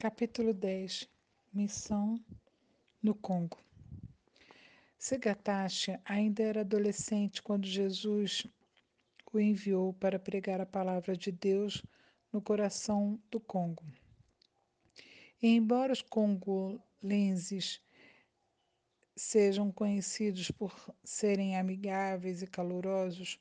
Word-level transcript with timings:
Capítulo 0.00 0.54
10 0.54 1.08
Missão 1.52 2.24
no 3.02 3.16
Congo 3.16 3.58
Segatashi 4.96 5.98
ainda 6.04 6.40
era 6.44 6.60
adolescente 6.60 7.42
quando 7.42 7.66
Jesus 7.66 8.46
o 9.32 9.40
enviou 9.40 9.92
para 9.92 10.16
pregar 10.16 10.60
a 10.60 10.66
palavra 10.66 11.16
de 11.16 11.32
Deus 11.32 11.82
no 12.32 12.40
coração 12.40 13.20
do 13.28 13.40
Congo. 13.40 13.84
E 15.42 15.48
embora 15.48 15.92
os 15.92 16.00
congolenses 16.00 17.82
sejam 19.16 19.72
conhecidos 19.72 20.48
por 20.48 20.94
serem 21.02 21.58
amigáveis 21.58 22.40
e 22.40 22.46
calorosos, 22.46 23.40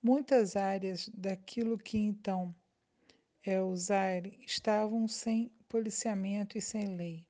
muitas 0.00 0.54
áreas 0.54 1.08
daquilo 1.08 1.76
que 1.76 1.98
então 1.98 2.54
é 3.42 3.60
o 3.60 3.74
Zaire 3.74 4.38
estavam 4.46 5.08
sem 5.08 5.50
policiamento 5.68 6.56
e 6.56 6.60
sem 6.60 6.96
lei. 6.96 7.24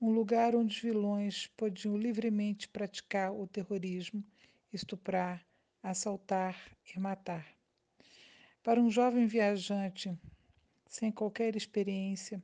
Um 0.00 0.10
lugar 0.10 0.54
onde 0.54 0.74
os 0.74 0.82
vilões 0.82 1.46
podiam 1.56 1.96
livremente 1.96 2.68
praticar 2.68 3.32
o 3.32 3.46
terrorismo, 3.46 4.24
estuprar, 4.72 5.46
assaltar 5.82 6.56
e 6.94 6.98
matar. 6.98 7.46
Para 8.62 8.80
um 8.80 8.90
jovem 8.90 9.26
viajante 9.26 10.16
sem 10.88 11.10
qualquer 11.10 11.56
experiência, 11.56 12.42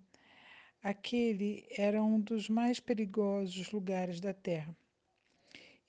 aquele 0.82 1.66
era 1.70 2.02
um 2.02 2.20
dos 2.20 2.48
mais 2.48 2.80
perigosos 2.80 3.70
lugares 3.70 4.20
da 4.20 4.32
Terra. 4.32 4.76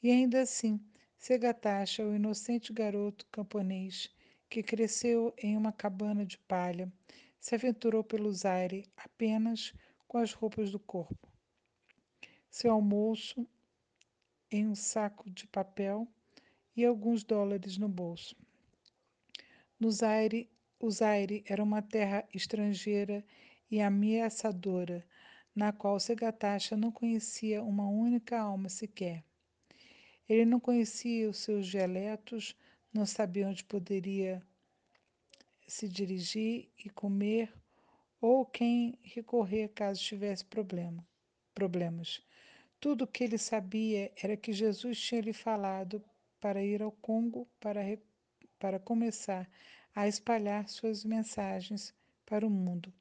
E 0.01 0.09
ainda 0.11 0.41
assim, 0.41 0.79
Segatacha, 1.17 2.05
o 2.05 2.15
inocente 2.15 2.71
garoto 2.71 3.25
camponês 3.29 4.09
que 4.49 4.63
cresceu 4.63 5.33
em 5.37 5.57
uma 5.57 5.71
cabana 5.71 6.25
de 6.25 6.37
palha, 6.37 6.91
se 7.39 7.55
aventurou 7.55 8.03
pelo 8.03 8.31
Zaire 8.31 8.85
apenas 8.97 9.73
com 10.07 10.17
as 10.17 10.33
roupas 10.33 10.71
do 10.71 10.79
corpo. 10.79 11.27
Seu 12.49 12.71
almoço 12.71 13.47
em 14.51 14.67
um 14.67 14.75
saco 14.75 15.29
de 15.29 15.47
papel 15.47 16.07
e 16.75 16.83
alguns 16.83 17.23
dólares 17.23 17.77
no 17.77 17.87
bolso. 17.87 18.35
No 19.79 19.91
Zaire, 19.91 20.49
o 20.79 20.89
Zaire 20.89 21.43
era 21.47 21.63
uma 21.63 21.81
terra 21.81 22.27
estrangeira 22.33 23.23
e 23.69 23.79
ameaçadora, 23.79 25.05
na 25.55 25.71
qual 25.71 25.99
Segatacha 25.99 26.75
não 26.75 26.91
conhecia 26.91 27.63
uma 27.63 27.87
única 27.87 28.39
alma 28.39 28.69
sequer. 28.69 29.23
Ele 30.27 30.45
não 30.45 30.59
conhecia 30.59 31.29
os 31.29 31.37
seus 31.37 31.67
dialetos, 31.67 32.55
não 32.93 33.05
sabia 33.05 33.47
onde 33.47 33.63
poderia 33.63 34.41
se 35.69 35.87
dirigir 35.87 36.67
e 36.83 36.89
comer 36.89 37.53
ou 38.19 38.43
quem 38.43 38.97
recorrer 39.03 39.69
caso 39.69 40.01
tivesse 40.01 40.43
problema, 40.43 41.07
problemas. 41.53 42.21
Tudo 42.79 43.03
o 43.03 43.07
que 43.07 43.23
ele 43.23 43.37
sabia 43.37 44.11
era 44.21 44.35
que 44.35 44.51
Jesus 44.51 44.99
tinha 44.99 45.21
lhe 45.21 45.31
falado 45.31 46.03
para 46.39 46.63
ir 46.63 46.81
ao 46.81 46.91
Congo 46.91 47.47
para, 47.59 47.81
para 48.57 48.79
começar 48.79 49.47
a 49.93 50.07
espalhar 50.07 50.67
suas 50.67 51.05
mensagens 51.05 51.93
para 52.25 52.47
o 52.47 52.49
mundo. 52.49 52.91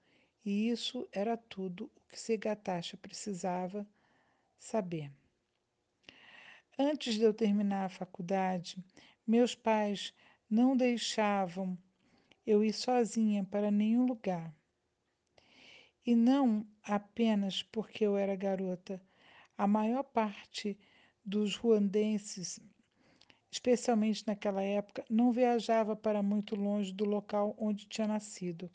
E 0.45 0.69
isso 0.69 1.09
era 1.11 1.37
tudo 1.37 1.91
o 1.97 2.09
que 2.09 2.21
Segatacha 2.21 2.97
precisava 2.97 3.87
saber. 4.59 5.11
Antes 6.79 7.15
de 7.15 7.23
eu 7.23 7.33
terminar 7.33 7.87
a 7.87 7.89
faculdade, 7.91 8.77
meus 9.27 9.55
pais 9.55 10.13
não 10.51 10.77
deixavam 10.77 11.79
eu 12.49 12.65
ir 12.65 12.73
sozinha 12.73 13.45
para 13.45 13.71
nenhum 13.71 14.07
lugar. 14.07 14.57
E 16.07 16.17
não 16.17 16.67
apenas 16.83 17.63
porque 17.63 18.07
eu 18.07 18.17
era 18.17 18.35
garota. 18.35 18.99
A 19.59 19.67
maior 19.67 20.03
parte 20.03 20.79
dos 21.23 21.57
ruandenses, 21.57 22.59
especialmente 23.50 24.27
naquela 24.27 24.62
época, 24.62 25.05
não 25.11 25.31
viajava 25.31 25.95
para 25.95 26.22
muito 26.22 26.56
longe 26.56 26.91
do 26.91 27.05
local 27.05 27.55
onde 27.59 27.87
tinha 27.87 28.09
nascido. 28.09 28.71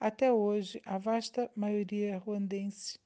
Até 0.00 0.32
hoje, 0.32 0.82
a 0.84 0.98
vasta 0.98 1.48
maioria 1.54 2.18
ruandense 2.18 2.98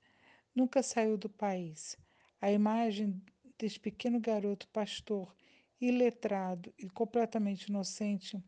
nunca 0.55 0.83
saiu 0.83 1.19
do 1.19 1.29
país. 1.29 1.95
A 2.41 2.51
imagem 2.51 3.23
desse 3.59 3.79
pequeno 3.79 4.19
garoto 4.19 4.67
pastor, 4.69 5.37
iletrado 5.79 6.73
e 6.79 6.89
completamente 6.89 7.65
inocente, 7.65 8.43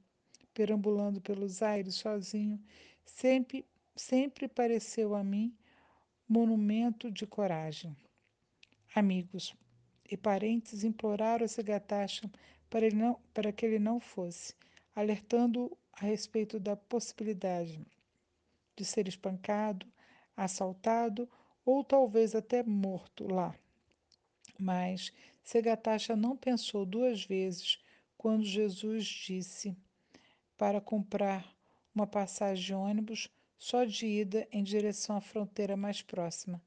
perambulando 0.59 1.21
pelos 1.21 1.63
aires 1.63 1.95
sozinho, 1.95 2.61
sempre 3.05 3.65
sempre 3.95 4.49
pareceu 4.49 5.15
a 5.15 5.23
mim 5.23 5.57
monumento 6.29 7.13
de 7.13 7.25
coragem. 7.25 7.97
Amigos 8.93 9.55
e 10.11 10.17
parentes 10.17 10.83
imploraram 10.83 11.45
a 11.45 11.49
Segatacha 11.49 12.29
para, 12.69 12.87
ele 12.87 12.97
não, 12.97 13.21
para 13.33 13.53
que 13.53 13.67
ele 13.67 13.79
não 13.79 14.01
fosse, 14.01 14.53
alertando 14.97 15.79
a 15.93 16.07
respeito 16.07 16.59
da 16.59 16.75
possibilidade 16.75 17.81
de 18.77 18.85
ser 18.85 19.07
espancado, 19.07 19.87
assaltado 20.37 21.31
ou 21.65 21.85
talvez 21.85 22.35
até 22.35 22.65
morto 22.65 23.33
lá. 23.33 23.55
Mas 24.59 25.13
Segatacha 25.45 26.17
não 26.17 26.37
pensou 26.37 26.85
duas 26.85 27.23
vezes 27.23 27.79
quando 28.17 28.43
Jesus 28.45 29.05
disse 29.05 29.77
para 30.59 30.81
comprar 30.81 31.57
uma 31.95 32.07
passagem 32.07 32.67
de 32.67 32.75
ônibus 32.75 33.29
só 33.57 33.85
de 33.85 34.07
ida 34.07 34.47
em 34.53 34.63
direção 34.63 35.17
à 35.17 35.21
fronteira 35.21 35.77
mais 35.77 36.03
próxima. 36.03 36.61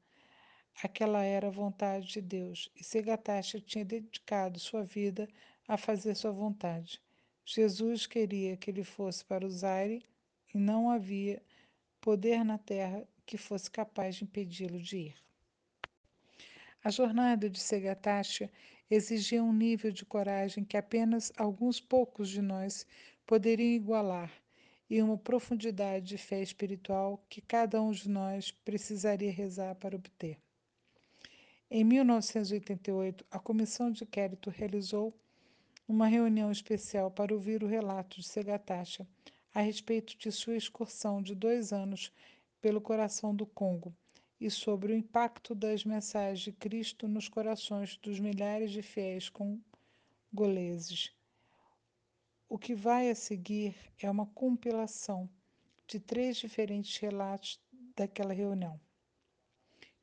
Aquela 0.82 1.22
era 1.22 1.48
a 1.48 1.50
vontade 1.50 2.08
de 2.08 2.20
Deus, 2.22 2.70
e 2.74 2.82
Segatacha 2.82 3.60
tinha 3.60 3.84
dedicado 3.84 4.58
sua 4.58 4.82
vida 4.82 5.28
a 5.68 5.76
fazer 5.76 6.14
sua 6.14 6.32
vontade. 6.32 7.00
Jesus 7.44 8.06
queria 8.06 8.56
que 8.56 8.70
ele 8.70 8.82
fosse 8.82 9.24
para 9.24 9.46
o 9.46 9.50
Zaire 9.50 10.02
e 10.54 10.58
não 10.58 10.90
havia 10.90 11.42
poder 12.00 12.44
na 12.44 12.56
terra 12.58 13.06
que 13.26 13.36
fosse 13.36 13.70
capaz 13.70 14.16
de 14.16 14.24
impedi-lo 14.24 14.80
de 14.80 14.96
ir. 14.96 15.14
A 16.82 16.90
jornada 16.90 17.48
de 17.48 17.60
Segatacha 17.60 18.50
exigia 18.90 19.42
um 19.42 19.52
nível 19.52 19.92
de 19.92 20.04
coragem 20.04 20.64
que 20.64 20.76
apenas 20.76 21.32
alguns 21.36 21.80
poucos 21.80 22.28
de 22.28 22.42
nós 22.42 22.86
poderiam 23.26 23.74
igualar 23.74 24.30
e 24.88 25.00
uma 25.00 25.16
profundidade 25.16 26.06
de 26.06 26.18
fé 26.18 26.42
espiritual 26.42 27.24
que 27.28 27.40
cada 27.40 27.80
um 27.80 27.92
de 27.92 28.08
nós 28.08 28.50
precisaria 28.50 29.32
rezar 29.32 29.74
para 29.76 29.96
obter. 29.96 30.38
Em 31.70 31.82
1988, 31.84 33.24
a 33.30 33.38
Comissão 33.38 33.90
de 33.90 34.04
Inquérito 34.04 34.50
realizou 34.50 35.16
uma 35.88 36.06
reunião 36.06 36.52
especial 36.52 37.10
para 37.10 37.32
ouvir 37.32 37.62
o 37.62 37.66
relato 37.66 38.20
de 38.20 38.26
Segatacha 38.26 39.06
a 39.54 39.60
respeito 39.60 40.16
de 40.18 40.30
sua 40.30 40.56
excursão 40.56 41.22
de 41.22 41.34
dois 41.34 41.72
anos 41.72 42.12
pelo 42.60 42.80
coração 42.80 43.34
do 43.34 43.46
Congo 43.46 43.94
e 44.38 44.50
sobre 44.50 44.92
o 44.92 44.96
impacto 44.96 45.54
das 45.54 45.84
mensagens 45.84 46.40
de 46.40 46.52
Cristo 46.52 47.08
nos 47.08 47.28
corações 47.28 47.96
dos 47.96 48.20
milhares 48.20 48.70
de 48.70 48.82
fiéis 48.82 49.30
congoleses. 49.30 51.10
O 52.54 52.58
que 52.58 52.74
vai 52.74 53.08
a 53.08 53.14
seguir 53.14 53.74
é 53.98 54.10
uma 54.10 54.26
compilação 54.26 55.26
de 55.86 55.98
três 55.98 56.36
diferentes 56.36 56.98
relatos 56.98 57.58
daquela 57.96 58.34
reunião. 58.34 58.78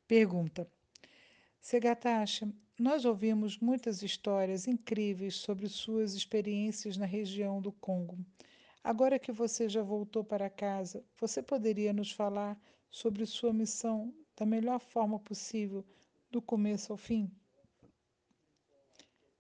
Pergunta: 0.08 0.68
Segatacha, 1.62 2.52
nós 2.80 3.06
ouvimos 3.06 3.60
muitas 3.60 4.02
histórias 4.02 4.66
incríveis 4.66 5.36
sobre 5.36 5.70
suas 5.70 6.16
experiências 6.16 6.98
na 6.98 7.06
região 7.06 7.62
do 7.62 7.72
Congo. 7.72 8.18
Agora 8.84 9.20
que 9.20 9.32
você 9.32 9.70
já 9.70 9.84
voltou 9.84 10.24
para 10.24 10.50
casa, 10.50 11.06
você 11.20 11.44
poderia 11.44 11.94
nos 11.94 12.12
falar 12.12 12.60
sobre 12.90 13.28
sua 13.28 13.54
missão 13.54 14.12
da 14.36 14.44
melhor 14.44 14.80
forma 14.80 15.20
possível, 15.20 15.86
do 16.32 16.42
começo 16.42 16.92
ao 16.92 16.98
fim? 16.98 17.32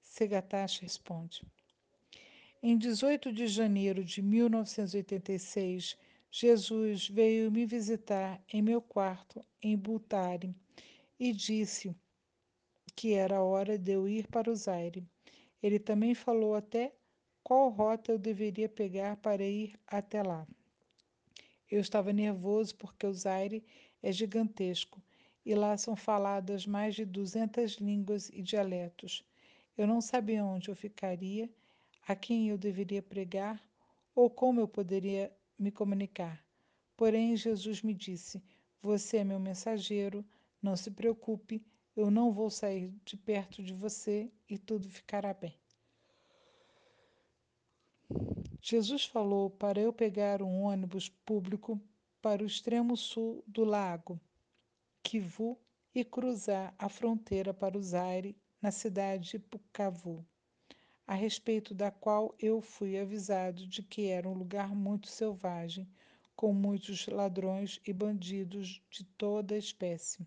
Segatacha 0.04 0.84
responde: 0.84 1.42
em 2.62 2.78
18 2.78 3.32
de 3.32 3.48
janeiro 3.48 4.04
de 4.04 4.22
1986, 4.22 5.98
Jesus 6.30 7.08
veio 7.08 7.50
me 7.50 7.66
visitar 7.66 8.44
em 8.52 8.62
meu 8.62 8.82
quarto 8.82 9.44
em 9.62 9.78
Butari 9.78 10.54
e 11.18 11.32
disse 11.32 11.96
que 12.94 13.14
era 13.14 13.42
hora 13.42 13.78
de 13.78 13.94
eu 13.94 14.10
ir 14.10 14.28
para 14.28 14.52
o 14.52 14.56
Zaire. 14.56 15.08
Ele 15.64 15.80
também 15.80 16.14
falou 16.14 16.54
até 16.54 16.94
qual 17.42 17.70
rota 17.70 18.12
eu 18.12 18.20
deveria 18.20 18.68
pegar 18.68 19.16
para 19.16 19.42
ir 19.42 19.80
até 19.88 20.22
lá. 20.22 20.46
Eu 21.72 21.80
estava 21.80 22.12
nervoso 22.12 22.76
porque 22.76 23.08
o 23.08 23.14
Zaire 23.14 23.64
é 24.04 24.12
gigantesco 24.12 25.02
e 25.46 25.56
lá 25.56 25.78
são 25.78 25.96
faladas 25.96 26.66
mais 26.66 26.94
de 26.94 27.06
200 27.06 27.76
línguas 27.76 28.30
e 28.30 28.42
dialetos. 28.42 29.24
Eu 29.78 29.88
não 29.88 30.02
sabia 30.02 30.44
onde 30.44 30.70
eu 30.70 30.76
ficaria 30.76 31.50
a 32.10 32.16
quem 32.16 32.50
eu 32.50 32.58
deveria 32.58 33.04
pregar 33.04 33.62
ou 34.16 34.32
como 34.32 34.60
eu 34.60 34.68
poderia 34.68 35.32
me 35.60 35.72
comunicar. 35.72 36.44
Porém, 36.98 37.38
Jesus 37.38 37.84
me 37.84 37.94
disse: 37.94 38.42
Você 38.82 39.18
é 39.18 39.24
meu 39.24 39.40
mensageiro, 39.40 40.26
não 40.60 40.76
se 40.76 40.90
preocupe, 40.90 41.64
eu 41.96 42.10
não 42.10 42.32
vou 42.32 42.50
sair 42.50 42.92
de 43.06 43.16
perto 43.16 43.62
de 43.62 43.76
você 43.76 44.32
e 44.50 44.58
tudo 44.58 44.90
ficará 44.90 45.36
bem. 45.36 45.56
Jesus 48.60 49.06
falou 49.06 49.52
para 49.52 49.80
eu 49.80 49.94
pegar 49.94 50.42
um 50.42 50.64
ônibus 50.64 51.10
público 51.10 51.80
para 52.24 52.42
o 52.42 52.48
extremo 52.48 52.98
sul 52.98 53.44
do 53.46 53.64
lago 53.64 54.20
Kivu 55.04 55.60
e 55.94 56.04
cruzar 56.04 56.74
a 56.80 56.90
fronteira 56.90 57.54
para 57.54 57.78
o 57.78 57.82
Zaire, 57.84 58.36
na 58.60 58.72
cidade 58.72 59.30
de 59.30 59.38
Bukavu, 59.38 60.26
a 61.10 61.16
respeito 61.16 61.74
da 61.74 61.90
qual 61.90 62.36
eu 62.38 62.62
fui 62.62 62.96
avisado 62.96 63.66
de 63.66 63.82
que 63.82 64.10
era 64.10 64.30
um 64.30 64.34
lugar 64.36 64.76
muito 64.76 65.08
selvagem, 65.08 65.90
com 66.36 66.54
muitos 66.54 67.08
ladrões 67.08 67.82
e 67.84 67.92
bandidos 67.92 68.80
de 68.92 69.04
toda 69.04 69.58
espécie. 69.58 70.24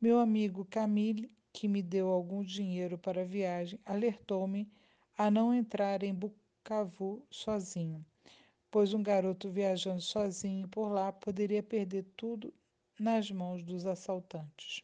Meu 0.00 0.18
amigo 0.18 0.64
Camille, 0.64 1.30
que 1.52 1.68
me 1.68 1.80
deu 1.80 2.08
algum 2.08 2.42
dinheiro 2.42 2.98
para 2.98 3.20
a 3.20 3.24
viagem, 3.24 3.78
alertou-me 3.86 4.68
a 5.16 5.30
não 5.30 5.54
entrar 5.54 6.02
em 6.02 6.12
Bukavu 6.12 7.24
sozinho, 7.30 8.04
pois 8.72 8.92
um 8.92 9.04
garoto 9.04 9.48
viajando 9.50 10.02
sozinho 10.02 10.66
por 10.66 10.88
lá 10.88 11.12
poderia 11.12 11.62
perder 11.62 12.06
tudo 12.16 12.52
nas 12.98 13.30
mãos 13.30 13.62
dos 13.62 13.86
assaltantes. 13.86 14.82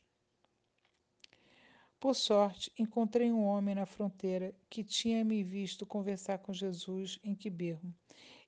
Por 2.00 2.14
sorte, 2.14 2.72
encontrei 2.78 3.32
um 3.32 3.44
homem 3.44 3.74
na 3.74 3.84
fronteira 3.84 4.54
que 4.70 4.84
tinha 4.84 5.24
me 5.24 5.42
visto 5.42 5.84
conversar 5.84 6.38
com 6.38 6.52
Jesus 6.52 7.18
em 7.24 7.34
Quiberro. 7.34 7.92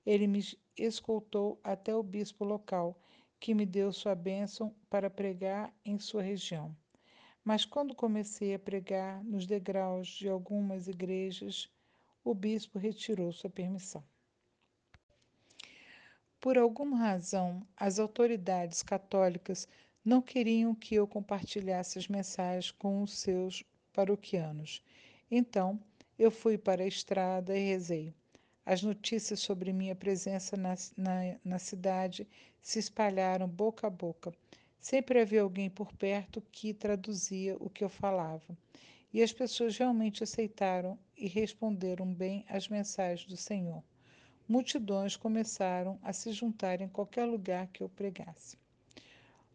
Ele 0.06 0.28
me 0.28 0.40
escoltou 0.78 1.60
até 1.64 1.92
o 1.94 2.02
bispo 2.02 2.44
local, 2.44 2.96
que 3.40 3.52
me 3.52 3.66
deu 3.66 3.92
sua 3.92 4.14
bênção 4.14 4.72
para 4.88 5.10
pregar 5.10 5.74
em 5.84 5.98
sua 5.98 6.22
região. 6.22 6.76
Mas 7.44 7.64
quando 7.64 7.92
comecei 7.92 8.54
a 8.54 8.58
pregar 8.58 9.24
nos 9.24 9.46
degraus 9.46 10.06
de 10.06 10.28
algumas 10.28 10.86
igrejas, 10.86 11.68
o 12.22 12.32
bispo 12.32 12.78
retirou 12.78 13.32
sua 13.32 13.50
permissão. 13.50 14.04
Por 16.40 16.56
alguma 16.56 16.96
razão, 16.98 17.66
as 17.76 17.98
autoridades 17.98 18.82
católicas 18.82 19.66
não 20.04 20.22
queriam 20.22 20.74
que 20.74 20.94
eu 20.94 21.06
compartilhasse 21.06 21.98
as 21.98 22.08
mensagens 22.08 22.70
com 22.70 23.02
os 23.02 23.18
seus 23.18 23.62
paroquianos. 23.92 24.82
Então, 25.30 25.78
eu 26.18 26.30
fui 26.30 26.56
para 26.56 26.82
a 26.82 26.86
estrada 26.86 27.56
e 27.56 27.68
rezei. 27.68 28.14
As 28.64 28.82
notícias 28.82 29.40
sobre 29.40 29.72
minha 29.72 29.94
presença 29.94 30.56
na, 30.56 30.74
na, 30.96 31.36
na, 31.44 31.58
cidade 31.58 32.26
se 32.62 32.78
espalharam 32.78 33.48
boca 33.48 33.86
a 33.86 33.90
boca. 33.90 34.32
Sempre 34.78 35.20
havia 35.20 35.42
alguém 35.42 35.68
por 35.68 35.92
perto 35.92 36.42
que 36.52 36.72
traduzia 36.72 37.56
o 37.58 37.68
que 37.68 37.82
eu 37.82 37.88
falava. 37.88 38.56
E 39.12 39.22
as 39.22 39.32
pessoas 39.32 39.76
realmente 39.76 40.22
aceitaram 40.22 40.98
e 41.16 41.26
responderam 41.26 42.12
bem 42.12 42.44
às 42.48 42.68
mensagens 42.68 43.26
do 43.26 43.36
Senhor. 43.36 43.82
Multidões 44.46 45.16
começaram 45.16 45.98
a 46.02 46.12
se 46.12 46.32
juntar 46.32 46.80
em 46.80 46.88
qualquer 46.88 47.24
lugar 47.24 47.66
que 47.68 47.82
eu 47.82 47.88
pregasse. 47.88 48.59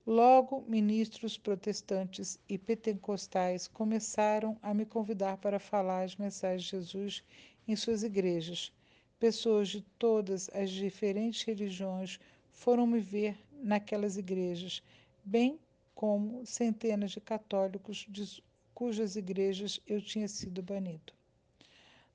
Logo, 0.07 0.63
ministros 0.67 1.35
protestantes 1.35 2.37
e 2.47 2.59
pentecostais 2.59 3.67
começaram 3.67 4.55
a 4.61 4.71
me 4.71 4.85
convidar 4.85 5.37
para 5.37 5.57
falar 5.57 6.03
as 6.03 6.15
mensagens 6.15 6.63
de 6.63 6.69
Jesus 6.69 7.23
em 7.67 7.75
suas 7.75 8.03
igrejas. 8.03 8.71
Pessoas 9.19 9.67
de 9.67 9.81
todas 9.97 10.47
as 10.53 10.69
diferentes 10.69 11.41
religiões 11.41 12.19
foram 12.51 12.85
me 12.85 12.99
ver 12.99 13.35
naquelas 13.63 14.15
igrejas, 14.15 14.83
bem 15.23 15.59
como 15.95 16.45
centenas 16.45 17.09
de 17.09 17.19
católicos 17.19 18.05
de 18.07 18.43
cujas 18.75 19.15
igrejas 19.15 19.81
eu 19.87 19.99
tinha 19.99 20.27
sido 20.27 20.61
banido. 20.61 21.13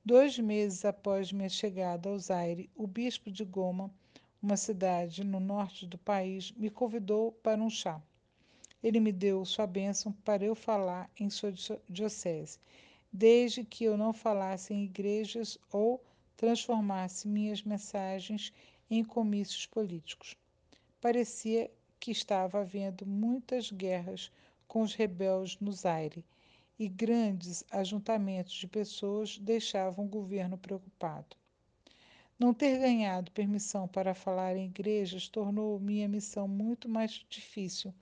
Dois 0.05 0.39
meses 0.39 0.85
após 0.85 1.33
minha 1.33 1.49
chegada 1.49 2.09
ao 2.09 2.17
Zaire, 2.17 2.71
o 2.77 2.87
bispo 2.87 3.33
de 3.33 3.45
Goma 3.45 3.93
uma 4.43 4.57
cidade 4.57 5.23
no 5.23 5.39
norte 5.39 5.87
do 5.87 5.99
país, 5.99 6.53
me 6.53 6.71
convidou 6.71 7.33
para 7.33 7.63
um 7.63 7.69
chá. 7.69 8.01
Ele 8.83 8.99
me 8.99 9.13
deu 9.13 9.45
sua 9.45 9.67
bênção 9.67 10.13
para 10.25 10.45
eu 10.45 10.55
falar 10.55 11.11
em 11.19 11.29
sua 11.29 11.53
diocese, 11.89 12.59
desde 13.13 13.65
que 13.65 13.85
eu 13.85 13.99
não 13.99 14.13
falasse 14.13 14.73
em 14.73 14.85
igrejas 14.85 15.59
ou 15.71 16.03
transformasse 16.37 17.29
minhas 17.29 17.63
mensagens 17.63 18.53
em 18.91 19.05
comícios 19.05 19.67
políticos. 19.67 20.35
Parecia 21.01 21.71
que 21.99 22.11
estava 22.11 22.61
havendo 22.61 23.05
muitas 23.05 23.71
guerras 23.71 24.33
com 24.67 24.81
os 24.81 24.95
rebeldes 24.95 25.59
no 25.61 25.71
Zaire 25.71 26.25
e 26.79 26.89
grandes 26.89 27.63
ajuntamentos 27.71 28.55
de 28.55 28.67
pessoas 28.67 29.37
deixavam 29.37 30.07
o 30.07 30.09
governo 30.09 30.57
preocupado. 30.57 31.37
Não 32.41 32.55
ter 32.55 32.79
ganhado 32.79 33.31
permissão 33.33 33.87
para 33.87 34.15
falar 34.15 34.57
em 34.57 34.65
igrejas 34.65 35.29
tornou 35.29 35.79
minha 35.79 36.09
missão 36.09 36.49
muito 36.49 36.89
mais 36.89 37.23
difícil, 37.29 37.93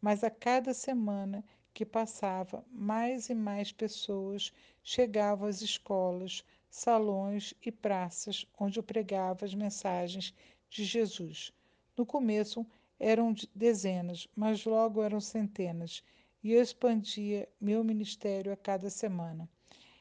mas 0.00 0.24
a 0.24 0.30
cada 0.30 0.72
semana 0.72 1.44
que 1.74 1.84
passava, 1.84 2.64
mais 2.72 3.28
e 3.28 3.34
mais 3.34 3.70
pessoas 3.70 4.50
chegavam 4.82 5.46
às 5.46 5.60
escolas, 5.60 6.42
salões 6.70 7.52
e 7.62 7.70
praças 7.70 8.46
onde 8.58 8.78
eu 8.78 8.82
pregava 8.82 9.44
as 9.44 9.52
mensagens 9.52 10.34
de 10.70 10.84
Jesus. 10.84 11.52
No 11.94 12.06
começo 12.06 12.66
eram 12.98 13.34
dezenas, 13.54 14.26
mas 14.34 14.64
logo 14.64 15.02
eram 15.02 15.20
centenas, 15.20 16.02
e 16.42 16.52
eu 16.52 16.62
expandia 16.62 17.46
meu 17.60 17.84
ministério 17.84 18.54
a 18.54 18.56
cada 18.56 18.88
semana. 18.88 19.46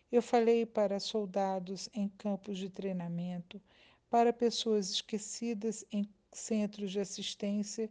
Eu 0.10 0.22
falei 0.22 0.66
para 0.66 0.98
soldados 0.98 1.90
em 1.94 2.08
campos 2.08 2.58
de 2.58 2.70
treinamento, 2.70 3.62
para 4.12 4.34
pessoas 4.34 4.90
esquecidas 4.90 5.86
em 5.90 6.06
centros 6.34 6.92
de 6.92 7.00
assistência 7.00 7.90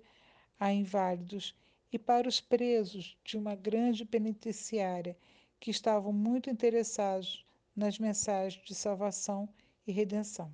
a 0.59 0.71
inválidos 0.71 1.57
e 1.91 1.99
para 1.99 2.29
os 2.29 2.43
presos 2.43 3.17
de 3.25 3.39
uma 3.39 3.55
grande 3.55 4.05
penitenciária 4.05 5.17
que 5.59 5.71
estavam 5.71 6.13
muito 6.13 6.51
interessados 6.51 7.45
nas 7.75 7.99
mensagens 7.99 8.63
de 8.67 8.75
salvação 8.75 9.49
e 9.87 9.93
redenção. 9.93 10.53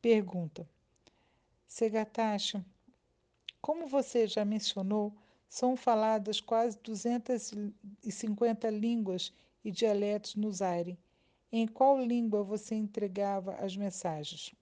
Pergunta: 0.00 0.66
Segatashi, 1.68 2.64
como 3.60 3.86
você 3.86 4.26
já 4.26 4.42
mencionou, 4.42 5.14
são 5.50 5.76
faladas 5.76 6.40
quase 6.40 6.78
250 6.78 8.70
línguas 8.70 9.34
e 9.62 9.70
dialetos 9.70 10.34
no 10.34 10.50
Zaire. 10.50 10.98
Em 11.56 11.68
qual 11.68 12.00
língua 12.00 12.42
você 12.42 12.74
entregava 12.74 13.54
as 13.54 13.76
mensagens? 13.76 14.52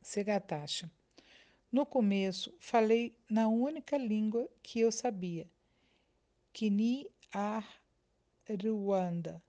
Segatashi. 0.00 0.90
No 1.70 1.84
começo, 1.84 2.50
falei 2.58 3.14
na 3.28 3.46
única 3.46 3.98
língua 3.98 4.48
que 4.62 4.80
eu 4.80 4.90
sabia, 4.90 5.46
Kini 6.50 7.06
Ruanda. 8.64 9.42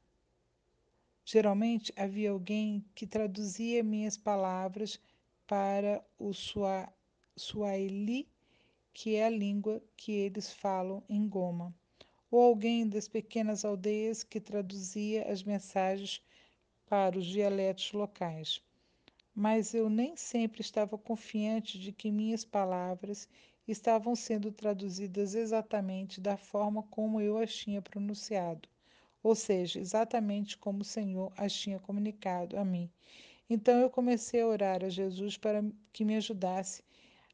Geralmente 1.23 1.93
havia 1.95 2.31
alguém 2.31 2.83
que 2.93 3.07
traduzia 3.07 3.81
minhas 3.81 4.17
palavras 4.17 4.99
para 5.47 6.05
o 6.19 6.33
Swahili, 7.37 8.27
que 8.93 9.15
é 9.15 9.27
a 9.27 9.29
língua 9.29 9.81
que 9.95 10.11
eles 10.11 10.51
falam 10.51 11.01
em 11.07 11.25
Goma 11.25 11.73
ou 12.29 12.41
alguém 12.41 12.87
das 12.87 13.07
pequenas 13.07 13.63
aldeias 13.63 14.23
que 14.23 14.39
traduzia 14.39 15.31
as 15.31 15.43
mensagens 15.43 16.21
para 16.85 17.17
os 17.17 17.25
dialetos 17.25 17.91
locais. 17.93 18.61
Mas 19.33 19.73
eu 19.73 19.89
nem 19.89 20.15
sempre 20.15 20.61
estava 20.61 20.97
confiante 20.97 21.79
de 21.79 21.91
que 21.91 22.11
minhas 22.11 22.43
palavras 22.43 23.29
estavam 23.67 24.15
sendo 24.15 24.51
traduzidas 24.51 25.35
exatamente 25.35 26.19
da 26.19 26.37
forma 26.37 26.83
como 26.83 27.21
eu 27.21 27.37
as 27.37 27.53
tinha 27.53 27.81
pronunciado, 27.81 28.67
ou 29.21 29.35
seja, 29.35 29.79
exatamente 29.79 30.57
como 30.57 30.81
o 30.81 30.85
Senhor 30.85 31.31
as 31.37 31.53
tinha 31.53 31.79
comunicado 31.79 32.57
a 32.57 32.65
mim. 32.65 32.89
Então 33.49 33.79
eu 33.79 33.89
comecei 33.89 34.41
a 34.41 34.47
orar 34.47 34.83
a 34.83 34.89
Jesus 34.89 35.37
para 35.37 35.63
que 35.93 36.03
me 36.03 36.15
ajudasse 36.15 36.83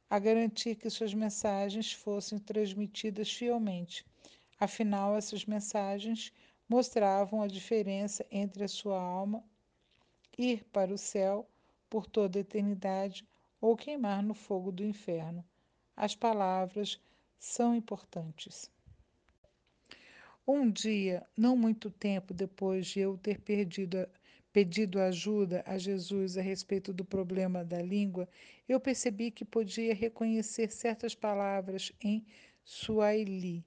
a 0.09 0.19
garantir 0.19 0.75
que 0.75 0.89
suas 0.89 1.13
mensagens 1.13 1.91
fossem 1.91 2.37
transmitidas 2.37 3.31
fielmente 3.31 4.05
Afinal, 4.59 5.17
essas 5.17 5.45
mensagens 5.45 6.31
mostravam 6.67 7.41
a 7.41 7.47
diferença 7.47 8.25
entre 8.31 8.63
a 8.63 8.67
sua 8.67 9.01
alma 9.01 9.43
ir 10.37 10.63
para 10.65 10.93
o 10.93 10.97
céu 10.97 11.47
por 11.89 12.07
toda 12.07 12.39
a 12.39 12.41
eternidade 12.41 13.27
ou 13.61 13.75
queimar 13.75 14.23
no 14.23 14.33
fogo 14.33 14.71
do 14.71 14.83
inferno. 14.83 15.45
As 15.95 16.15
palavras 16.15 16.99
são 17.37 17.75
importantes. 17.75 18.71
Um 20.45 20.69
dia, 20.69 21.25
não 21.37 21.55
muito 21.55 21.89
tempo 21.89 22.33
depois 22.33 22.87
de 22.87 22.99
eu 22.99 23.17
ter 23.17 23.39
perdido 23.39 24.07
pedido 24.51 24.99
ajuda 24.99 25.63
a 25.65 25.79
Jesus 25.79 26.37
a 26.37 26.41
respeito 26.41 26.93
do 26.93 27.03
problema 27.03 27.65
da 27.65 27.81
língua, 27.81 28.29
eu 28.69 28.79
percebi 28.79 29.31
que 29.31 29.43
podia 29.43 29.95
reconhecer 29.95 30.69
certas 30.71 31.15
palavras 31.15 31.91
em 31.99 32.23
Swahili. 32.63 33.65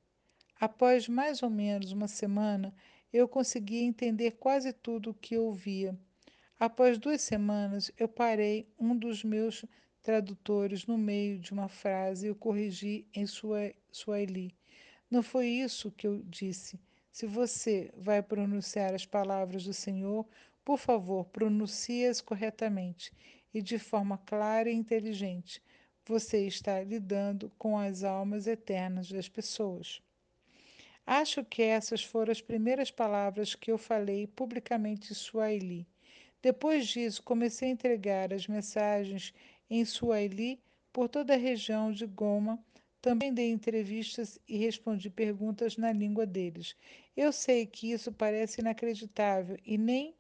Após 0.59 1.07
mais 1.07 1.43
ou 1.43 1.51
menos 1.51 1.93
uma 1.93 2.09
semana, 2.09 2.75
eu 3.13 3.29
conseguia 3.29 3.83
entender 3.83 4.33
quase 4.33 4.73
tudo 4.73 5.11
o 5.11 5.15
que 5.15 5.37
ouvia. 5.37 5.95
Após 6.59 6.99
duas 6.99 7.21
semanas, 7.21 7.91
eu 7.99 8.09
parei 8.09 8.67
um 8.79 8.97
dos 8.97 9.23
meus 9.23 9.67
tradutores 10.03 10.87
no 10.87 10.97
meio 10.97 11.39
de 11.39 11.53
uma 11.53 11.69
frase 11.69 12.29
e 12.29 12.31
o 12.31 12.35
corrigi 12.35 13.07
em 13.13 13.27
Swahili. 13.27 14.55
Não 15.11 15.23
foi 15.23 15.47
isso 15.47 15.93
que 15.93 16.07
eu 16.07 16.23
disse. 16.25 16.81
Se 17.13 17.27
você 17.27 17.93
vai 17.95 18.23
pronunciar 18.23 18.95
as 18.95 19.05
palavras 19.05 19.65
do 19.65 19.75
Senhor, 19.75 20.27
por 20.65 20.79
favor, 20.79 21.27
pronuncie-as 21.27 22.21
corretamente 22.21 23.13
e 23.53 23.61
de 23.61 23.79
forma 23.79 24.17
clara 24.19 24.71
e 24.71 24.75
inteligente. 24.75 25.63
Você 26.07 26.47
está 26.47 26.81
lidando 26.83 27.53
com 27.59 27.79
as 27.79 28.05
almas 28.05 28.47
eternas 28.47 29.11
das 29.11 29.29
pessoas. 29.29 30.01
Acho 31.07 31.43
que 31.45 31.63
essas 31.63 32.03
foram 32.03 32.33
as 32.33 32.43
primeiras 32.43 32.91
palavras 32.91 33.55
que 33.55 33.71
eu 33.71 33.79
falei 33.79 34.27
publicamente 34.27 35.13
em 35.13 35.15
Swahili. 35.15 35.87
Depois 36.43 36.87
disso, 36.87 37.23
comecei 37.23 37.69
a 37.69 37.73
entregar 37.73 38.33
as 38.33 38.47
mensagens 38.47 39.33
em 39.71 39.85
Swahili 39.85 40.61
por 40.93 41.09
toda 41.09 41.35
a 41.35 41.39
região 41.39 41.93
de 41.93 42.07
Goma. 42.07 42.59
Também 43.01 43.33
dei 43.33 43.51
entrevistas 43.51 44.39
e 44.49 44.57
respondi 44.59 45.09
perguntas 45.09 45.77
na 45.77 45.93
língua 45.93 46.27
deles. 46.27 46.77
Eu 47.17 47.33
sei 47.33 47.67
que 47.67 47.93
isso 47.93 48.13
parece 48.13 48.61
inacreditável 48.61 49.57
e 49.65 49.79
nem 49.79 50.15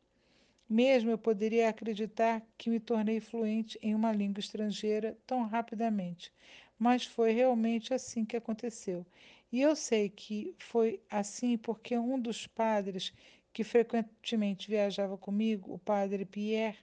mesmo 0.68 1.10
eu 1.10 1.18
poderia 1.18 1.68
acreditar 1.68 2.42
que 2.58 2.70
me 2.70 2.78
tornei 2.80 3.20
fluente 3.20 3.78
em 3.82 3.94
uma 3.94 4.12
língua 4.12 4.40
estrangeira 4.40 5.16
tão 5.26 5.44
rapidamente, 5.46 6.32
mas 6.78 7.04
foi 7.04 7.32
realmente 7.32 7.92
assim 7.94 8.24
que 8.24 8.36
aconteceu. 8.36 9.04
E 9.52 9.60
eu 9.60 9.76
sei 9.76 10.08
que 10.08 10.54
foi 10.58 11.00
assim 11.10 11.56
porque 11.56 11.96
um 11.96 12.18
dos 12.18 12.46
padres 12.46 13.12
que 13.52 13.64
frequentemente 13.64 14.68
viajava 14.68 15.16
comigo, 15.16 15.72
o 15.72 15.78
padre 15.78 16.24
Pierre, 16.24 16.78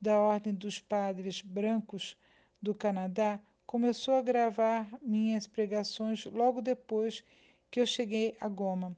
da 0.00 0.18
Ordem 0.18 0.52
dos 0.52 0.78
Padres 0.80 1.40
Brancos 1.40 2.16
do 2.60 2.74
Canadá, 2.74 3.40
começou 3.64 4.14
a 4.14 4.22
gravar 4.22 4.86
minhas 5.00 5.46
pregações 5.46 6.24
logo 6.26 6.60
depois 6.60 7.24
que 7.70 7.80
eu 7.80 7.86
cheguei 7.86 8.36
a 8.40 8.48
Goma. 8.48 8.96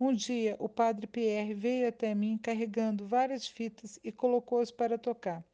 Um 0.00 0.12
dia, 0.12 0.56
o 0.58 0.68
padre 0.68 1.06
Pierre 1.06 1.54
veio 1.54 1.88
até 1.88 2.14
mim 2.14 2.38
carregando 2.38 3.06
várias 3.06 3.46
fitas 3.46 4.00
e 4.02 4.10
colocou-as 4.10 4.70
para 4.70 4.96
tocar. 4.96 5.44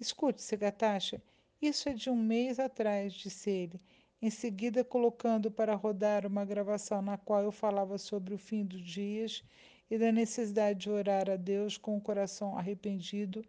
Escute, 0.00 0.42
Segatacha, 0.42 1.22
isso 1.60 1.88
é 1.88 1.92
de 1.92 2.08
um 2.08 2.16
mês 2.16 2.58
atrás, 2.58 3.12
disse 3.12 3.50
ele. 3.50 3.80
Em 4.20 4.30
seguida, 4.30 4.84
colocando 4.84 5.50
para 5.50 5.74
rodar 5.74 6.26
uma 6.26 6.44
gravação 6.44 7.00
na 7.00 7.16
qual 7.16 7.42
eu 7.42 7.50
falava 7.52 7.96
sobre 7.98 8.34
o 8.34 8.38
fim 8.38 8.64
dos 8.64 8.82
dias 8.82 9.42
e 9.90 9.96
da 9.96 10.12
necessidade 10.12 10.80
de 10.80 10.90
orar 10.90 11.30
a 11.30 11.36
Deus 11.36 11.78
com 11.78 11.96
o 11.96 12.00
coração 12.00 12.58
arrependido 12.58 13.44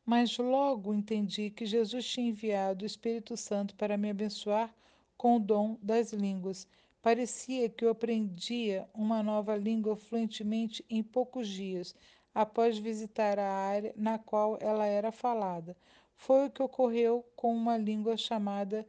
Mas 0.06 0.38
logo 0.38 0.94
entendi 0.94 1.50
que 1.50 1.66
Jesus 1.66 2.06
tinha 2.06 2.30
enviado 2.30 2.84
o 2.84 2.86
Espírito 2.86 3.38
Santo 3.38 3.74
para 3.76 3.96
me 3.96 4.10
abençoar 4.10 4.76
com 5.16 5.38
o 5.38 5.40
dom 5.40 5.78
das 5.82 6.12
línguas. 6.12 6.68
Parecia 7.02 7.70
que 7.70 7.86
eu 7.86 7.90
aprendia 7.90 8.88
uma 8.94 9.24
nova 9.24 9.56
língua 9.56 9.96
fluentemente 9.96 10.84
em 10.90 11.02
poucos 11.02 11.48
dias, 11.48 11.96
após 12.34 12.78
visitar 12.78 13.38
a 13.38 13.52
área 13.52 13.94
na 13.96 14.18
qual 14.18 14.58
ela 14.60 14.86
era 14.86 15.12
falada. 15.12 15.76
Foi 16.16 16.48
o 16.48 16.50
que 16.50 16.64
ocorreu 16.64 17.26
com 17.36 17.56
uma 17.56 17.78
língua 17.78 18.18
chamada 18.18 18.88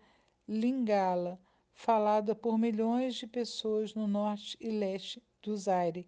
Lingala, 0.49 1.39
falada 1.73 2.35
por 2.35 2.59
milhões 2.59 3.17
de 3.17 3.27
pessoas 3.27 3.95
no 3.95 4.07
norte 4.07 4.57
e 4.61 4.71
leste 4.71 5.23
do 5.43 5.57
Zaire, 5.57 6.07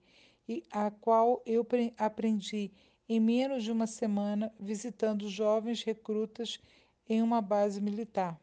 e 0.48 0.62
a 0.70 0.90
qual 0.90 1.42
eu 1.44 1.66
aprendi 1.98 2.70
em 3.08 3.20
menos 3.20 3.64
de 3.64 3.72
uma 3.72 3.86
semana 3.86 4.52
visitando 4.58 5.28
jovens 5.28 5.82
recrutas 5.82 6.60
em 7.08 7.22
uma 7.22 7.40
base 7.40 7.80
militar. 7.80 8.38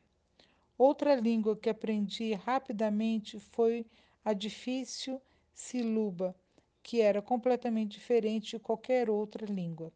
Outra 0.77 1.15
língua 1.15 1.55
que 1.55 1.69
aprendi 1.69 2.33
rapidamente 2.33 3.39
foi 3.39 3.85
a 4.23 4.33
difícil 4.33 5.21
Siluba, 5.53 6.35
que 6.83 7.01
era 7.01 7.21
completamente 7.21 7.97
diferente 7.97 8.51
de 8.51 8.59
qualquer 8.59 9.09
outra 9.09 9.45
língua. 9.45 9.91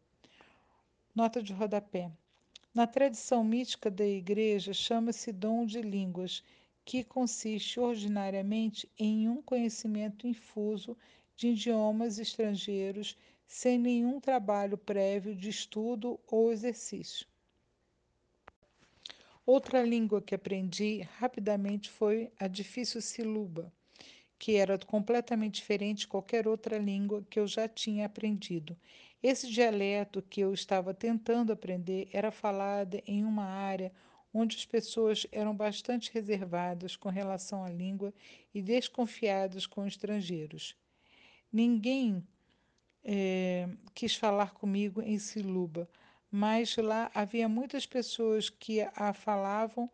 Nota 1.14 1.42
de 1.42 1.52
rodapé. 1.52 2.10
Na 2.74 2.86
tradição 2.86 3.44
mística 3.44 3.90
da 3.90 4.06
Igreja, 4.06 4.72
chama-se 4.72 5.30
dom 5.30 5.66
de 5.66 5.82
línguas, 5.82 6.42
que 6.84 7.04
consiste 7.04 7.78
ordinariamente 7.78 8.90
em 8.98 9.28
um 9.28 9.42
conhecimento 9.42 10.26
infuso 10.26 10.96
de 11.36 11.48
idiomas 11.48 12.18
estrangeiros 12.18 13.16
sem 13.46 13.78
nenhum 13.78 14.18
trabalho 14.18 14.78
prévio 14.78 15.34
de 15.34 15.50
estudo 15.50 16.18
ou 16.26 16.50
exercício. 16.50 17.26
Outra 19.44 19.82
língua 19.82 20.20
que 20.20 20.34
aprendi 20.34 21.00
rapidamente 21.18 21.90
foi 21.90 22.30
a 22.38 22.46
difícil 22.46 23.00
siluba, 23.00 23.72
que 24.38 24.56
era 24.56 24.78
completamente 24.78 25.56
diferente 25.56 26.00
de 26.00 26.08
qualquer 26.08 26.46
outra 26.46 26.78
língua 26.78 27.26
que 27.28 27.40
eu 27.40 27.46
já 27.46 27.68
tinha 27.68 28.06
aprendido. 28.06 28.76
Esse 29.22 29.50
dialeto 29.50 30.22
que 30.22 30.40
eu 30.40 30.54
estava 30.54 30.94
tentando 30.94 31.52
aprender 31.52 32.08
era 32.12 32.30
falado 32.30 33.00
em 33.06 33.24
uma 33.24 33.44
área 33.44 33.92
onde 34.32 34.56
as 34.56 34.64
pessoas 34.64 35.26
eram 35.32 35.56
bastante 35.56 36.12
reservadas 36.12 36.94
com 36.94 37.08
relação 37.08 37.64
à 37.64 37.68
língua 37.68 38.14
e 38.54 38.62
desconfiadas 38.62 39.66
com 39.66 39.86
estrangeiros. 39.86 40.76
Ninguém 41.52 42.24
é, 43.02 43.68
quis 43.94 44.14
falar 44.14 44.52
comigo 44.52 45.02
em 45.02 45.18
Siluba, 45.18 45.88
mas 46.30 46.76
lá 46.76 47.10
havia 47.14 47.48
muitas 47.48 47.86
pessoas 47.86 48.50
que 48.50 48.82
a 48.94 49.12
falavam 49.12 49.90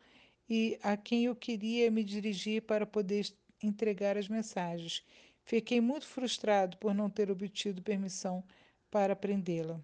e 0.49 0.79
a 0.83 0.97
quem 0.97 1.25
eu 1.25 1.37
queria 1.37 1.91
me 1.91 2.05
dirigir 2.05 2.63
para 2.63 2.85
poder 2.85 3.33
entregar 3.63 4.17
as 4.17 4.29
mensagens. 4.29 5.05
Fiquei 5.45 5.81
muito 5.81 6.07
frustrado 6.07 6.77
por 6.79 6.95
não 6.95 7.11
ter 7.11 7.31
obtido 7.31 7.83
permissão 7.83 8.43
para 8.91 9.13
aprendê-la. 9.13 9.81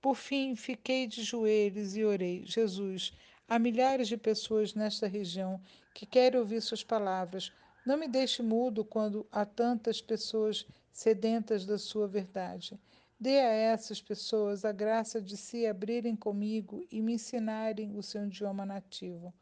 Por 0.00 0.16
fim, 0.16 0.56
fiquei 0.56 1.06
de 1.06 1.22
joelhos 1.22 1.96
e 1.96 2.04
orei: 2.04 2.44
Jesus, 2.44 3.16
há 3.48 3.58
milhares 3.58 4.08
de 4.08 4.16
pessoas 4.16 4.74
nesta 4.74 5.06
região 5.06 5.60
que 5.94 6.04
querem 6.04 6.40
ouvir 6.40 6.60
Suas 6.60 6.82
palavras. 6.82 7.52
Não 7.86 7.96
me 7.96 8.08
deixe 8.08 8.42
mudo 8.42 8.84
quando 8.84 9.26
há 9.30 9.44
tantas 9.44 10.00
pessoas 10.00 10.66
sedentas 10.92 11.64
da 11.64 11.78
sua 11.78 12.06
verdade. 12.06 12.78
Dê 13.18 13.38
a 13.38 13.52
essas 13.52 14.02
pessoas 14.02 14.64
a 14.64 14.72
graça 14.72 15.20
de 15.20 15.36
se 15.36 15.66
abrirem 15.66 16.16
comigo 16.16 16.84
e 16.90 17.00
me 17.00 17.14
ensinarem 17.14 17.96
o 17.96 18.02
seu 18.02 18.26
idioma 18.26 18.66
nativo. 18.66 19.32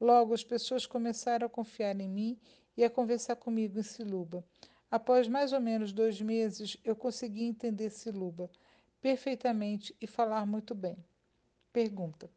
Logo, 0.00 0.34
as 0.34 0.42
pessoas 0.42 0.86
começaram 0.86 1.46
a 1.46 1.50
confiar 1.50 2.00
em 2.00 2.08
mim 2.08 2.38
e 2.80 2.84
a 2.84 2.88
conversar 2.88 3.36
comigo 3.36 3.78
em 3.78 3.82
Siluba. 3.82 4.42
Após 4.90 5.28
mais 5.28 5.52
ou 5.52 5.60
menos 5.60 5.92
dois 5.92 6.18
meses, 6.18 6.78
eu 6.82 6.96
consegui 6.96 7.44
entender 7.44 7.90
Siluba 7.90 8.50
perfeitamente 9.02 9.94
e 10.00 10.06
falar 10.06 10.46
muito 10.46 10.74
bem. 10.74 10.96
Pergunta: 11.74 12.30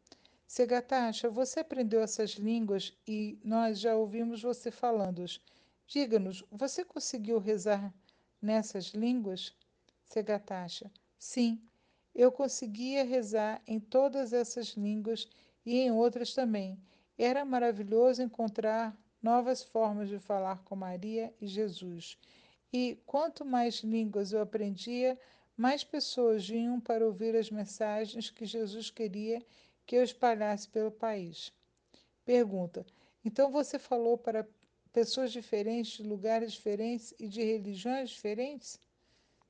Segatacha, 0.46 1.30
você 1.30 1.60
aprendeu 1.60 2.02
essas 2.02 2.32
línguas 2.32 2.92
e 3.08 3.38
nós 3.42 3.80
já 3.80 3.96
ouvimos 3.96 4.42
você 4.42 4.70
falando-as. 4.70 5.40
Diga-nos, 5.86 6.44
você 6.50 6.84
conseguiu 6.84 7.38
rezar 7.38 7.90
nessas 8.40 8.88
línguas? 8.88 9.56
Segatacha. 10.04 10.92
Sim, 11.18 11.58
eu 12.14 12.30
conseguia 12.30 13.02
rezar 13.02 13.62
em 13.66 13.80
todas 13.80 14.34
essas 14.34 14.76
línguas 14.76 15.26
e 15.64 15.78
em 15.78 15.90
outras 15.90 16.34
também. 16.34 16.78
Era 17.16 17.46
maravilhoso 17.46 18.22
encontrar 18.22 18.94
novas 19.24 19.62
formas 19.62 20.10
de 20.10 20.18
falar 20.18 20.62
com 20.64 20.76
Maria 20.76 21.32
e 21.40 21.46
Jesus. 21.46 22.18
E 22.70 22.98
quanto 23.06 23.42
mais 23.42 23.76
línguas 23.76 24.32
eu 24.32 24.42
aprendia, 24.42 25.18
mais 25.56 25.82
pessoas 25.82 26.46
vinham 26.46 26.78
para 26.78 27.06
ouvir 27.06 27.34
as 27.34 27.50
mensagens 27.50 28.28
que 28.28 28.44
Jesus 28.44 28.90
queria 28.90 29.42
que 29.86 29.96
eu 29.96 30.02
espalhasse 30.02 30.68
pelo 30.68 30.90
país. 30.90 31.50
Pergunta: 32.22 32.84
Então 33.24 33.50
você 33.50 33.78
falou 33.78 34.18
para 34.18 34.46
pessoas 34.92 35.32
diferentes, 35.32 35.92
de 35.92 36.02
lugares 36.02 36.52
diferentes 36.52 37.14
e 37.18 37.26
de 37.26 37.42
religiões 37.42 38.10
diferentes? 38.10 38.78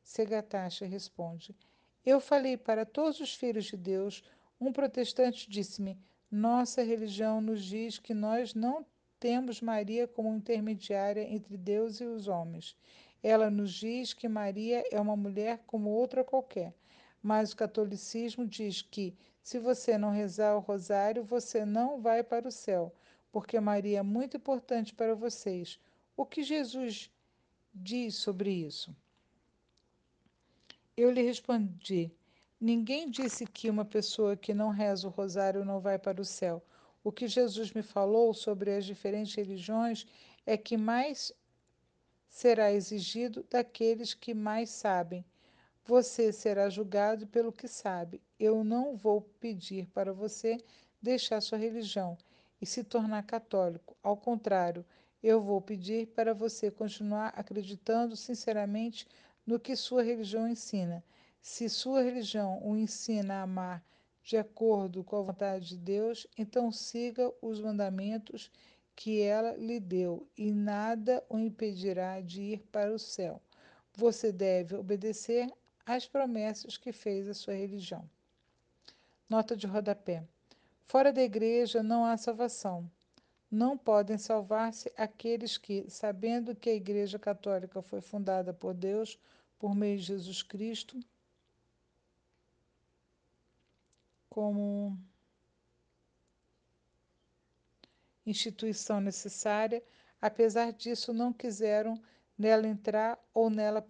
Segatacha 0.05 0.87
responde: 0.87 1.53
Eu 2.07 2.21
falei 2.21 2.57
para 2.57 2.87
todos 2.87 3.19
os 3.19 3.35
filhos 3.35 3.65
de 3.65 3.77
Deus. 3.77 4.23
Um 4.61 4.73
protestante 4.73 5.51
disse-me: 5.51 5.99
Nossa 6.31 6.81
religião 6.81 7.41
nos 7.41 7.65
diz 7.65 7.99
que 7.99 8.15
nós 8.15 8.55
não 8.55 8.87
temos 9.25 9.63
Maria 9.63 10.07
como 10.07 10.37
intermediária 10.37 11.23
entre 11.23 11.57
Deus 11.57 11.99
e 11.99 12.05
os 12.05 12.29
homens. 12.29 12.77
Ela 13.23 13.51
nos 13.51 13.73
diz 13.73 14.13
que 14.13 14.29
Maria 14.29 14.85
é 14.93 15.01
uma 15.01 15.17
mulher 15.17 15.63
como 15.67 15.89
outra 15.89 16.23
qualquer. 16.23 16.75
Mas 17.23 17.51
o 17.51 17.57
catolicismo 17.57 18.47
diz 18.47 18.83
que, 18.83 19.17
se 19.43 19.59
você 19.59 19.97
não 19.97 20.11
rezar 20.11 20.55
o 20.55 20.61
rosário, 20.61 21.25
você 21.25 21.65
não 21.65 22.03
vai 22.03 22.23
para 22.23 22.47
o 22.47 22.53
céu, 22.53 22.95
porque 23.33 23.59
Maria 23.59 24.01
é 24.01 24.03
muito 24.03 24.37
importante 24.37 24.95
para 24.95 25.15
vocês. 25.15 25.81
O 26.15 26.27
que 26.27 26.43
Jesus 26.43 27.11
diz 27.73 28.17
sobre 28.17 28.51
isso? 28.51 28.95
Eu 30.95 31.11
lhe 31.11 31.23
respondi: 31.23 32.13
Ninguém 32.61 33.09
disse 33.09 33.47
que 33.47 33.71
uma 33.71 33.87
pessoa 33.87 34.37
que 34.37 34.53
não 34.53 34.69
reza 34.69 35.09
o 35.09 35.11
rosário 35.11 35.65
não 35.65 35.81
vai 35.81 35.99
para 35.99 36.21
o 36.21 36.27
céu. 36.27 36.63
O 37.05 37.13
que 37.13 37.29
Jesus 37.29 37.71
me 37.71 37.83
falou 37.83 38.33
sobre 38.33 38.75
as 38.75 38.87
diferentes 38.87 39.35
religiões 39.35 40.07
é 40.47 40.57
que 40.57 40.75
mais 40.75 41.31
será 42.27 42.73
exigido 42.73 43.45
daqueles 43.51 44.15
que 44.15 44.33
mais 44.33 44.71
sabem. 44.71 45.23
Você 45.85 46.33
será 46.33 46.71
julgado 46.71 47.27
pelo 47.27 47.53
que 47.53 47.69
sabe. 47.69 48.23
Eu 48.41 48.65
não 48.65 48.97
vou 48.97 49.21
pedir 49.21 49.87
para 49.89 50.15
você 50.15 50.57
deixar 51.03 51.43
sua 51.43 51.59
religião 51.59 52.17
e 52.59 52.65
se 52.65 52.83
tornar 52.83 53.23
católico. 53.25 53.95
Ao 54.03 54.17
contrário, 54.17 54.83
eu 55.23 55.43
vou 55.43 55.61
pedir 55.61 56.07
para 56.07 56.33
você 56.33 56.71
continuar 56.71 57.35
acreditando 57.37 58.17
sinceramente 58.17 59.07
no 59.47 59.61
que 59.61 59.77
sua 59.77 60.03
religião 60.03 60.49
ensina. 60.49 61.05
Se 61.43 61.69
sua 61.69 62.01
religião 62.01 62.67
o 62.67 62.75
ensina 62.75 63.35
a 63.35 63.43
amar 63.43 63.85
de 64.25 64.39
acordo 64.39 65.05
com 65.05 65.17
a 65.17 65.23
vontade 65.23 65.69
de 65.69 65.77
Deus, 65.77 66.27
então 66.37 66.73
siga 66.73 67.31
os 67.43 67.61
mandamentos 67.61 68.51
que 68.97 69.21
ela 69.21 69.55
lhe 69.57 69.79
deu 69.79 70.27
e 70.37 70.51
nada 70.51 71.23
o 71.29 71.39
impedirá 71.39 72.21
de 72.23 72.41
ir 72.41 72.61
para 72.73 72.93
o 72.93 72.99
céu. 72.99 73.41
Você 73.95 74.33
deve 74.33 74.75
obedecer 74.77 75.53
às 75.85 76.07
promessas 76.07 76.79
que 76.79 76.91
fez 76.91 77.29
a 77.29 77.35
sua 77.35 77.55
religião. 77.55 78.09
Nota 79.29 79.55
de 79.55 79.67
rodapé. 79.67 80.25
Fora 80.87 81.13
da 81.13 81.23
igreja 81.23 81.83
não 81.83 82.05
há 82.07 82.17
salvação. 82.17 82.91
Não 83.51 83.77
podem 83.77 84.17
salvar-se 84.17 84.91
aqueles 84.97 85.59
que, 85.59 85.85
sabendo 85.89 86.57
que 86.57 86.71
a 86.71 86.75
Igreja 86.75 87.19
Católica 87.19 87.81
foi 87.83 88.01
fundada 88.01 88.53
por 88.53 88.75
Deus 88.75 89.19
por 89.59 89.75
meio 89.75 89.97
de 89.99 90.05
Jesus 90.05 90.43
Cristo, 90.43 90.99
como 94.35 94.99
instituição 98.27 99.01
necessária, 99.01 99.81
apesar 100.21 100.73
disso 100.73 101.13
não 101.13 101.33
quiseram 101.33 102.03
nela 102.37 102.67
entrar 102.67 103.17
ou 103.33 103.49
nela 103.49 103.87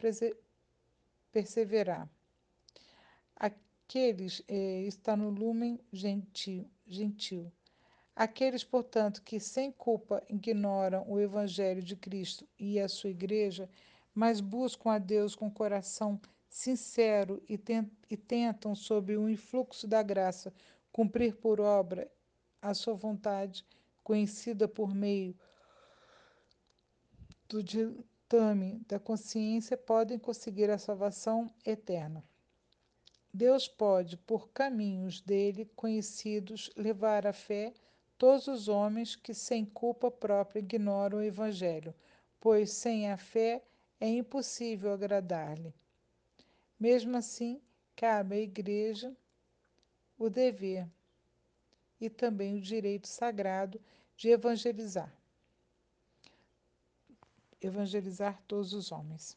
perseverar. 1.32 2.06
Aqueles, 3.34 4.42
eh, 4.46 4.82
está 4.82 5.16
no 5.16 5.30
lumen 5.30 5.80
gentil, 5.90 6.70
gentil 6.86 7.50
Aqueles, 8.14 8.62
portanto, 8.62 9.22
que 9.22 9.40
sem 9.40 9.72
culpa 9.72 10.22
ignoram 10.28 11.10
o 11.10 11.18
Evangelho 11.18 11.82
de 11.82 11.96
Cristo 11.96 12.46
e 12.58 12.78
a 12.78 12.86
sua 12.86 13.08
Igreja, 13.08 13.66
mas 14.14 14.42
buscam 14.42 14.90
a 14.92 14.98
Deus 14.98 15.34
com 15.34 15.50
coração 15.50 16.20
sincero 16.54 17.42
e, 17.48 17.58
tentam, 18.16 18.76
sob 18.76 19.16
o 19.16 19.28
influxo 19.28 19.88
da 19.88 20.04
graça, 20.04 20.54
cumprir 20.92 21.34
por 21.34 21.60
obra 21.60 22.08
a 22.62 22.72
sua 22.72 22.94
vontade, 22.94 23.66
conhecida 24.04 24.68
por 24.68 24.94
meio 24.94 25.36
do 27.48 27.60
ditame 27.60 28.80
da 28.86 29.00
consciência, 29.00 29.76
podem 29.76 30.16
conseguir 30.16 30.70
a 30.70 30.78
salvação 30.78 31.52
eterna. 31.66 32.22
Deus 33.32 33.66
pode, 33.66 34.16
por 34.16 34.48
caminhos 34.50 35.20
dele 35.20 35.68
conhecidos, 35.74 36.70
levar 36.76 37.26
a 37.26 37.32
fé 37.32 37.74
todos 38.16 38.46
os 38.46 38.68
homens 38.68 39.16
que 39.16 39.34
sem 39.34 39.64
culpa 39.64 40.08
própria 40.08 40.60
ignoram 40.60 41.18
o 41.18 41.22
Evangelho, 41.22 41.92
pois 42.38 42.70
sem 42.70 43.10
a 43.10 43.16
fé 43.16 43.60
é 44.00 44.08
impossível 44.08 44.92
agradar-lhe. 44.92 45.74
Mesmo 46.78 47.16
assim, 47.16 47.60
cabe 47.96 48.36
à 48.36 48.40
Igreja 48.40 49.16
o 50.18 50.28
dever 50.28 50.88
e 52.00 52.10
também 52.10 52.56
o 52.56 52.60
direito 52.60 53.08
sagrado 53.08 53.80
de 54.16 54.28
evangelizar. 54.28 55.12
Evangelizar 57.60 58.42
todos 58.46 58.72
os 58.72 58.92
homens. 58.92 59.36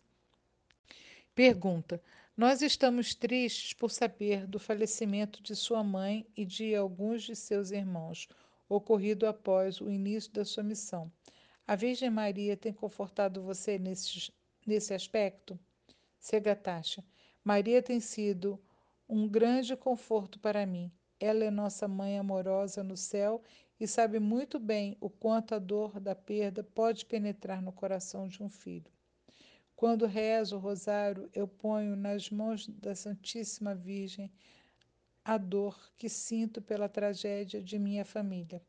Pergunta: 1.34 2.02
Nós 2.36 2.62
estamos 2.62 3.16
tristes 3.16 3.74
por 3.74 3.92
saber 3.92 4.46
do 4.48 4.60
falecimento 4.60 5.42
de 5.42 5.56
sua 5.56 5.84
mãe 5.84 6.28
e 6.36 6.44
de 6.44 6.76
alguns 6.76 7.24
de 7.24 7.36
seus 7.36 7.72
irmãos 7.72 8.28
ocorrido 8.68 9.26
após 9.26 9.80
o 9.80 9.90
início 9.90 10.32
da 10.34 10.44
sua 10.44 10.64
missão. 10.64 11.12
A 11.66 11.76
Virgem 11.76 12.10
Maria 12.10 12.58
tem 12.58 12.74
confortado 12.74 13.42
você 13.42 13.78
nesse, 13.78 14.32
nesse 14.66 14.94
aspecto? 14.94 15.58
Segatacha, 16.20 17.04
Maria 17.48 17.82
tem 17.82 18.02
sido 18.02 18.62
um 19.08 19.26
grande 19.26 19.74
conforto 19.78 20.38
para 20.38 20.66
mim. 20.66 20.92
Ela 21.18 21.46
é 21.46 21.50
nossa 21.50 21.88
mãe 21.88 22.20
amorosa 22.20 22.84
no 22.84 22.98
céu 22.98 23.42
e 23.80 23.88
sabe 23.88 24.20
muito 24.20 24.60
bem 24.60 24.98
o 25.00 25.10
quanto 25.10 25.56
a 25.56 25.58
dor 25.58 25.98
da 25.98 26.14
perda 26.14 26.62
pode 26.62 27.06
penetrar 27.06 27.62
no 27.62 27.72
coração 27.72 28.28
de 28.28 28.44
um 28.44 28.50
filho. 28.50 28.92
Quando 29.78 30.06
rezo 30.06 30.58
o 30.58 30.60
rosário, 30.60 31.30
eu 31.34 31.48
ponho 31.48 31.96
nas 31.96 32.30
mãos 32.30 32.68
da 32.68 32.94
Santíssima 32.94 33.74
Virgem 33.74 34.30
a 35.24 35.38
dor 35.38 35.80
que 35.96 36.10
sinto 36.10 36.62
pela 36.62 36.90
tragédia 36.90 37.64
de 37.64 37.80
minha 37.80 38.04
família. 38.04 38.62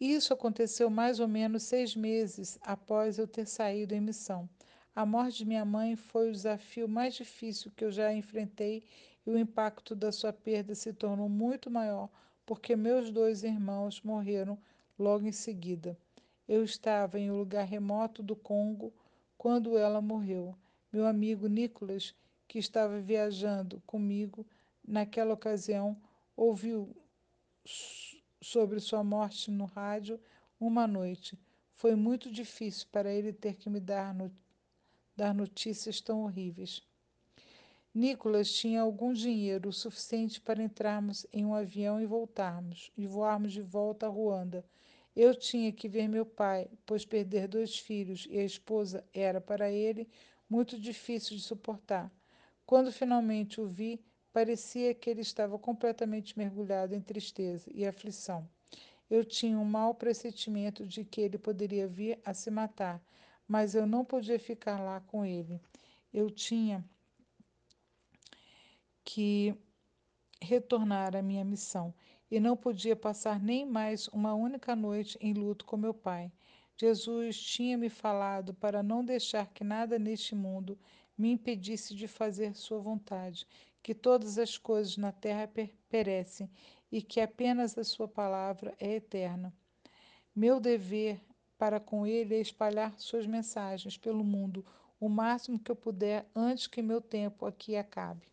Isso 0.00 0.34
aconteceu 0.34 0.90
mais 0.90 1.20
ou 1.20 1.28
menos 1.28 1.62
seis 1.62 1.94
meses 1.94 2.58
após 2.62 3.16
eu 3.16 3.28
ter 3.28 3.46
saído 3.46 3.94
em 3.94 4.00
missão. 4.00 4.50
A 4.98 5.06
morte 5.06 5.38
de 5.38 5.44
minha 5.44 5.64
mãe 5.64 5.94
foi 5.94 6.28
o 6.28 6.32
desafio 6.32 6.88
mais 6.88 7.14
difícil 7.14 7.70
que 7.70 7.84
eu 7.84 7.92
já 7.92 8.12
enfrentei 8.12 8.82
e 9.24 9.30
o 9.30 9.38
impacto 9.38 9.94
da 9.94 10.10
sua 10.10 10.32
perda 10.32 10.74
se 10.74 10.92
tornou 10.92 11.28
muito 11.28 11.70
maior 11.70 12.08
porque 12.44 12.74
meus 12.74 13.12
dois 13.12 13.44
irmãos 13.44 14.02
morreram 14.02 14.58
logo 14.98 15.24
em 15.24 15.30
seguida. 15.30 15.96
Eu 16.48 16.64
estava 16.64 17.16
em 17.16 17.30
um 17.30 17.38
lugar 17.38 17.64
remoto 17.64 18.24
do 18.24 18.34
Congo 18.34 18.92
quando 19.36 19.78
ela 19.78 20.00
morreu. 20.00 20.52
Meu 20.92 21.06
amigo 21.06 21.46
Nicolas, 21.46 22.12
que 22.48 22.58
estava 22.58 22.98
viajando 22.98 23.80
comigo, 23.86 24.44
naquela 24.84 25.32
ocasião, 25.32 25.96
ouviu 26.36 26.92
sobre 28.42 28.80
sua 28.80 29.04
morte 29.04 29.48
no 29.48 29.66
rádio 29.66 30.18
uma 30.58 30.88
noite. 30.88 31.38
Foi 31.76 31.94
muito 31.94 32.32
difícil 32.32 32.88
para 32.90 33.12
ele 33.12 33.32
ter 33.32 33.54
que 33.54 33.70
me 33.70 33.78
dar, 33.78 34.12
no, 34.12 34.28
dar 35.18 35.34
notícias 35.34 36.00
tão 36.00 36.22
horríveis. 36.22 36.82
Nicolas 37.94 38.50
tinha 38.52 38.80
algum 38.80 39.12
dinheiro 39.12 39.72
suficiente 39.72 40.40
para 40.40 40.62
entrarmos 40.62 41.26
em 41.32 41.44
um 41.44 41.54
avião 41.54 42.00
e 42.00 42.06
voltarmos, 42.06 42.90
e 42.96 43.06
voarmos 43.06 43.52
de 43.52 43.60
volta 43.60 44.06
a 44.06 44.08
Ruanda. 44.08 44.64
Eu 45.16 45.34
tinha 45.34 45.72
que 45.72 45.88
ver 45.88 46.08
meu 46.08 46.24
pai, 46.24 46.70
pois 46.86 47.04
perder 47.04 47.48
dois 47.48 47.78
filhos 47.78 48.26
e 48.30 48.38
a 48.38 48.44
esposa 48.44 49.04
era 49.12 49.40
para 49.40 49.70
ele 49.70 50.08
muito 50.48 50.78
difícil 50.78 51.36
de 51.36 51.42
suportar. 51.42 52.10
Quando 52.64 52.92
finalmente 52.92 53.60
o 53.60 53.66
vi, 53.66 54.00
Parecia 54.32 54.94
que 54.94 55.08
ele 55.08 55.22
estava 55.22 55.58
completamente 55.58 56.38
mergulhado 56.38 56.94
em 56.94 57.00
tristeza 57.00 57.68
e 57.74 57.86
aflição. 57.86 58.48
Eu 59.10 59.24
tinha 59.24 59.58
um 59.58 59.64
mau 59.64 59.94
pressentimento 59.94 60.86
de 60.86 61.04
que 61.04 61.20
ele 61.20 61.38
poderia 61.38 61.88
vir 61.88 62.20
a 62.24 62.34
se 62.34 62.50
matar, 62.50 63.02
mas 63.48 63.74
eu 63.74 63.86
não 63.86 64.04
podia 64.04 64.38
ficar 64.38 64.78
lá 64.78 65.00
com 65.00 65.24
ele. 65.24 65.58
Eu 66.12 66.30
tinha 66.30 66.84
que 69.02 69.54
retornar 70.40 71.16
à 71.16 71.22
minha 71.22 71.44
missão 71.44 71.94
e 72.30 72.38
não 72.38 72.54
podia 72.54 72.94
passar 72.94 73.40
nem 73.40 73.64
mais 73.64 74.06
uma 74.08 74.34
única 74.34 74.76
noite 74.76 75.16
em 75.20 75.32
luto 75.32 75.64
com 75.64 75.78
meu 75.78 75.94
pai. 75.94 76.30
Jesus 76.76 77.40
tinha 77.40 77.76
me 77.78 77.88
falado 77.88 78.52
para 78.54 78.82
não 78.82 79.04
deixar 79.04 79.48
que 79.48 79.64
nada 79.64 79.98
neste 79.98 80.34
mundo 80.34 80.78
me 81.16 81.32
impedisse 81.32 81.94
de 81.94 82.06
fazer 82.06 82.54
Sua 82.54 82.78
vontade, 82.78 83.46
que 83.82 83.94
todas 83.94 84.38
as 84.38 84.56
coisas 84.58 84.96
na 84.96 85.10
terra 85.10 85.50
perecem 85.88 86.48
e 86.92 87.02
que 87.02 87.20
apenas 87.20 87.76
a 87.76 87.82
Sua 87.82 88.06
palavra 88.06 88.74
é 88.78 88.94
eterna. 88.94 89.52
Meu 90.36 90.60
dever 90.60 91.20
para 91.58 91.80
com 91.80 92.06
Ele 92.06 92.36
é 92.36 92.40
espalhar 92.40 92.98
Suas 92.98 93.26
mensagens 93.26 93.98
pelo 93.98 94.24
mundo 94.24 94.64
o 95.00 95.08
máximo 95.08 95.58
que 95.58 95.70
eu 95.70 95.76
puder 95.76 96.26
antes 96.34 96.66
que 96.66 96.80
meu 96.80 97.00
tempo 97.00 97.44
aqui 97.44 97.76
acabe. 97.76 98.26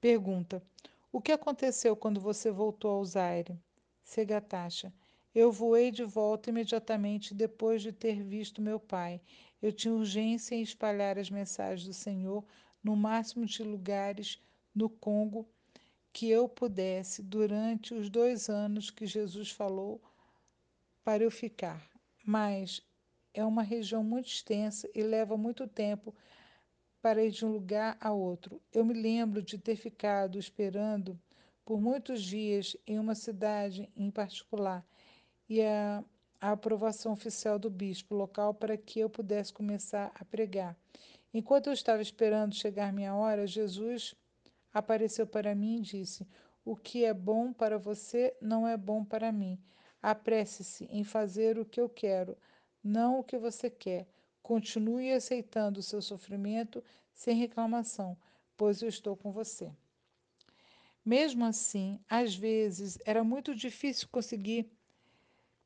Pergunta: 0.00 0.62
O 1.10 1.20
que 1.20 1.32
aconteceu 1.32 1.96
quando 1.96 2.20
você 2.20 2.50
voltou 2.50 2.90
ao 2.90 3.04
Zaire? 3.04 3.58
Segatacha: 4.02 4.92
Eu 5.34 5.50
voei 5.50 5.90
de 5.90 6.04
volta 6.04 6.50
imediatamente 6.50 7.34
depois 7.34 7.82
de 7.82 7.92
ter 7.92 8.22
visto 8.22 8.62
meu 8.62 8.78
pai. 8.78 9.20
Eu 9.60 9.72
tinha 9.72 9.94
urgência 9.94 10.54
em 10.54 10.62
espalhar 10.62 11.18
as 11.18 11.30
mensagens 11.30 11.86
do 11.86 11.94
Senhor 11.94 12.44
no 12.82 12.94
máximo 12.94 13.44
de 13.44 13.62
lugares 13.64 14.40
no 14.74 14.88
Congo 14.88 15.48
que 16.12 16.30
eu 16.30 16.48
pudesse 16.48 17.22
durante 17.22 17.94
os 17.94 18.08
dois 18.08 18.48
anos 18.48 18.90
que 18.90 19.06
Jesus 19.06 19.50
falou 19.50 20.00
para 21.04 21.22
eu 21.22 21.30
ficar. 21.30 21.87
Mas 22.30 22.82
é 23.32 23.42
uma 23.42 23.62
região 23.62 24.04
muito 24.04 24.26
extensa 24.26 24.86
e 24.94 25.02
leva 25.02 25.34
muito 25.34 25.66
tempo 25.66 26.14
para 27.00 27.24
ir 27.24 27.30
de 27.30 27.42
um 27.46 27.50
lugar 27.50 27.96
a 27.98 28.12
outro. 28.12 28.60
Eu 28.70 28.84
me 28.84 28.92
lembro 28.92 29.40
de 29.40 29.56
ter 29.56 29.76
ficado 29.76 30.38
esperando 30.38 31.18
por 31.64 31.80
muitos 31.80 32.20
dias 32.20 32.76
em 32.86 32.98
uma 32.98 33.14
cidade 33.14 33.90
em 33.96 34.10
particular 34.10 34.84
e 35.48 35.62
a, 35.62 36.04
a 36.38 36.50
aprovação 36.50 37.14
oficial 37.14 37.58
do 37.58 37.70
bispo 37.70 38.14
local 38.14 38.52
para 38.52 38.76
que 38.76 39.00
eu 39.00 39.08
pudesse 39.08 39.50
começar 39.50 40.12
a 40.14 40.22
pregar. 40.22 40.76
Enquanto 41.32 41.68
eu 41.68 41.72
estava 41.72 42.02
esperando 42.02 42.54
chegar 42.54 42.92
minha 42.92 43.14
hora, 43.14 43.46
Jesus 43.46 44.14
apareceu 44.70 45.26
para 45.26 45.54
mim 45.54 45.78
e 45.78 45.80
disse: 45.80 46.28
O 46.62 46.76
que 46.76 47.06
é 47.06 47.14
bom 47.14 47.54
para 47.54 47.78
você 47.78 48.36
não 48.38 48.68
é 48.68 48.76
bom 48.76 49.02
para 49.02 49.32
mim. 49.32 49.58
Apresse-se 50.10 50.86
em 50.90 51.04
fazer 51.04 51.58
o 51.58 51.66
que 51.66 51.78
eu 51.78 51.86
quero, 51.86 52.34
não 52.82 53.18
o 53.18 53.22
que 53.22 53.36
você 53.36 53.68
quer. 53.68 54.08
Continue 54.42 55.12
aceitando 55.12 55.80
o 55.80 55.82
seu 55.82 56.00
sofrimento 56.00 56.82
sem 57.12 57.36
reclamação, 57.36 58.16
pois 58.56 58.80
eu 58.80 58.88
estou 58.88 59.14
com 59.14 59.30
você. 59.30 59.70
Mesmo 61.04 61.44
assim, 61.44 62.00
às 62.08 62.34
vezes 62.34 62.98
era 63.04 63.22
muito 63.22 63.54
difícil 63.54 64.08
conseguir 64.08 64.70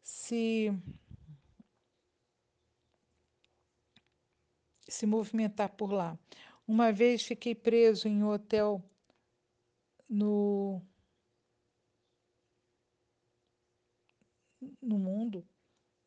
se 0.02 0.72
se 4.88 5.06
movimentar 5.06 5.68
por 5.68 5.92
lá. 5.92 6.18
Uma 6.66 6.90
vez 6.92 7.22
fiquei 7.22 7.54
preso 7.54 8.08
em 8.08 8.24
um 8.24 8.30
hotel 8.30 8.82
no 10.08 10.82
no 14.80 14.98
mundo, 14.98 15.46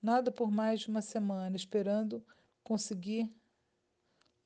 nada 0.01 0.31
por 0.31 0.51
mais 0.51 0.81
de 0.81 0.89
uma 0.89 1.01
semana, 1.01 1.55
esperando 1.55 2.25
conseguir 2.63 3.31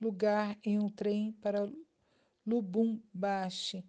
lugar 0.02 0.58
em 0.64 0.80
um 0.80 0.90
trem 0.90 1.32
para 1.34 1.70
Lubumbashi, 2.46 3.86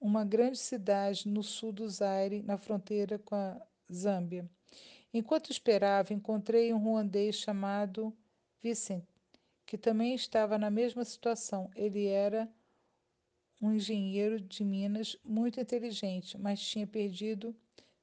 uma 0.00 0.24
grande 0.24 0.58
cidade 0.58 1.28
no 1.28 1.42
sul 1.42 1.72
do 1.72 1.88
Zaire, 1.88 2.42
na 2.42 2.56
fronteira 2.58 3.18
com 3.18 3.34
a 3.34 3.60
Zâmbia. 3.92 4.48
Enquanto 5.12 5.50
esperava, 5.50 6.12
encontrei 6.12 6.72
um 6.74 6.78
ruandês 6.78 7.36
chamado 7.36 8.14
Vincent, 8.62 9.04
que 9.64 9.78
também 9.78 10.14
estava 10.14 10.58
na 10.58 10.70
mesma 10.70 11.04
situação. 11.04 11.70
Ele 11.74 12.06
era 12.06 12.48
um 13.62 13.72
engenheiro 13.72 14.40
de 14.40 14.64
minas 14.64 15.16
muito 15.24 15.58
inteligente, 15.60 16.36
mas 16.36 16.60
tinha 16.60 16.86
perdido 16.86 17.56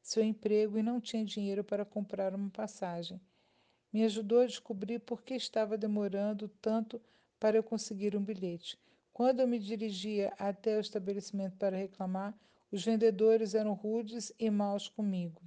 seu 0.04 0.22
emprego 0.22 0.78
e 0.78 0.84
não 0.84 1.00
tinha 1.00 1.24
dinheiro 1.24 1.63
para 1.63 1.86
comprar 1.86 2.36
uma 2.36 2.50
passagem. 2.50 3.22
Me 3.92 4.04
ajudou 4.04 4.42
a 4.42 4.46
descobrir 4.46 5.00
por 5.00 5.24
que 5.24 5.34
estava 5.34 5.78
demorando 5.78 6.50
tanto 6.62 7.02
para 7.39 7.58
eu 7.58 7.63
conseguir 7.63 8.16
um 8.16 8.24
bilhete. 8.24 8.78
Quando 9.13 9.39
eu 9.39 9.48
me 9.48 9.58
dirigia 9.58 10.34
até 10.38 10.78
o 10.78 10.82
estabelecimento 10.82 11.56
para 11.58 11.78
reclamar, 11.78 12.38
os 12.70 12.84
vendedores 12.84 13.56
eram 13.56 13.74
rudes 13.74 14.34
e 14.38 14.50
maus 14.50 14.89
comigo. 14.89 15.42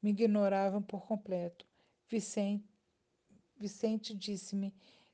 Me 0.00 0.10
ignoravam 0.10 0.80
por 0.80 1.04
completo. 1.06 1.66
Vicente, 2.08 2.64
Vicente 3.58 4.14
disse-me 4.14 4.72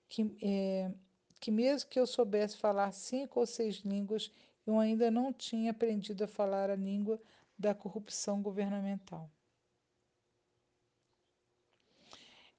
que, 0.09 0.37
é, 0.43 0.93
que, 1.41 1.51
mesmo 1.51 1.89
que 1.89 1.99
eu 1.99 2.07
soubesse 2.07 2.57
falar 2.59 2.93
cinco 2.93 3.41
ou 3.41 3.47
seis 3.47 3.77
línguas, 3.77 4.31
eu 4.67 4.79
ainda 4.79 5.11
não 5.11 5.33
tinha 5.33 5.71
aprendido 5.71 6.25
a 6.25 6.29
falar 6.29 6.69
a 6.69 6.77
língua 6.77 7.21
da 7.59 7.75
corrupção 7.75 8.43
governamental. 8.43 9.31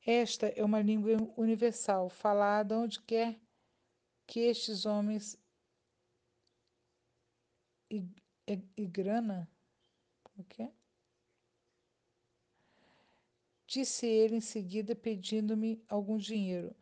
Esta 0.05 0.47
é 0.47 0.63
uma 0.63 0.81
língua 0.81 1.17
universal, 1.35 2.09
falada 2.09 2.77
onde 2.77 3.01
quer 3.01 3.39
que 4.27 4.39
estes 4.39 4.85
homens 4.85 5.35
e, 7.89 8.07
e, 8.47 8.61
e 8.77 8.85
grana, 8.85 9.49
o 10.37 10.43
que 10.43 10.71
Disse 13.67 14.05
ele 14.05 14.35
em 14.35 14.41
seguida, 14.41 14.95
pedindo-me 14.95 15.83
algum 15.89 16.17
dinheiro. 16.17 16.75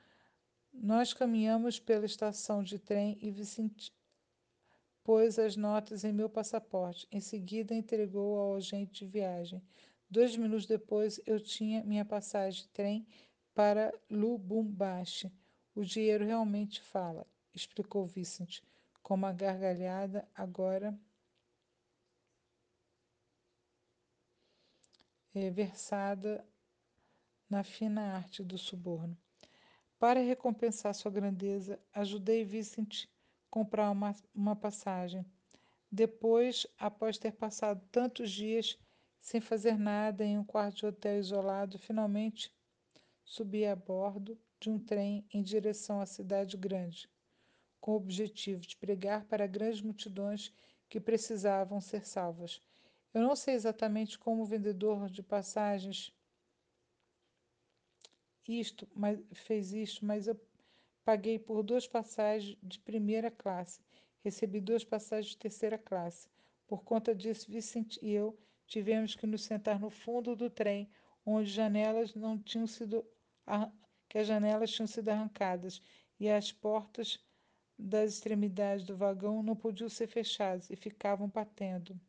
Nós 0.71 1.13
caminhamos 1.13 1.79
pela 1.79 2.05
estação 2.05 2.61
de 2.61 2.77
trem 2.77 3.17
e 3.21 3.31
pôs 5.03 5.37
as 5.37 5.55
notas 5.55 6.03
em 6.03 6.13
meu 6.13 6.29
passaporte. 6.29 7.07
Em 7.11 7.19
seguida, 7.19 7.75
entregou 7.75 8.39
ao 8.39 8.55
agente 8.55 9.05
de 9.05 9.11
viagem. 9.11 9.61
Dois 10.09 10.35
minutos 10.37 10.65
depois, 10.65 11.19
eu 11.25 11.39
tinha 11.39 11.83
minha 11.83 12.05
passagem 12.05 12.63
de 12.63 12.69
trem 12.69 13.05
para 13.53 13.93
Lubumbashi. 14.09 15.31
O 15.75 15.83
dinheiro 15.83 16.25
realmente 16.25 16.81
fala, 16.81 17.25
explicou 17.53 18.05
Vicente, 18.05 18.63
com 19.01 19.15
uma 19.15 19.33
gargalhada 19.33 20.27
agora 20.33 20.97
é, 25.33 25.49
versada 25.49 26.45
na 27.49 27.63
fina 27.63 28.15
arte 28.15 28.43
do 28.43 28.57
suborno. 28.57 29.17
Para 29.99 30.19
recompensar 30.19 30.93
sua 30.93 31.11
grandeza, 31.11 31.79
ajudei 31.93 32.43
Vicente 32.43 33.07
a 33.07 33.12
comprar 33.53 33.91
uma, 33.91 34.15
uma 34.33 34.55
passagem. 34.55 35.23
Depois, 35.91 36.65
após 36.75 37.19
ter 37.19 37.33
passado 37.33 37.87
tantos 37.91 38.31
dias 38.31 38.79
sem 39.21 39.39
fazer 39.39 39.77
nada 39.77 40.25
em 40.25 40.39
um 40.39 40.43
quarto 40.43 40.77
de 40.77 40.85
hotel 40.87 41.19
isolado, 41.19 41.77
finalmente 41.77 42.51
subi 43.23 43.63
a 43.63 43.75
bordo 43.75 44.35
de 44.59 44.71
um 44.71 44.79
trem 44.79 45.23
em 45.31 45.43
direção 45.43 46.01
à 46.01 46.05
cidade 46.07 46.57
grande, 46.57 47.07
com 47.79 47.91
o 47.91 47.97
objetivo 47.97 48.61
de 48.61 48.75
pregar 48.75 49.23
para 49.25 49.45
grandes 49.45 49.81
multidões 49.81 50.51
que 50.89 50.99
precisavam 50.99 51.79
ser 51.79 52.07
salvas. 52.07 52.59
Eu 53.13 53.21
não 53.21 53.35
sei 53.35 53.53
exatamente 53.53 54.17
como 54.17 54.41
o 54.41 54.47
vendedor 54.47 55.11
de 55.11 55.21
passagens 55.21 56.11
isto, 58.47 58.89
mas 58.95 59.19
fez 59.31 59.73
isto, 59.73 60.03
mas 60.03 60.25
eu 60.25 60.35
paguei 61.03 61.37
por 61.37 61.63
duas 61.63 61.87
passagens 61.87 62.57
de 62.61 62.79
primeira 62.79 63.29
classe. 63.29 63.81
Recebi 64.23 64.61
duas 64.61 64.83
passagens 64.83 65.31
de 65.31 65.37
terceira 65.37 65.77
classe. 65.77 66.29
Por 66.65 66.83
conta 66.83 67.13
disso, 67.13 67.51
Vicente 67.51 67.99
e 68.01 68.11
eu 68.11 68.37
tivemos 68.65 69.15
que 69.15 69.27
nos 69.27 69.43
sentar 69.43 69.79
no 69.79 69.89
fundo 69.89 70.35
do 70.35 70.49
trem, 70.49 70.89
onde 71.25 71.49
janelas 71.49 72.15
não 72.15 72.37
tinham 72.39 72.65
sido 72.65 73.05
que 74.09 74.17
as 74.17 74.27
janelas 74.27 74.71
tinham 74.71 74.87
sido 74.87 75.09
arrancadas 75.09 75.81
e 76.19 76.29
as 76.29 76.51
portas 76.51 77.19
das 77.77 78.13
extremidades 78.13 78.85
do 78.85 78.95
vagão 78.95 79.43
não 79.43 79.55
podiam 79.55 79.89
ser 79.89 80.07
fechadas 80.07 80.69
e 80.69 80.75
ficavam 80.75 81.27
batendo. 81.27 81.99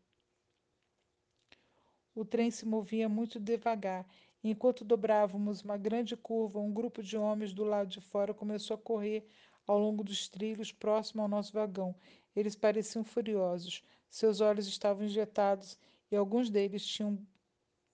O 2.14 2.24
trem 2.24 2.50
se 2.50 2.64
movia 2.64 3.08
muito 3.08 3.40
devagar 3.40 4.06
Enquanto 4.46 4.84
dobrávamos 4.84 5.62
uma 5.62 5.78
grande 5.78 6.14
curva, 6.14 6.60
um 6.60 6.70
grupo 6.70 7.02
de 7.02 7.16
homens 7.16 7.54
do 7.54 7.64
lado 7.64 7.88
de 7.88 7.98
fora 8.02 8.34
começou 8.34 8.74
a 8.74 8.78
correr 8.78 9.26
ao 9.66 9.78
longo 9.78 10.04
dos 10.04 10.28
trilhos 10.28 10.70
próximo 10.70 11.22
ao 11.22 11.28
nosso 11.28 11.50
vagão. 11.50 11.94
Eles 12.36 12.54
pareciam 12.54 13.02
furiosos. 13.02 13.82
Seus 14.10 14.42
olhos 14.42 14.66
estavam 14.66 15.06
injetados 15.06 15.78
e 16.10 16.16
alguns 16.16 16.50
deles 16.50 16.84
tinham 16.84 17.18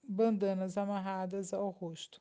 bandanas 0.02 0.76
amarradas 0.76 1.54
ao 1.54 1.70
rosto. 1.70 2.20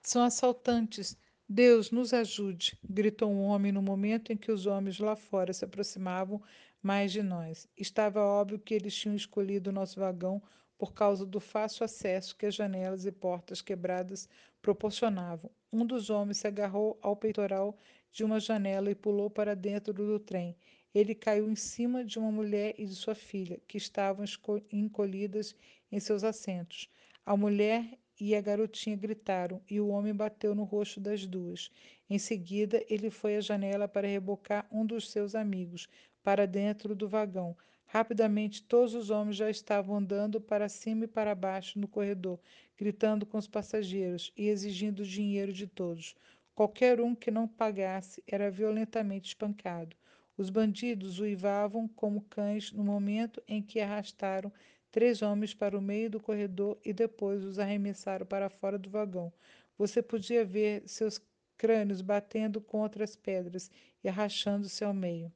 São 0.00 0.22
assaltantes, 0.22 1.18
Deus 1.46 1.90
nos 1.90 2.14
ajude! 2.14 2.78
gritou 2.82 3.30
um 3.30 3.42
homem 3.42 3.72
no 3.72 3.82
momento 3.82 4.32
em 4.32 4.38
que 4.38 4.50
os 4.50 4.64
homens 4.64 4.98
lá 4.98 5.14
fora 5.14 5.52
se 5.52 5.66
aproximavam 5.66 6.42
mais 6.82 7.12
de 7.12 7.22
nós. 7.22 7.68
Estava 7.76 8.24
óbvio 8.24 8.58
que 8.58 8.72
eles 8.72 8.94
tinham 8.94 9.14
escolhido 9.14 9.68
o 9.68 9.72
nosso 9.72 10.00
vagão 10.00 10.42
por 10.80 10.94
causa 10.94 11.26
do 11.26 11.40
fácil 11.40 11.84
acesso 11.84 12.34
que 12.34 12.46
as 12.46 12.54
janelas 12.54 13.04
e 13.04 13.12
portas 13.12 13.60
quebradas 13.60 14.26
proporcionavam. 14.62 15.50
Um 15.70 15.84
dos 15.84 16.08
homens 16.08 16.38
se 16.38 16.46
agarrou 16.46 16.98
ao 17.02 17.14
peitoral 17.14 17.76
de 18.10 18.24
uma 18.24 18.40
janela 18.40 18.90
e 18.90 18.94
pulou 18.94 19.28
para 19.28 19.54
dentro 19.54 19.92
do 19.92 20.18
trem. 20.18 20.56
Ele 20.94 21.14
caiu 21.14 21.50
em 21.50 21.54
cima 21.54 22.02
de 22.02 22.18
uma 22.18 22.32
mulher 22.32 22.74
e 22.78 22.86
de 22.86 22.94
sua 22.94 23.14
filha, 23.14 23.60
que 23.68 23.76
estavam 23.76 24.24
encolhidas 24.72 25.54
em 25.92 26.00
seus 26.00 26.24
assentos. 26.24 26.88
A 27.26 27.36
mulher 27.36 27.98
e 28.18 28.34
a 28.34 28.40
garotinha 28.40 28.96
gritaram, 28.96 29.60
e 29.68 29.78
o 29.82 29.88
homem 29.88 30.14
bateu 30.14 30.54
no 30.54 30.64
rosto 30.64 30.98
das 30.98 31.26
duas. 31.26 31.70
Em 32.08 32.18
seguida, 32.18 32.82
ele 32.88 33.10
foi 33.10 33.36
à 33.36 33.40
janela 33.42 33.86
para 33.86 34.08
rebocar 34.08 34.66
um 34.72 34.86
dos 34.86 35.10
seus 35.10 35.34
amigos 35.34 35.86
para 36.22 36.46
dentro 36.46 36.94
do 36.94 37.06
vagão. 37.06 37.54
Rapidamente, 37.92 38.62
todos 38.62 38.94
os 38.94 39.10
homens 39.10 39.34
já 39.34 39.50
estavam 39.50 39.96
andando 39.96 40.40
para 40.40 40.68
cima 40.68 41.06
e 41.06 41.08
para 41.08 41.34
baixo 41.34 41.76
no 41.76 41.88
corredor, 41.88 42.38
gritando 42.78 43.26
com 43.26 43.36
os 43.36 43.48
passageiros 43.48 44.32
e 44.36 44.46
exigindo 44.46 45.04
dinheiro 45.04 45.52
de 45.52 45.66
todos. 45.66 46.14
Qualquer 46.54 47.00
um 47.00 47.16
que 47.16 47.32
não 47.32 47.48
pagasse 47.48 48.22
era 48.28 48.48
violentamente 48.48 49.30
espancado. 49.30 49.96
Os 50.36 50.50
bandidos 50.50 51.18
uivavam 51.18 51.88
como 51.88 52.20
cães 52.30 52.70
no 52.70 52.84
momento 52.84 53.42
em 53.48 53.60
que 53.60 53.80
arrastaram 53.80 54.52
três 54.92 55.20
homens 55.20 55.52
para 55.52 55.76
o 55.76 55.82
meio 55.82 56.08
do 56.08 56.20
corredor 56.20 56.78
e 56.84 56.92
depois 56.92 57.42
os 57.42 57.58
arremessaram 57.58 58.24
para 58.24 58.48
fora 58.48 58.78
do 58.78 58.88
vagão. 58.88 59.32
Você 59.76 60.00
podia 60.00 60.44
ver 60.44 60.84
seus 60.86 61.20
crânios 61.58 62.02
batendo 62.02 62.60
contra 62.60 63.02
as 63.02 63.16
pedras 63.16 63.68
e 64.04 64.08
rachando-se 64.08 64.84
ao 64.84 64.94
meio. 64.94 65.32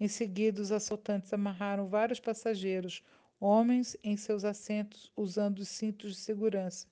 Em 0.00 0.08
seguida, 0.08 0.60
os 0.62 0.70
assaltantes 0.72 1.32
amarraram 1.32 1.88
vários 1.88 2.20
passageiros, 2.20 3.02
homens, 3.40 3.96
em 4.02 4.16
seus 4.16 4.44
assentos, 4.44 5.12
usando 5.16 5.58
os 5.60 5.68
cintos 5.68 6.12
de 6.12 6.18
segurança. 6.20 6.86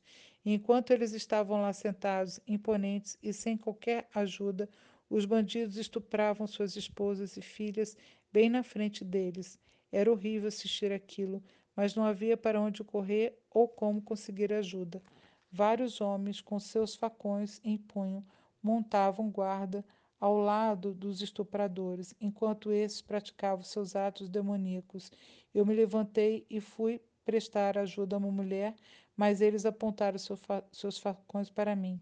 enquanto 0.45 0.93
eles 0.93 1.13
estavam 1.13 1.61
lá 1.61 1.73
sentados, 1.73 2.41
imponentes 2.47 3.19
e 3.23 3.33
sem 3.33 3.57
qualquer 3.57 4.09
ajuda, 4.15 4.69
os 5.11 5.25
bandidos 5.25 5.77
estupravam 5.77 6.47
suas 6.47 6.77
esposas 6.77 7.37
e 7.37 7.43
filhas 7.43 7.97
bem 8.33 8.49
na 8.51 8.63
frente 8.63 9.05
deles. 9.05 9.59
Era 9.91 10.11
horrível 10.11 10.49
assistir 10.49 10.93
aquilo, 10.93 11.43
mas 11.75 11.95
não 11.95 12.05
havia 12.05 12.37
para 12.37 12.61
onde 12.61 12.83
correr 12.85 13.39
ou 13.51 13.69
como 13.69 14.03
conseguir 14.03 14.53
ajuda. 14.53 15.03
Vários 15.51 16.01
homens, 16.01 16.41
com 16.41 16.59
seus 16.59 16.95
facões 16.97 17.61
em 17.65 17.77
punho, 17.79 18.25
montavam 18.63 19.31
guarda 19.31 19.85
ao 20.19 20.39
lado 20.39 20.95
dos 20.95 21.21
estupradores, 21.21 22.15
enquanto 22.21 22.73
esses 22.73 23.03
praticavam 23.03 23.63
seus 23.63 23.95
atos 23.95 24.29
demoníacos. 24.29 25.11
Eu 25.55 25.67
me 25.67 25.75
levantei 25.75 26.47
e 26.49 26.61
fui 26.61 27.01
prestar 27.25 27.77
ajuda 27.77 28.17
a 28.17 28.19
uma 28.19 28.31
mulher, 28.31 28.75
mas 29.17 29.41
eles 29.41 29.67
apontaram 29.67 30.19
seu 30.19 30.37
fa 30.37 30.65
seus 30.73 30.99
facões 30.99 31.51
para 31.51 31.77
mim. 31.77 32.01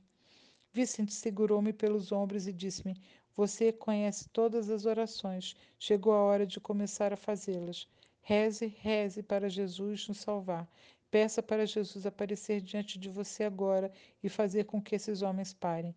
Vicente 0.73 1.15
segurou-me 1.15 1.73
pelos 1.73 2.13
ombros 2.13 2.47
e 2.47 2.53
disse-me: 2.53 2.97
Você 3.37 3.73
conhece 3.73 4.29
todas 4.29 4.69
as 4.71 4.85
orações. 4.87 5.57
Chegou 5.79 6.13
a 6.13 6.23
hora 6.23 6.47
de 6.47 6.61
começar 6.61 7.13
a 7.13 7.17
fazê-las. 7.17 7.89
Reze, 8.21 8.67
reze 8.67 9.23
para 9.23 9.49
Jesus 9.49 10.09
nos 10.09 10.19
salvar. 10.19 10.69
Peça 11.11 11.43
para 11.43 11.67
Jesus 11.67 12.07
aparecer 12.07 12.61
diante 12.61 12.99
de 12.99 13.09
você 13.09 13.45
agora 13.45 13.93
e 14.23 14.29
fazer 14.29 14.65
com 14.65 14.83
que 14.83 14.97
esses 14.97 15.23
homens 15.23 15.55
parem. 15.55 15.95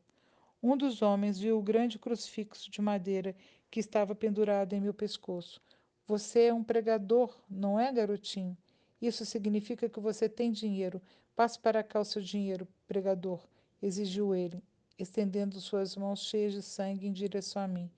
Um 0.62 0.76
dos 0.76 1.02
homens 1.02 1.39
viu 1.39 1.58
o 1.58 1.62
grande 1.62 2.00
crucifixo 2.00 2.72
de 2.72 2.82
madeira 2.82 3.36
que 3.70 3.80
estava 3.80 4.15
pendurado 4.15 4.74
em 4.74 4.82
meu 4.82 4.93
pescoço. 4.93 5.62
Você 6.06 6.46
é 6.46 6.54
um 6.54 6.63
pregador, 6.63 7.38
não 7.50 7.80
é, 7.80 7.91
garotinho? 7.91 8.58
Isso 9.02 9.26
significa 9.26 9.88
que 9.88 10.00
você 10.00 10.28
tem 10.28 10.52
dinheiro. 10.52 11.02
Passe 11.36 11.60
para 11.60 11.84
cá 11.84 12.00
o 12.00 12.06
seu 12.06 12.22
dinheiro, 12.22 12.67
pregador 12.88 13.48
exigiu 13.82 14.34
ele, 14.34 14.63
estendendo 14.98 15.60
suas 15.62 15.96
mãos 15.96 16.22
cheias 16.24 16.54
de 16.54 16.62
sangue 16.62 17.08
em 17.08 17.13
direção 17.13 17.62
a 17.62 17.67
mim. 17.67 17.89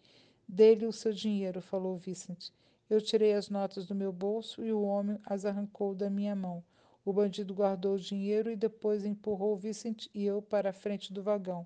Dê-lhe 0.47 0.85
o 0.85 0.91
seu 0.91 1.13
dinheiro, 1.13 1.61
falou 1.61 1.97
Vicente. 1.97 2.51
Eu 2.89 2.99
tirei 2.99 3.33
as 3.33 3.49
notas 3.49 3.85
do 3.85 3.95
meu 3.95 4.11
bolso 4.11 4.65
e 4.65 4.73
o 4.73 4.81
homem 4.81 5.19
as 5.25 5.45
arrancou 5.45 5.93
da 5.93 6.09
minha 6.09 6.35
mão. 6.35 6.63
O 7.05 7.13
bandido 7.13 7.53
guardou 7.53 7.95
o 7.95 7.99
dinheiro 7.99 8.51
e 8.51 8.55
depois 8.55 9.05
empurrou 9.05 9.55
Vicente 9.55 10.09
e 10.13 10.25
eu 10.25 10.41
para 10.41 10.71
a 10.71 10.73
frente 10.73 11.13
do 11.13 11.23
vagão. 11.23 11.65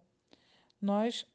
Nós 0.83 1.25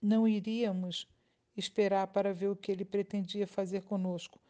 não 0.00 0.26
iríamos 0.26 1.06
esperar 1.54 2.06
para 2.06 2.32
ver 2.32 2.48
o 2.48 2.56
que 2.56 2.72
ele 2.72 2.82
pretendia 2.82 3.46
fazer 3.46 3.82
conosco 3.82 4.40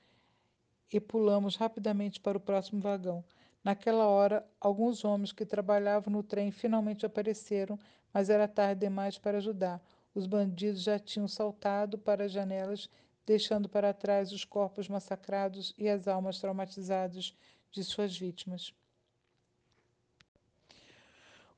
e 0.93 1.01
pulamos 1.01 1.57
rapidamente 1.57 2.21
para 2.21 2.39
o 2.39 2.41
próximo 2.41 2.81
vagão. 2.81 3.25
Naquela 3.65 4.07
hora, 4.07 4.49
alguns 4.61 5.05
homens 5.05 5.33
que 5.33 5.45
trabalhavam 5.45 6.13
no 6.13 6.23
trem 6.23 6.53
finalmente 6.53 7.05
apareceram, 7.05 7.77
mas 8.15 8.31
era 8.31 8.47
tarde 8.47 8.83
demais 8.83 9.19
para 9.19 9.39
ajudar. 9.39 9.83
Os 10.15 10.29
bandidos 10.29 10.85
já 10.85 10.97
tinham 10.97 11.27
saltado 11.27 11.99
para 11.99 12.27
as 12.27 12.31
janelas, 12.31 12.89
deixando 13.27 13.69
para 13.69 13.93
trás 13.93 14.31
os 14.31 14.45
corpos 14.45 14.89
massacrados 14.89 15.75
e 15.77 15.89
as 15.89 16.07
almas 16.07 16.39
traumatizadas 16.39 17.35
de 17.73 17.83
suas 17.83 18.17
vítimas. 18.17 18.73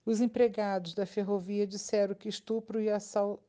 Os 0.09 0.23
empregados 0.23 0.95
da 0.95 1.05
ferrovia 1.05 1.67
disseram 1.67 2.15
que 2.15 2.31
estupro 2.31 2.81
e 2.81 2.89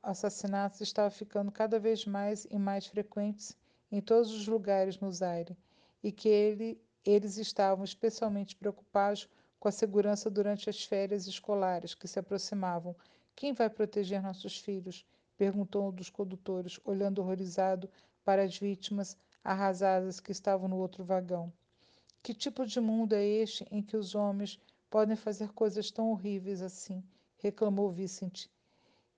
assassinatos 0.04 0.82
estavam 0.82 1.10
ficando 1.10 1.54
cada 1.54 1.80
vez 1.80 2.06
mais 2.06 2.46
e 2.52 2.60
mais 2.60 2.86
frequentes 2.86 3.56
em 3.90 4.02
todos 4.02 4.34
os 4.34 4.46
lugares 4.46 5.00
no 5.00 5.10
Zaire 5.10 5.56
e 6.04 6.12
que 6.12 6.28
ele 6.28 6.78
eles 7.06 7.38
estavam 7.38 7.86
especialmente 7.86 8.58
preocupados 8.58 9.30
com 9.58 9.70
a 9.70 9.72
segurança 9.72 10.30
durante 10.30 10.70
as 10.70 10.84
férias 10.84 11.28
escolares 11.28 11.96
que 11.96 12.10
se 12.10 12.20
aproximavam. 12.20 12.94
Quem 13.38 13.54
vai 13.54 13.70
proteger 13.70 14.22
nossos 14.22 14.58
filhos? 14.58 15.06
perguntou 15.38 15.88
um 15.88 15.94
dos 15.94 16.10
condutores, 16.10 16.78
olhando 16.84 17.20
horrorizado 17.22 17.90
para 18.26 18.44
as 18.44 18.58
vítimas 18.58 19.16
arrasadas 19.42 20.20
que 20.20 20.34
estavam 20.34 20.68
no 20.68 20.76
outro 20.76 21.06
vagão. 21.06 21.54
Que 22.22 22.34
tipo 22.34 22.66
de 22.66 22.82
mundo 22.82 23.14
é 23.14 23.24
este 23.24 23.66
em 23.72 23.82
que 23.82 23.96
os 23.96 24.14
homens 24.14 24.60
podem 24.90 25.16
fazer 25.16 25.52
coisas 25.54 25.92
tão 25.92 26.12
horríveis 26.12 26.62
assim? 26.62 27.04
reclamou 27.38 27.92
Vicente. 27.92 28.52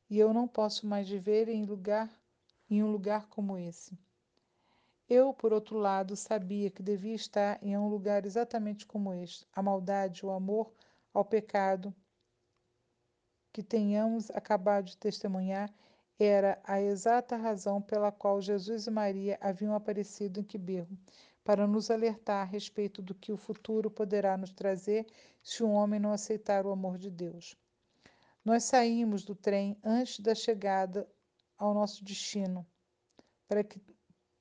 E 0.10 0.20
eu 0.20 0.34
não 0.34 0.48
posso 0.48 0.86
mais 0.86 1.10
viver 1.10 1.48
em 1.48 1.66
lugar 1.66 2.10
em 2.70 2.82
um 2.82 2.92
lugar 2.92 3.28
como 3.28 3.58
esse. 3.58 3.98
Eu, 5.10 5.34
por 5.34 5.52
outro 5.52 5.78
lado, 5.78 6.16
sabia 6.16 6.72
que 6.72 6.82
devia 6.82 7.16
estar 7.16 7.62
em 7.62 7.78
um 7.78 7.90
lugar 7.90 8.26
exatamente 8.26 8.86
como 8.86 9.14
este. 9.14 9.46
A 9.52 9.62
maldade, 9.62 10.26
o 10.26 10.32
amor 10.32 10.72
ao 11.14 11.26
pecado 11.26 11.94
que 13.52 13.62
tenhamos 13.62 14.32
acabado 14.32 14.86
de 14.86 14.98
testemunhar 14.98 15.70
era 16.18 16.62
a 16.64 16.82
exata 16.82 17.36
razão 17.36 17.82
pela 17.82 18.10
qual 18.10 18.40
Jesus 18.42 18.88
e 18.88 18.92
Maria 18.92 19.38
haviam 19.42 19.76
aparecido 19.76 20.40
em 20.40 20.44
Quiberro, 20.44 20.98
para 21.52 21.68
nos 21.68 21.92
alertar 21.92 22.44
a 22.44 22.50
respeito 22.50 23.02
do 23.02 23.14
que 23.14 23.30
o 23.30 23.36
futuro 23.36 23.92
poderá 23.92 24.38
nos 24.38 24.54
trazer 24.54 25.06
se 25.44 25.62
um 25.62 25.72
homem 25.74 26.00
não 26.00 26.14
aceitar 26.14 26.66
o 26.66 26.72
amor 26.72 26.98
de 26.98 27.12
Deus. 27.12 27.58
Nós 28.46 28.64
saímos 28.64 29.26
do 29.26 29.36
trem 29.36 29.78
antes 29.84 30.22
da 30.22 30.34
chegada 30.34 31.06
ao 31.58 31.74
nosso 31.74 32.06
destino, 32.06 32.66
para 33.50 33.66
que 33.66 33.82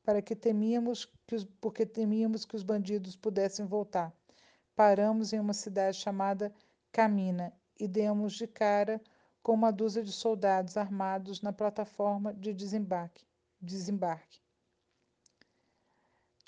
para 0.05 0.23
que 0.23 0.37
temíamos 0.37 1.05
que 1.27 1.35
os, 1.35 1.44
porque 1.61 1.85
temíamos 1.85 2.44
que 2.44 2.55
os 2.55 2.62
bandidos 2.62 3.16
pudessem 3.16 3.66
voltar. 3.66 4.14
Paramos 4.77 5.33
em 5.33 5.40
uma 5.40 5.53
cidade 5.53 5.96
chamada 5.96 6.55
Camina 6.92 7.53
e 7.77 7.88
demos 7.88 8.35
de 8.35 8.46
cara 8.46 9.03
com 9.42 9.55
uma 9.55 9.73
dúzia 9.73 10.05
de 10.05 10.12
soldados 10.12 10.77
armados 10.77 11.42
na 11.42 11.53
plataforma 11.53 12.33
de 12.33 12.55
desembarque. 12.55 13.27
desembarque. 13.61 14.40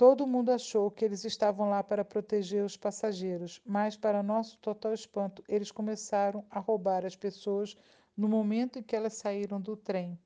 Todo 0.02 0.26
mundo 0.26 0.50
achou 0.50 0.90
que 0.90 1.04
eles 1.04 1.24
estavam 1.24 1.70
lá 1.70 1.80
para 1.80 2.04
proteger 2.04 2.64
os 2.64 2.76
passageiros, 2.76 3.62
mas, 3.64 3.96
para 3.96 4.20
nosso 4.20 4.58
total 4.58 4.92
espanto, 4.92 5.44
eles 5.48 5.70
começaram 5.70 6.44
a 6.50 6.58
roubar 6.58 7.06
as 7.06 7.14
pessoas 7.14 7.76
no 8.16 8.26
momento 8.26 8.80
em 8.80 8.82
que 8.82 8.96
elas 8.96 9.12
saíram 9.12 9.60
do 9.60 9.76
trem. 9.76 10.18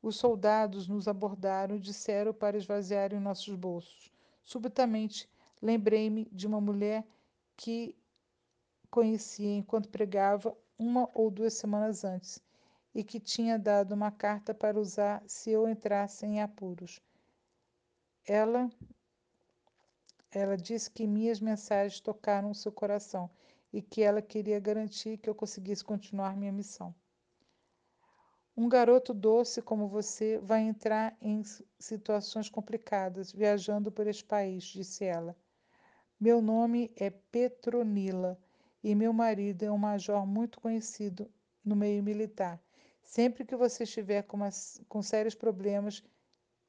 Os 0.00 0.14
soldados 0.14 0.86
nos 0.86 1.08
abordaram 1.08 1.74
e 1.74 1.80
disseram 1.80 2.32
para 2.32 2.56
esvaziarem 2.56 3.18
nossos 3.18 3.56
bolsos. 3.56 4.12
Subitamente, 4.44 5.28
lembrei-me 5.60 6.28
de 6.30 6.46
uma 6.46 6.60
mulher 6.60 7.04
que 7.56 7.92
conhecia 8.88 9.56
enquanto 9.56 9.88
pregava 9.88 10.56
uma 10.78 11.10
ou 11.12 11.28
duas 11.28 11.54
semanas 11.54 12.04
antes 12.04 12.40
e 12.94 13.02
que 13.02 13.18
tinha 13.18 13.58
dado 13.58 13.96
uma 13.96 14.12
carta 14.12 14.54
para 14.54 14.78
usar 14.78 15.24
se 15.26 15.50
eu 15.50 15.68
entrasse 15.68 16.24
em 16.24 16.40
apuros. 16.40 17.02
Ela 18.26 18.70
ela 20.30 20.56
disse 20.56 20.90
que 20.90 21.06
minhas 21.06 21.40
mensagens 21.40 22.00
tocaram 22.00 22.54
seu 22.54 22.72
coração. 22.72 23.30
e 23.72 23.80
que 23.80 24.02
ela 24.02 24.20
queria 24.20 24.60
garantir 24.60 25.16
que 25.16 25.30
eu 25.30 25.34
conseguisse 25.34 25.82
continuar 25.82 26.36
minha 26.36 26.52
missão. 26.52 26.94
Um 28.54 28.68
garoto 28.68 29.14
doce 29.14 29.62
como 29.62 29.88
você 29.88 30.38
vai 30.38 30.60
entrar 30.60 31.16
em 31.22 31.42
situações 31.78 32.50
complicadas 32.50 33.32
viajando 33.32 33.90
por 33.90 34.06
este 34.06 34.24
país, 34.24 34.64
disse 34.64 35.04
ela. 35.04 35.34
Meu 36.20 36.42
nome 36.42 36.92
é 36.96 37.08
Petronila 37.08 38.38
e 38.84 38.94
meu 38.94 39.12
marido 39.12 39.62
é 39.64 39.72
um 39.72 39.78
major 39.78 40.26
muito 40.26 40.60
conhecido 40.60 41.30
no 41.64 41.74
meio 41.74 42.02
militar. 42.02 42.60
Sempre 43.02 43.44
que 43.46 43.56
você 43.56 43.84
estiver 43.84 44.22
com, 44.22 44.36
uma, 44.36 44.50
com 44.86 45.02
sérios 45.02 45.34
problemas, 45.34 46.04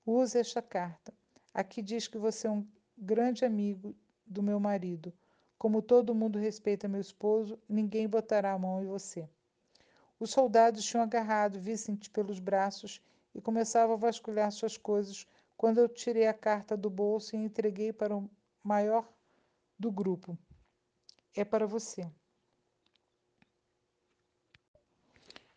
use 0.06 0.38
esta 0.38 0.62
carta. 0.62 1.14
Aqui 1.54 1.82
diz 1.82 2.08
que 2.08 2.18
você 2.18 2.48
é 2.48 2.52
um 2.52 2.68
grande 2.98 3.46
amigo 3.46 3.96
do 4.26 4.42
meu 4.42 4.60
marido. 4.60 5.14
Como 5.58 5.82
todo 5.82 6.16
mundo 6.16 6.40
respeita 6.40 6.88
meu 6.88 7.00
esposo, 7.00 7.60
ninguém 7.70 8.08
botará 8.08 8.54
a 8.54 8.60
mão 8.60 8.84
em 8.84 8.88
você. 8.88 9.30
Os 10.20 10.32
soldados 10.32 10.84
tinham 10.84 11.04
agarrado 11.04 11.60
Vicente 11.60 12.10
pelos 12.10 12.40
braços 12.40 13.02
e 13.36 13.42
começavam 13.42 13.96
a 13.96 14.00
vasculhar 14.00 14.52
suas 14.52 14.78
coisas 14.78 15.28
quando 15.56 15.78
eu 15.78 15.88
tirei 15.88 16.28
a 16.28 16.34
carta 16.34 16.76
do 16.76 16.90
bolso 16.90 17.36
e 17.36 17.40
entreguei 17.40 17.94
para 17.94 18.16
o 18.16 18.30
maior 18.64 19.08
do 19.78 19.92
grupo. 19.92 20.38
É 21.36 21.44
para 21.44 21.68
você. 21.68 22.10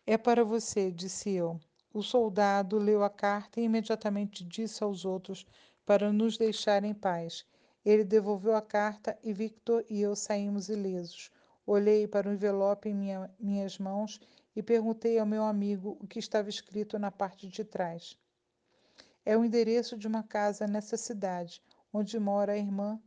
É 0.05 0.17
para 0.17 0.45
você, 0.45 0.91
disse 0.91 1.31
eu. 1.31 1.59
O 1.93 2.01
soldado 2.01 2.77
leu 2.77 3.03
a 3.03 3.09
carta 3.09 3.59
e 3.59 3.63
imediatamente 3.63 4.43
disse 4.43 4.83
aos 4.83 5.03
outros 5.03 5.45
para 5.87 6.11
nos 6.11 6.37
deixar 6.37 6.83
em 6.83 6.93
paz. 6.93 7.45
Ele 7.85 8.03
devolveu 8.03 8.53
a 8.57 8.61
carta 8.61 9.17
e 9.23 9.31
Victor 9.31 9.85
e 9.89 10.01
eu 10.01 10.17
saímos 10.17 10.67
ilesos. 10.67 11.31
Olhei 11.65 12.05
para 12.05 12.27
o 12.27 12.33
envelope 12.33 12.89
em 12.89 12.93
minha, 12.93 13.31
minhas 13.39 13.79
mãos 13.79 14.19
e 14.53 14.61
perguntei 14.61 15.17
ao 15.17 15.25
meu 15.25 15.43
amigo 15.45 15.97
o 16.01 16.05
que 16.05 16.19
estava 16.19 16.49
escrito 16.49 16.99
na 16.99 17.09
parte 17.09 17.47
de 17.47 17.63
trás. 17.63 18.17
É 19.25 19.37
o 19.37 19.45
endereço 19.45 19.97
de 19.97 20.07
uma 20.07 20.23
casa 20.23 20.67
nessa 20.67 20.97
cidade, 20.97 21.63
onde 21.93 22.19
mora 22.19 22.51
a 22.51 22.57
irmã 22.57 23.01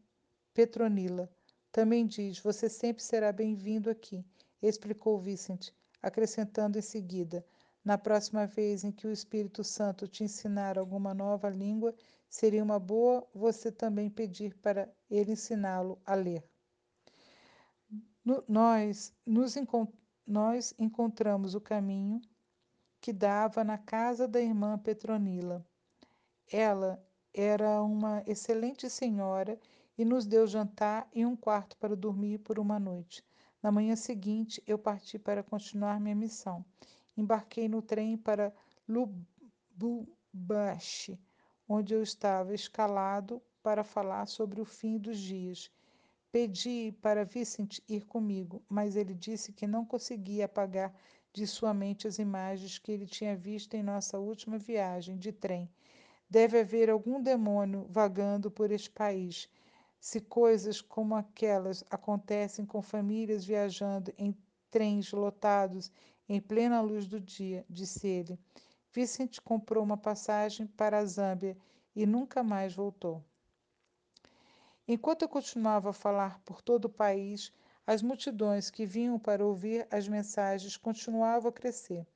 Petronila. 0.55 1.31
Também 1.71 2.07
diz: 2.07 2.38
Você 2.38 2.71
sempre 2.71 3.03
será 3.03 3.31
bem-vindo 3.31 3.90
aqui, 3.90 4.25
explicou 4.62 5.21
Vicente, 5.21 5.75
acrescentando 6.03 6.79
em 6.79 6.83
seguida: 6.83 7.45
Na 7.85 7.97
próxima 7.97 8.47
vez 8.47 8.85
em 8.85 8.93
que 8.93 9.07
o 9.07 9.12
Espírito 9.12 9.64
Santo 9.64 10.07
te 10.07 10.25
ensinar 10.25 10.79
alguma 10.79 11.14
nova 11.14 11.49
língua, 11.49 11.95
seria 12.29 12.62
uma 12.62 12.79
boa 12.79 13.27
você 13.35 13.73
também 13.73 14.11
pedir 14.11 14.55
para 14.59 14.88
ele 15.11 15.33
ensiná-lo 15.33 16.01
a 16.05 16.14
ler. 16.14 16.45
No, 18.25 18.45
nós 18.47 19.14
nos 19.27 19.57
encontramos 19.57 20.01
nós 20.31 20.73
encontramos 20.79 21.57
o 21.57 21.61
caminho 21.61 22.23
que 23.01 23.12
dava 23.12 23.64
na 23.64 23.77
casa 23.77 24.29
da 24.29 24.40
irmã 24.40 24.79
Petronila. 24.79 25.66
Ela 26.53 27.05
era 27.35 27.83
uma 27.83 28.23
excelente 28.25 28.88
senhora 28.88 29.59
e 29.99 30.05
nos 30.05 30.27
deu 30.27 30.47
jantar 30.47 31.09
e 31.12 31.27
um 31.27 31.35
quarto 31.35 31.77
para 31.79 31.97
dormir 31.97 32.38
por 32.38 32.61
uma 32.61 32.79
noite. 32.79 33.25
Na 33.61 33.73
manhã 33.73 33.97
seguinte, 33.97 34.62
eu 34.69 34.79
parti 34.79 35.19
para 35.19 35.43
continuar 35.43 35.99
minha 35.99 36.14
missão. 36.14 36.64
Embarquei 37.16 37.68
no 37.68 37.83
trem 37.83 38.16
para 38.16 38.53
Lubumbashi, 38.88 39.20
onde 41.68 41.94
eu 41.94 42.03
estava 42.03 42.55
escalado 42.55 43.42
para 43.62 43.85
falar 43.85 44.27
sobre 44.27 44.61
o 44.61 44.64
fim 44.64 44.99
dos 44.99 45.18
dias 45.18 45.70
Pedi 46.33 46.92
para 47.03 47.25
Vicente 47.25 47.83
ir 47.88 48.05
comigo, 48.07 48.62
mas 48.68 48.94
ele 48.94 49.14
disse 49.14 49.53
que 49.53 49.66
não 49.66 49.85
conseguia 49.85 50.44
apagar 50.44 50.94
de 51.33 51.44
sua 51.44 51.75
mente 51.75 52.07
as 52.07 52.20
imagens 52.20 52.79
que 52.79 52.92
ele 52.92 53.05
tinha 53.05 53.37
visto 53.37 53.75
em 53.75 53.83
nossa 53.83 54.16
última 54.16 54.57
viagem 54.57 55.18
de 55.18 55.33
trem. 55.33 55.68
Deve 56.29 56.61
haver 56.61 56.88
algum 56.88 57.20
demônio 57.20 57.85
vagando 57.90 58.49
por 58.49 58.70
este 58.70 58.88
país. 58.90 59.49
Se 59.99 60.20
coisas 60.20 60.81
como 60.81 61.16
aquelas 61.16 61.83
acontecem 61.90 62.64
com 62.64 62.81
famílias 62.81 63.44
viajando 63.44 64.14
em 64.16 64.33
trens 64.70 65.11
lotados 65.11 65.90
em 66.33 66.40
plena 66.40 66.81
luz 66.81 67.09
do 67.09 67.19
dia, 67.21 67.66
disse 67.69 68.07
ele. 68.07 68.38
Vicente 68.93 69.40
comprou 69.40 69.83
uma 69.83 69.97
passagem 69.97 70.64
para 70.64 70.99
a 70.99 71.05
Zâmbia 71.05 71.57
e 71.95 72.07
nunca 72.07 72.40
mais 72.45 72.73
voltou. 72.73 73.21
Enquanto 74.87 75.23
eu 75.23 75.29
continuava 75.29 75.90
a 75.90 75.93
falar 75.93 76.38
por 76.45 76.62
todo 76.62 76.85
o 76.85 76.88
país, 76.88 77.53
as 77.85 78.01
multidões 78.01 78.71
que 78.71 78.87
vinham 78.87 79.19
para 79.19 79.45
ouvir 79.45 79.88
as 79.90 80.07
mensagens 80.07 80.77
continuavam 80.77 81.49
a 81.49 81.53
crescer. 81.53 82.07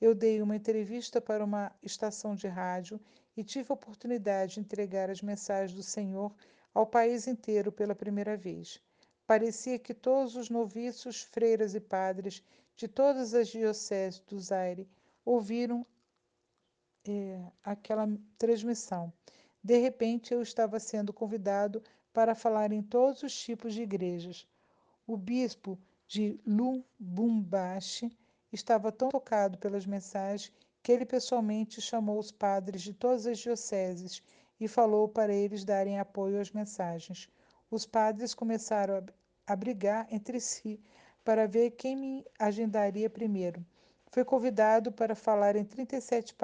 Eu 0.00 0.14
dei 0.14 0.40
uma 0.40 0.54
entrevista 0.54 1.20
para 1.20 1.44
uma 1.44 1.72
estação 1.82 2.36
de 2.36 2.46
rádio 2.46 3.00
e 3.36 3.42
tive 3.42 3.72
a 3.72 3.74
oportunidade 3.74 4.54
de 4.54 4.60
entregar 4.60 5.10
as 5.10 5.20
mensagens 5.20 5.76
do 5.76 5.82
Senhor 5.82 6.32
ao 6.72 6.86
país 6.86 7.26
inteiro 7.26 7.72
pela 7.72 7.92
primeira 7.92 8.36
vez. 8.36 8.80
Parecia 9.26 9.80
que 9.80 9.92
todos 9.92 10.36
os 10.36 10.48
noviços, 10.48 11.22
freiras 11.22 11.74
e 11.74 11.80
padres 11.80 12.40
de 12.76 12.88
todas 12.88 13.34
as 13.34 13.48
dioceses 13.48 14.20
do 14.20 14.38
Zaire 14.40 14.88
ouviram 15.24 15.86
é, 17.06 17.40
aquela 17.62 18.06
transmissão. 18.38 19.12
De 19.62 19.78
repente, 19.78 20.34
eu 20.34 20.42
estava 20.42 20.78
sendo 20.80 21.12
convidado 21.12 21.82
para 22.12 22.34
falar 22.34 22.72
em 22.72 22.82
todos 22.82 23.22
os 23.22 23.34
tipos 23.34 23.74
de 23.74 23.82
igrejas. 23.82 24.46
O 25.06 25.16
bispo 25.16 25.78
de 26.06 26.38
Lubumbashi 26.46 28.16
estava 28.52 28.92
tão 28.92 29.08
tocado 29.08 29.58
pelas 29.58 29.86
mensagens 29.86 30.52
que 30.82 30.92
ele 30.92 31.06
pessoalmente 31.06 31.80
chamou 31.80 32.18
os 32.18 32.30
padres 32.30 32.82
de 32.82 32.92
todas 32.92 33.26
as 33.26 33.38
dioceses 33.38 34.22
e 34.60 34.68
falou 34.68 35.08
para 35.08 35.32
eles 35.32 35.64
darem 35.64 35.98
apoio 35.98 36.40
às 36.40 36.50
mensagens. 36.50 37.28
Os 37.70 37.86
padres 37.86 38.34
começaram 38.34 39.04
a 39.46 39.56
brigar 39.56 40.06
entre 40.10 40.38
si 40.40 40.80
para 41.24 41.46
ver 41.46 41.70
quem 41.72 41.96
me 41.96 42.26
agendaria 42.38 43.08
primeiro. 43.08 43.64
Fui 44.08 44.24
convidado 44.24 44.92
para 44.92 45.14
falar 45.14 45.56
em 45.56 45.64
37 45.64 46.34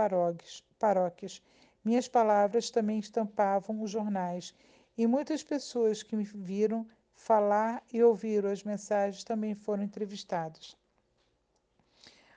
paróquias. 0.79 1.43
Minhas 1.85 2.09
palavras 2.09 2.71
também 2.71 2.99
estampavam 2.99 3.83
os 3.83 3.90
jornais 3.90 4.55
e 4.97 5.07
muitas 5.07 5.43
pessoas 5.43 6.03
que 6.03 6.16
me 6.16 6.25
viram 6.25 6.87
falar 7.14 7.83
e 7.93 8.03
ouviram 8.03 8.51
as 8.51 8.64
mensagens 8.64 9.23
também 9.23 9.55
foram 9.55 9.83
entrevistadas. 9.83 10.77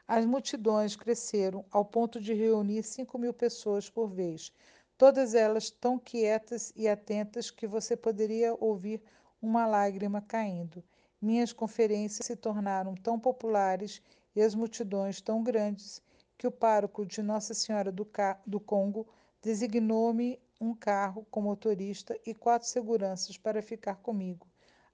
As 0.07 0.25
multidões 0.25 0.95
cresceram 0.95 1.65
ao 1.71 1.85
ponto 1.85 2.19
de 2.19 2.33
reunir 2.33 2.83
cinco 2.83 3.17
mil 3.17 3.33
pessoas 3.33 3.89
por 3.89 4.07
vez, 4.07 4.51
todas 4.97 5.33
elas 5.33 5.71
tão 5.71 5.97
quietas 5.97 6.73
e 6.75 6.87
atentas 6.87 7.49
que 7.49 7.65
você 7.65 7.95
poderia 7.95 8.53
ouvir 8.53 9.01
uma 9.41 9.65
lágrima 9.65 10.21
caindo. 10.21 10.83
Minhas 11.23 11.53
conferências 11.53 12.27
se 12.27 12.35
tornaram 12.35 12.95
tão 12.95 13.17
populares 13.17 14.01
e 14.35 14.41
as 14.41 14.53
multidões 14.53 15.21
tão 15.21 15.41
grandes 15.41 16.01
que 16.37 16.45
o 16.45 16.51
pároco 16.51 17.05
de 17.05 17.21
Nossa 17.21 17.53
Senhora 17.53 17.93
do, 17.93 18.05
do 18.45 18.59
Congo 18.59 19.07
designou-me 19.41 20.37
um 20.59 20.75
carro 20.75 21.25
com 21.31 21.41
motorista 21.41 22.19
e 22.25 22.33
quatro 22.33 22.67
seguranças 22.67 23.37
para 23.37 23.61
ficar 23.61 23.95
comigo 24.01 24.45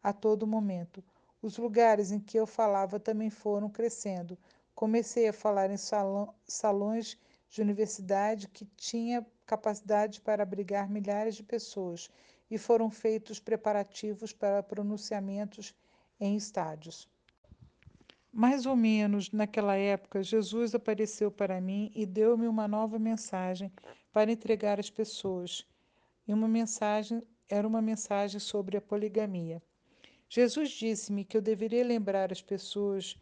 a 0.04 0.14
todo 0.14 0.46
momento. 0.46 1.04
Os 1.42 1.58
lugares 1.58 2.12
em 2.12 2.20
que 2.20 2.38
eu 2.38 2.46
falava 2.46 3.00
também 3.00 3.32
foram 3.32 3.68
crescendo. 3.68 4.38
Comecei 4.76 5.30
a 5.30 5.34
falar 5.34 5.72
em 5.72 5.78
salões 5.78 7.18
de 7.50 7.60
universidade 7.60 8.48
que 8.50 8.66
tinha 8.78 9.26
capacidade 9.48 10.22
para 10.22 10.44
abrigar 10.44 10.92
milhares 10.92 11.34
de 11.34 11.42
pessoas 11.42 12.08
e 12.52 12.58
foram 12.60 12.88
feitos 12.92 13.40
preparativos 13.40 14.32
para 14.32 14.62
pronunciamentos 14.62 15.74
em 16.20 16.36
estádios. 16.36 17.08
Mais 18.32 18.66
ou 18.66 18.76
menos 18.76 19.32
naquela 19.32 19.76
época, 19.76 20.22
Jesus 20.22 20.76
apareceu 20.76 21.32
para 21.32 21.60
mim 21.60 21.92
e 21.96 22.06
deu-me 22.06 22.48
uma 22.48 22.68
nova 22.68 23.00
mensagem 23.00 23.72
para 24.12 24.32
entregar 24.32 24.80
às 24.80 24.90
pessoas. 24.90 25.66
E 26.28 26.34
uma 26.34 26.48
mensagem 26.48 27.24
era 27.50 27.68
uma 27.68 27.82
mensagem 27.82 28.40
sobre 28.40 28.78
a 28.78 28.82
poligamia. 28.82 29.62
Jesus 30.30 30.70
disse-me 30.70 31.26
que 31.26 31.36
eu 31.36 31.42
deveria 31.42 31.84
lembrar 31.84 32.32
as 32.32 32.42
pessoas 32.42 33.18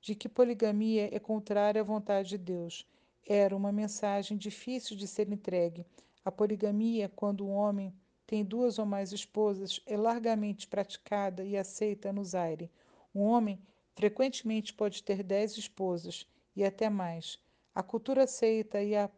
de 0.00 0.14
que 0.14 0.28
poligamia 0.28 1.14
é 1.14 1.18
contrária 1.18 1.80
à 1.80 1.84
vontade 1.84 2.30
de 2.30 2.38
Deus. 2.38 2.86
Era 3.26 3.56
uma 3.56 3.72
mensagem 3.72 4.36
difícil 4.36 4.96
de 4.96 5.08
ser 5.08 5.30
entregue. 5.32 5.84
A 6.24 6.30
poligamia, 6.30 7.08
quando 7.08 7.44
o 7.44 7.50
homem 7.50 7.92
tem 8.26 8.44
duas 8.44 8.78
ou 8.78 8.86
mais 8.86 9.12
esposas, 9.12 9.80
é 9.86 9.96
largamente 9.96 10.66
praticada 10.66 11.44
e 11.44 11.56
aceita 11.56 12.12
no 12.12 12.24
Zaire. 12.24 12.70
Um 13.14 13.22
homem 13.22 13.60
frequentemente 13.94 14.72
pode 14.72 15.02
ter 15.02 15.22
dez 15.22 15.56
esposas 15.56 16.26
e 16.56 16.64
até 16.64 16.88
mais. 16.88 17.38
A 17.74 17.82
cultura 17.82 18.24
aceita 18.24 18.82
e 18.82 18.94
a 18.96 19.10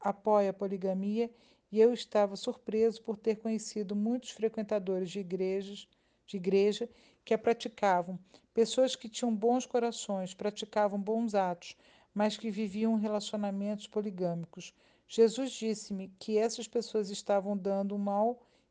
apoia 0.00 0.50
a 0.50 0.54
poligamia 0.54 1.30
e 1.70 1.80
eu 1.80 1.92
estava 1.92 2.36
surpreso 2.36 3.02
por 3.02 3.16
ter 3.16 3.36
conhecido 3.36 3.94
muitos 3.94 4.30
frequentadores 4.30 5.10
de 5.10 5.20
igrejas 5.20 5.88
de 6.30 6.36
igreja 6.36 6.88
que 7.24 7.34
a 7.34 7.38
praticavam, 7.38 8.16
pessoas 8.54 8.94
que 8.94 9.08
tinham 9.08 9.34
bons 9.34 9.66
corações, 9.66 10.32
praticavam 10.32 11.00
bons 11.00 11.34
atos, 11.34 11.76
mas 12.14 12.36
que 12.36 12.52
viviam 12.52 12.94
relacionamentos 12.94 13.88
poligâmicos. 13.88 14.72
Jesus 15.08 15.50
disse-me 15.50 16.08
que 16.20 16.38
essas 16.38 16.68
pessoas 16.68 17.10
estavam 17.10 17.56
dando 17.56 17.96
um 17.96 17.98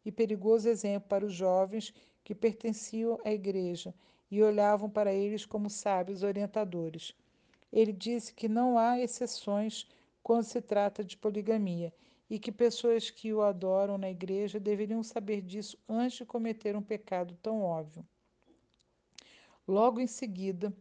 e 0.05 0.11
perigoso 0.11 0.69
exemplo 0.69 1.07
para 1.09 1.25
os 1.25 1.33
jovens 1.33 1.93
que 2.23 2.35
pertenciam 2.35 3.19
à 3.23 3.31
igreja 3.31 3.93
e 4.29 4.41
olhavam 4.41 4.89
para 4.89 5.13
eles 5.13 5.45
como 5.45 5.69
sábios 5.69 6.23
orientadores. 6.23 7.13
Ele 7.71 7.91
disse 7.91 8.33
que 8.33 8.47
não 8.47 8.77
há 8.77 8.99
exceções 8.99 9.87
quando 10.21 10.43
se 10.43 10.61
trata 10.61 11.03
de 11.03 11.17
poligamia 11.17 11.93
e 12.29 12.37
que 12.37 12.51
pessoas 12.51 13.09
que 13.09 13.33
o 13.33 13.41
adoram 13.41 13.97
na 13.97 14.09
igreja 14.09 14.59
deveriam 14.59 15.01
saber 15.01 15.41
disso 15.41 15.77
antes 15.87 16.19
de 16.19 16.25
cometer 16.25 16.75
um 16.75 16.81
pecado 16.81 17.35
tão 17.41 17.61
óbvio. 17.61 18.05
Logo 19.67 19.99
em 19.99 20.07
seguida, 20.07 20.73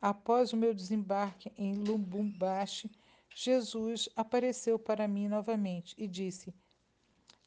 após 0.00 0.52
o 0.52 0.56
meu 0.56 0.74
desembarque 0.74 1.52
em 1.56 1.74
Lubumbashi, 1.74 2.90
Jesus 3.34 4.08
apareceu 4.14 4.78
para 4.78 5.08
mim 5.08 5.28
novamente 5.28 5.94
e 5.96 6.06
disse: 6.06 6.52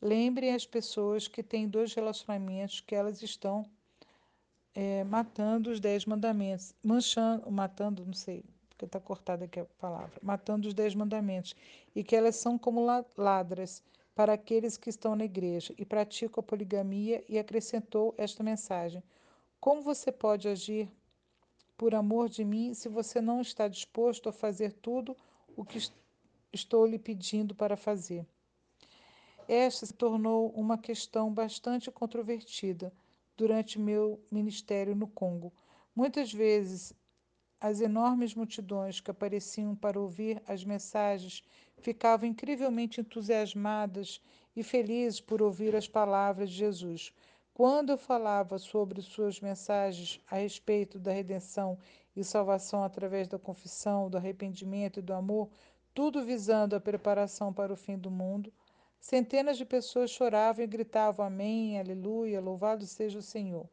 Lembrem 0.05 0.53
as 0.53 0.67
pessoas 0.67 1.27
que 1.27 1.41
têm 1.41 1.67
dois 1.67 1.95
relacionamentos 1.95 2.79
que 2.79 2.93
elas 2.93 3.23
estão 3.23 3.65
é, 4.75 5.03
matando 5.03 5.71
os 5.71 5.79
dez 5.79 6.05
mandamentos, 6.05 6.75
manchando, 6.83 7.49
matando, 7.49 8.05
não 8.05 8.13
sei, 8.13 8.45
porque 8.69 8.85
está 8.85 8.99
cortada 8.99 9.45
aqui 9.45 9.61
a 9.61 9.65
palavra, 9.65 10.13
matando 10.21 10.67
os 10.67 10.75
dez 10.75 10.93
mandamentos, 10.93 11.55
e 11.95 12.03
que 12.03 12.15
elas 12.15 12.35
são 12.35 12.55
como 12.55 12.85
ladras 13.17 13.81
para 14.13 14.33
aqueles 14.33 14.77
que 14.77 14.91
estão 14.91 15.15
na 15.15 15.25
igreja 15.25 15.73
e 15.75 15.83
praticam 15.83 16.39
a 16.39 16.43
poligamia, 16.43 17.25
e 17.27 17.39
acrescentou 17.39 18.13
esta 18.15 18.43
mensagem: 18.43 19.01
Como 19.59 19.81
você 19.81 20.11
pode 20.11 20.47
agir 20.47 20.87
por 21.75 21.95
amor 21.95 22.29
de 22.29 22.45
mim 22.45 22.75
se 22.75 22.87
você 22.87 23.19
não 23.19 23.41
está 23.41 23.67
disposto 23.67 24.29
a 24.29 24.31
fazer 24.31 24.71
tudo 24.71 25.17
o 25.57 25.65
que 25.65 25.79
estou 26.53 26.85
lhe 26.85 26.99
pedindo 26.99 27.55
para 27.55 27.75
fazer? 27.75 28.23
Esta 29.47 29.85
se 29.85 29.93
tornou 29.93 30.49
uma 30.51 30.77
questão 30.77 31.31
bastante 31.31 31.91
controvertida 31.91 32.91
durante 33.37 33.79
meu 33.79 34.19
ministério 34.31 34.95
no 34.95 35.07
Congo. 35.07 35.53
Muitas 35.95 36.33
vezes 36.33 36.93
as 37.59 37.79
enormes 37.79 38.33
multidões 38.33 38.99
que 38.99 39.11
apareciam 39.11 39.75
para 39.75 39.99
ouvir 39.99 40.41
as 40.47 40.63
mensagens 40.63 41.43
ficavam 41.77 42.27
incrivelmente 42.27 42.99
entusiasmadas 42.99 44.21
e 44.55 44.63
felizes 44.63 45.21
por 45.21 45.41
ouvir 45.41 45.75
as 45.75 45.87
palavras 45.87 46.49
de 46.49 46.55
Jesus. 46.55 47.13
Quando 47.53 47.91
eu 47.91 47.97
falava 47.97 48.57
sobre 48.57 49.01
suas 49.01 49.39
mensagens 49.39 50.19
a 50.29 50.35
respeito 50.35 50.99
da 50.99 51.11
redenção 51.11 51.77
e 52.15 52.23
salvação 52.23 52.83
através 52.83 53.27
da 53.27 53.39
confissão, 53.39 54.09
do 54.09 54.17
arrependimento 54.17 54.99
e 54.99 55.01
do 55.01 55.13
amor, 55.13 55.49
tudo 55.93 56.25
visando 56.25 56.75
a 56.75 56.79
preparação 56.81 57.53
para 57.53 57.71
o 57.71 57.77
fim 57.77 57.97
do 57.97 58.11
mundo, 58.11 58.51
centenas 59.05 59.55
de 59.55 59.63
pessoas 59.63 60.09
choravam 60.09 60.63
e 60.63 60.67
gritavam 60.67 61.23
Amém, 61.23 61.79
Aleluia, 61.79 62.41
louvado 62.41 62.87
seja 62.87 63.19
o 63.19 63.21
Senhor. 63.21 63.69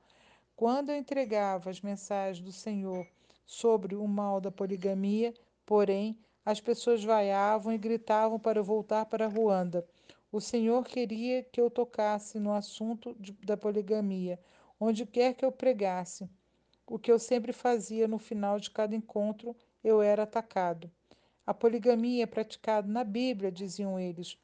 Quando 0.54 0.90
eu 0.90 0.96
entregava 0.96 1.70
as 1.70 1.80
mensagens 1.80 2.44
do 2.44 2.52
Senhor 2.52 3.08
sobre 3.46 3.96
o 3.96 4.06
mal 4.06 4.42
da 4.42 4.50
poligamia, 4.50 5.32
porém, 5.64 6.18
as 6.44 6.60
pessoas 6.60 7.02
vaiavam 7.02 7.72
e 7.72 7.78
gritavam 7.78 8.38
para 8.38 8.62
voltar 8.62 9.06
para 9.06 9.26
Ruanda. 9.26 9.86
O 10.30 10.38
Senhor 10.38 10.84
queria 10.84 11.42
que 11.42 11.58
eu 11.58 11.70
tocasse 11.70 12.38
no 12.38 12.52
assunto 12.52 13.16
de, 13.18 13.32
da 13.32 13.56
poligamia, 13.56 14.38
onde 14.78 15.06
quer 15.06 15.32
que 15.32 15.46
eu 15.46 15.50
pregasse. 15.50 16.28
O 16.86 16.98
que 16.98 17.10
eu 17.10 17.18
sempre 17.18 17.54
fazia 17.54 18.06
no 18.06 18.18
final 18.18 18.60
de 18.60 18.70
cada 18.70 18.94
encontro, 18.94 19.56
eu 19.82 20.02
era 20.02 20.24
atacado. 20.24 20.90
A 21.46 21.54
poligamia 21.54 22.24
é 22.24 22.26
praticada 22.26 22.86
na 22.86 23.02
Bíblia, 23.02 23.50
diziam 23.50 23.98
eles. 23.98 24.36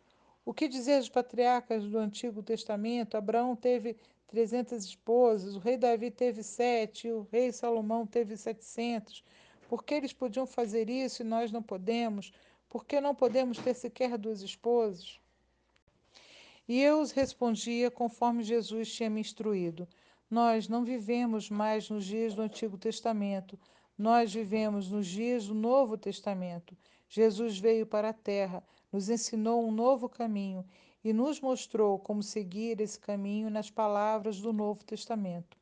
O 0.49 0.55
que 0.55 0.67
dizer 0.67 1.01
dos 1.01 1.11
patriarcas 1.11 1.85
do 1.85 1.99
Antigo 1.99 2.43
Testamento? 2.43 3.19
Abraão 3.19 3.55
teve 3.55 3.95
300 4.29 4.83
esposas, 4.83 5.55
o 5.55 5.59
rei 5.59 5.77
Davi 5.77 6.11
teve 6.11 6.43
sete, 6.43 7.11
o 7.11 7.29
rei 7.31 7.53
Salomão 7.53 8.07
teve 8.07 8.35
700. 8.35 9.23
Por 9.69 9.85
que 9.85 9.93
eles 9.93 10.15
podiam 10.15 10.47
fazer 10.47 10.89
isso 10.89 11.21
e 11.21 11.25
nós 11.27 11.53
não 11.53 11.63
podemos? 11.63 12.33
Por 12.67 12.87
que 12.87 12.99
não 12.99 13.15
podemos 13.15 13.59
ter 13.59 13.75
sequer 13.75 14.17
duas 14.17 14.41
esposas? 14.41 15.21
E 16.67 16.81
eu 16.81 17.03
os 17.03 17.11
respondia 17.11 17.91
conforme 17.91 18.43
Jesus 18.43 18.91
tinha 18.91 19.11
me 19.11 19.21
instruído. 19.21 19.87
Nós 20.31 20.67
não 20.67 20.83
vivemos 20.83 21.51
mais 21.51 21.91
nos 21.91 22.07
dias 22.07 22.33
do 22.33 22.41
Antigo 22.41 22.79
Testamento, 22.79 23.59
nós 23.99 24.33
vivemos 24.33 24.91
nos 24.91 25.07
dias 25.07 25.47
do 25.47 25.55
Novo 25.55 25.99
Testamento. 25.99 26.75
Jesus 27.07 27.59
veio 27.59 27.87
para 27.87 28.09
a 28.09 28.15
terra, 28.15 28.63
nos 28.93 29.09
ensinou 29.09 29.67
um 29.67 29.71
novo 29.71 30.09
caminho 30.09 30.65
e 31.05 31.13
nos 31.13 31.41
mostrou 31.41 31.99
como 31.99 32.23
seguir 32.23 32.81
esse 32.81 32.99
caminho 32.99 33.51
nas 33.51 33.71
palavras 33.71 34.41
do 34.41 34.53
Novo 34.53 34.85
Testamento. 34.85 35.57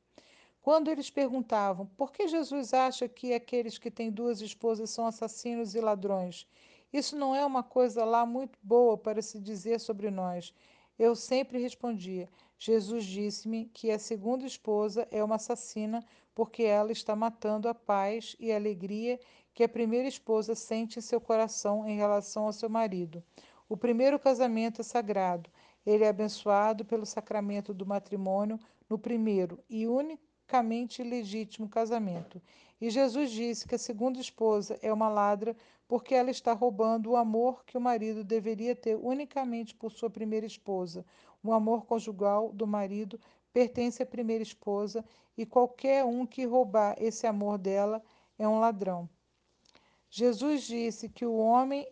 Quando 0.63 0.91
eles 0.91 1.11
perguntavam 1.11 1.87
por 1.97 2.11
que 2.11 2.27
Jesus 2.27 2.75
acha 2.75 3.09
que 3.09 3.33
aqueles 3.33 3.79
que 3.79 3.91
têm 3.91 4.11
duas 4.11 4.41
esposas 4.41 4.91
são 4.91 5.07
assassinos 5.07 5.75
e 5.75 5.81
ladrões, 5.81 6.47
isso 6.93 7.17
não 7.17 7.35
é 7.35 7.45
uma 7.45 7.63
coisa 7.63 8.05
lá 8.05 8.25
muito 8.27 8.59
boa 8.63 8.97
para 8.97 9.23
se 9.23 9.41
dizer 9.41 9.79
sobre 9.79 10.11
nós. 10.11 10.53
Eu 10.99 11.15
sempre 11.15 11.61
respondia: 11.61 12.29
Jesus 12.59 13.05
disse-me 13.05 13.67
que 13.67 13.91
a 13.91 13.99
segunda 13.99 14.47
esposa 14.47 15.07
é 15.11 15.23
uma 15.23 15.37
assassina 15.37 16.05
porque 16.35 16.63
ela 16.63 16.91
está 16.91 17.15
matando 17.15 17.69
a 17.69 17.75
paz 17.75 18.35
e 18.39 18.51
a 18.51 18.57
alegria 18.57 19.21
que 19.57 19.65
a 19.65 19.69
primeira 19.69 20.07
esposa 20.07 20.55
sente 20.55 20.99
em 20.99 21.03
seu 21.03 21.19
coração 21.19 21.89
em 21.89 21.97
relação 21.97 22.45
ao 22.45 22.53
seu 22.53 22.69
marido. 22.69 23.25
O 23.67 23.75
primeiro 23.75 24.19
casamento 24.19 24.83
é 24.83 24.85
sagrado. 24.85 25.49
Ele 25.87 26.05
é 26.05 26.09
abençoado 26.09 26.85
pelo 26.85 27.07
sacramento 27.07 27.73
do 27.73 27.87
matrimônio 27.87 28.61
no 28.87 28.99
primeiro 28.99 29.59
e 29.67 29.87
unicamente 29.87 31.03
legítimo 31.03 31.71
casamento. 31.71 32.39
E 32.79 32.91
Jesus 32.91 33.31
disse 33.31 33.67
que 33.67 33.75
a 33.75 33.79
segunda 33.79 34.21
esposa 34.21 34.79
é 34.83 34.93
uma 34.93 35.09
ladra 35.09 35.57
porque 35.89 36.15
ela 36.15 36.31
está 36.31 36.53
roubando 36.53 37.13
o 37.13 37.17
amor 37.17 37.65
que 37.65 37.79
o 37.79 37.81
marido 37.81 38.23
deveria 38.23 38.77
ter 38.77 38.95
unicamente 38.97 39.75
por 39.75 39.91
sua 39.91 40.11
primeira 40.11 40.45
esposa. 40.45 41.03
O 41.43 41.51
amor 41.51 41.87
conjugal 41.87 42.53
do 42.53 42.67
marido 42.67 43.19
pertence 43.55 44.03
à 44.03 44.07
primeira 44.07 44.43
esposa 44.43 45.03
e 45.35 45.47
qualquer 45.47 46.05
um 46.05 46.27
que 46.27 46.45
roubar 46.45 46.95
esse 46.99 47.27
amor 47.27 47.57
dela 47.57 48.03
é 48.39 48.47
um 48.47 48.61
ladrão. 48.61 49.09
Jesus 50.11 50.63
disse 50.63 51.09
que 51.09 51.27
o 51.27 51.37
homem 51.37 51.87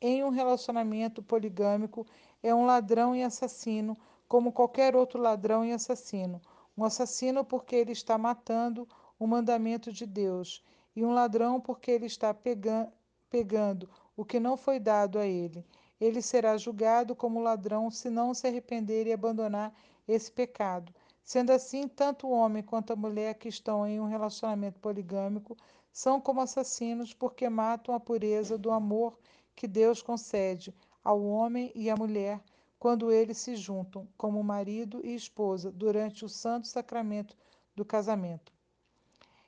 em 0.00 0.22
um 0.24 0.28
relacionamento 0.28 1.22
poligâmico 1.22 2.06
é 2.42 2.54
um 2.54 2.64
ladrão 2.64 3.14
e 3.16 3.22
assassino, 3.22 3.98
como 4.28 4.52
qualquer 4.52 4.94
outro 4.94 5.20
ladrão 5.20 5.64
e 5.64 5.72
assassino. 5.72 6.40
Um 6.76 6.84
assassino 6.84 7.44
porque 7.44 7.74
ele 7.74 7.92
está 7.92 8.16
matando 8.16 8.88
o 9.18 9.26
mandamento 9.26 9.92
de 9.92 10.06
Deus, 10.06 10.62
e 10.94 11.04
um 11.04 11.12
ladrão 11.12 11.60
porque 11.60 11.90
ele 11.90 12.06
está 12.06 12.32
pegando, 12.32 12.92
pegando 13.28 13.90
o 14.16 14.24
que 14.24 14.38
não 14.38 14.56
foi 14.56 14.78
dado 14.78 15.18
a 15.18 15.26
ele. 15.26 15.66
Ele 16.00 16.22
será 16.22 16.56
julgado 16.56 17.16
como 17.16 17.40
ladrão 17.40 17.90
se 17.90 18.08
não 18.08 18.32
se 18.32 18.46
arrepender 18.46 19.06
e 19.06 19.12
abandonar 19.12 19.74
esse 20.06 20.30
pecado. 20.30 20.94
Sendo 21.22 21.50
assim, 21.50 21.86
tanto 21.88 22.26
o 22.26 22.30
homem 22.30 22.62
quanto 22.62 22.92
a 22.92 22.96
mulher 22.96 23.34
que 23.34 23.48
estão 23.48 23.86
em 23.86 24.00
um 24.00 24.06
relacionamento 24.06 24.78
poligâmico 24.80 25.56
são 25.98 26.20
como 26.20 26.40
assassinos 26.40 27.12
porque 27.12 27.48
matam 27.48 27.92
a 27.92 27.98
pureza 27.98 28.56
do 28.56 28.70
amor 28.70 29.18
que 29.56 29.66
Deus 29.66 30.00
concede 30.00 30.72
ao 31.02 31.20
homem 31.24 31.72
e 31.74 31.90
à 31.90 31.96
mulher 31.96 32.40
quando 32.78 33.10
eles 33.10 33.38
se 33.38 33.56
juntam 33.56 34.06
como 34.16 34.40
marido 34.44 35.00
e 35.02 35.12
esposa 35.12 35.72
durante 35.72 36.24
o 36.24 36.28
santo 36.28 36.68
sacramento 36.68 37.36
do 37.74 37.84
casamento. 37.84 38.52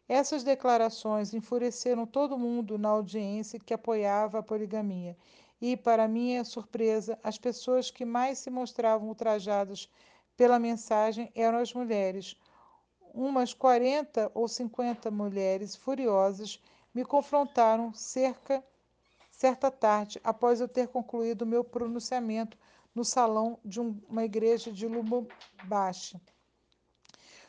Essas 0.08 0.42
declarações 0.42 1.32
enfureceram 1.32 2.04
todo 2.04 2.36
mundo 2.36 2.76
na 2.76 2.88
audiência 2.88 3.60
que 3.60 3.72
apoiava 3.72 4.40
a 4.40 4.42
poligamia, 4.42 5.16
e, 5.60 5.76
para 5.76 6.08
minha 6.08 6.42
surpresa, 6.42 7.16
as 7.22 7.38
pessoas 7.38 7.92
que 7.92 8.04
mais 8.04 8.38
se 8.38 8.50
mostravam 8.50 9.06
ultrajadas 9.06 9.88
pela 10.36 10.58
mensagem 10.58 11.30
eram 11.32 11.58
as 11.58 11.72
mulheres. 11.72 12.36
Umas 13.12 13.52
40 13.52 14.30
ou 14.34 14.46
50 14.46 15.10
mulheres 15.10 15.74
furiosas 15.74 16.62
me 16.94 17.04
confrontaram 17.04 17.92
cerca 17.92 18.64
certa 19.30 19.70
tarde, 19.70 20.20
após 20.22 20.60
eu 20.60 20.68
ter 20.68 20.88
concluído 20.88 21.46
meu 21.46 21.64
pronunciamento 21.64 22.58
no 22.94 23.04
salão 23.04 23.58
de 23.64 23.80
um, 23.80 23.98
uma 24.08 24.22
igreja 24.22 24.70
de 24.70 24.86
Lubumbashi. 24.86 26.20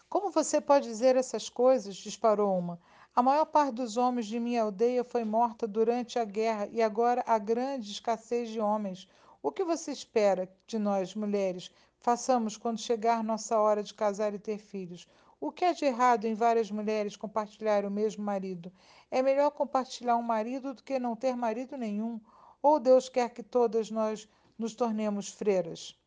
Como 0.08 0.32
você 0.32 0.62
pode 0.62 0.88
dizer 0.88 1.16
essas 1.16 1.50
coisas? 1.50 1.96
disparou 1.96 2.58
uma. 2.58 2.80
A 3.14 3.22
maior 3.22 3.46
parte 3.46 3.76
dos 3.76 3.98
homens 3.98 4.26
de 4.26 4.40
minha 4.40 4.64
aldeia 4.64 5.04
foi 5.04 5.26
morta 5.26 5.68
durante 5.68 6.18
a 6.18 6.24
guerra 6.24 6.68
e 6.72 6.82
agora 6.82 7.24
há 7.28 7.38
grande 7.38 7.92
escassez 7.92 8.50
de 8.50 8.60
homens. 8.62 9.08
O 9.44 9.52
que 9.52 9.64
você 9.64 9.92
espera 9.92 10.50
de 10.66 10.80
nós, 10.80 11.14
mulheres, 11.14 11.72
façamos 12.00 12.56
quando 12.56 12.80
chegar 12.80 13.22
nossa 13.22 13.60
hora 13.60 13.84
de 13.84 13.94
casar 13.94 14.34
e 14.34 14.40
ter 14.40 14.60
filhos? 14.60 15.08
O 15.44 15.52
que 15.52 15.66
há 15.66 15.74
de 15.74 15.86
errado 15.86 16.26
em 16.26 16.36
várias 16.36 16.70
mulheres 16.70 17.18
compartilhar 17.18 17.84
o 17.84 17.90
mesmo 17.90 18.24
marido? 18.24 18.72
É 19.10 19.24
melhor 19.24 19.50
compartilhar 19.50 20.16
um 20.16 20.22
marido 20.22 20.76
do 20.76 20.84
que 20.84 21.00
não 21.00 21.16
ter 21.16 21.36
marido 21.36 21.76
nenhum. 21.76 22.22
Ou 22.62 22.80
Deus 22.80 23.10
quer 23.10 23.32
que 23.32 23.42
todas 23.42 23.90
nós 23.90 24.30
nos 24.56 24.76
tornemos 24.76 25.30
freiras? 25.30 26.00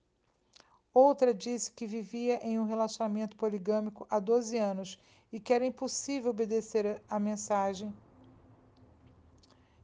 Outra 0.95 1.35
disse 1.35 1.73
que 1.73 1.85
vivia 1.85 2.39
em 2.47 2.61
um 2.61 2.65
relacionamento 2.65 3.37
poligâmico 3.37 4.07
há 4.09 4.21
12 4.21 4.57
anos 4.57 4.99
e 5.33 5.41
que 5.41 5.53
era 5.53 5.67
impossível 5.67 6.31
obedecer 6.31 7.03
a 7.09 7.19
mensagem 7.19 7.93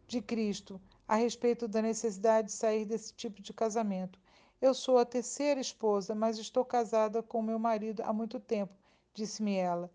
de 0.06 0.22
Cristo 0.22 0.80
a 1.08 1.16
respeito 1.16 1.66
da 1.66 1.82
necessidade 1.82 2.46
de 2.46 2.52
sair 2.52 2.84
desse 2.84 3.12
tipo 3.14 3.42
de 3.42 3.52
casamento. 3.52 4.16
Eu 4.60 4.74
sou 4.74 4.96
a 4.96 5.04
terceira 5.04 5.60
esposa, 5.60 6.14
mas 6.14 6.38
estou 6.38 6.64
casada 6.64 7.20
com 7.20 7.42
meu 7.42 7.58
marido 7.58 8.00
há 8.04 8.12
muito 8.12 8.38
tempo, 8.38 8.72
disse-me 9.14 9.56
ela. 9.56 9.90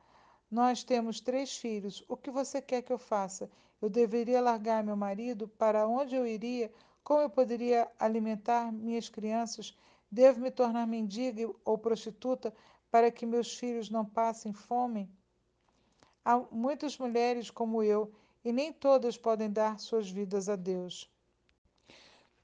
Nós 0.50 0.84
temos 0.84 1.20
três 1.20 1.58
filhos. 1.58 2.04
O 2.08 2.16
que 2.16 2.30
você 2.32 2.62
quer 2.62 2.82
que 2.82 2.94
eu 2.94 2.98
faça? 2.98 3.50
Eu 3.82 3.90
deveria 3.90 4.42
largar 4.42 4.84
meu 4.84 4.96
marido? 4.96 5.48
Para 5.48 5.88
onde 5.88 6.16
eu 6.16 6.26
iria? 6.26 6.72
Como 7.04 7.22
eu 7.22 7.30
poderia 7.30 7.90
alimentar 8.00 8.72
minhas 8.72 9.10
crianças? 9.10 9.78
Devo 10.10 10.40
me 10.40 10.52
tornar 10.52 10.88
mendiga 10.88 11.50
ou 11.64 11.78
prostituta 11.78 12.54
para 12.90 13.12
que 13.12 13.26
meus 13.26 13.58
filhos 13.58 13.90
não 13.90 14.06
passem 14.06 14.54
fome? 14.54 15.10
Há 16.24 16.40
muitas 16.52 16.98
mulheres 16.98 17.52
como 17.52 17.84
eu 17.84 18.12
e 18.44 18.52
nem 18.52 18.72
todas 18.72 19.18
podem 19.18 19.52
dar 19.52 19.80
suas 19.80 20.10
vidas 20.10 20.48
a 20.48 20.56
Deus. 20.56 21.12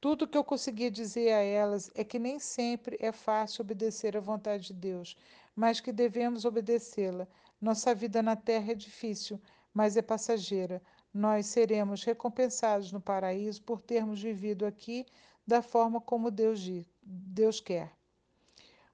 Tudo 0.01 0.28
que 0.28 0.38
eu 0.38 0.43
conseguia 0.43 0.89
dizer 0.89 1.32
a 1.32 1.41
elas 1.41 1.91
é 1.93 2.03
que 2.03 2.17
nem 2.17 2.39
sempre 2.39 2.97
é 2.99 3.11
fácil 3.11 3.61
obedecer 3.61 4.17
à 4.17 4.19
vontade 4.19 4.67
de 4.67 4.74
Deus, 4.74 5.15
mas 5.56 5.80
que 5.80 5.91
devemos 5.91 6.45
obedecê-la. 6.45 7.28
Nossa 7.60 7.93
vida 7.93 8.22
na 8.22 8.36
terra 8.36 8.72
é 8.72 8.76
difícil, 8.76 9.39
mas 9.74 9.97
é 9.97 10.02
passageira. 10.02 10.82
Nós 11.14 11.47
seremos 11.47 12.04
recompensados 12.04 12.91
no 12.91 13.02
paraíso 13.02 13.62
por 13.64 13.82
termos 13.82 14.22
vivido 14.22 14.66
aqui 14.66 15.06
da 15.45 15.62
forma 15.62 15.99
como 15.99 16.32
Deus, 16.32 16.62
Deus 17.02 17.60
quer. 17.60 17.91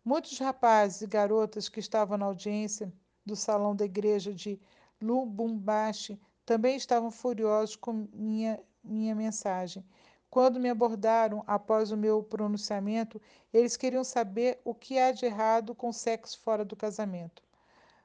Muitos 0.03 0.39
rapazes 0.39 1.01
e 1.01 1.07
garotas 1.07 1.67
que 1.69 1.79
estavam 1.79 2.17
na 2.17 2.25
audiência 2.25 2.91
do 3.25 3.35
salão 3.35 3.75
da 3.75 3.85
igreja 3.85 4.33
de 4.33 4.59
Lubumbashi 5.01 6.19
também 6.45 6.77
estavam 6.77 7.11
furiosos 7.11 7.75
com 7.75 8.07
minha, 8.13 8.59
minha 8.83 9.13
mensagem. 9.13 9.85
Quando 10.29 10.59
me 10.59 10.69
abordaram 10.69 11.43
após 11.47 11.91
o 11.91 11.97
meu 11.97 12.21
pronunciamento, 12.21 13.21
eles 13.53 13.77
queriam 13.77 14.03
saber 14.03 14.59
o 14.63 14.75
que 14.75 14.99
há 14.99 15.11
de 15.11 15.25
errado 15.25 15.73
com 15.73 15.91
sexo 15.93 16.39
fora 16.41 16.65
do 16.65 16.75
casamento. 16.75 17.41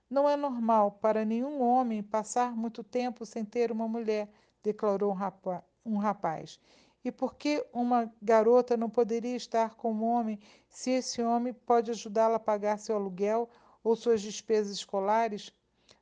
Não 0.09 0.29
é 0.29 0.37
normal 0.37 0.93
para 0.93 1.25
nenhum 1.25 1.61
homem 1.61 2.03
passar 2.03 2.55
muito 2.55 2.85
tempo 2.85 3.27
sem 3.27 3.45
ter 3.45 3.73
uma 3.73 3.89
mulher, 3.89 4.31
declarou 4.63 5.17
um 5.85 5.99
rapaz. 5.99 6.61
E 7.05 7.11
por 7.11 7.35
que 7.35 7.67
uma 7.73 8.13
garota 8.23 8.77
não 8.77 8.89
poderia 8.89 9.35
estar 9.35 9.75
com 9.75 9.93
um 9.93 10.05
homem 10.05 10.39
se 10.69 10.91
esse 10.91 11.21
homem 11.21 11.53
pode 11.53 11.91
ajudá-la 11.91 12.37
a 12.37 12.41
pagar 12.41 12.79
seu 12.79 12.95
aluguel 12.95 13.51
ou 13.83 13.97
suas 13.97 14.23
despesas 14.23 14.77
escolares? 14.77 15.53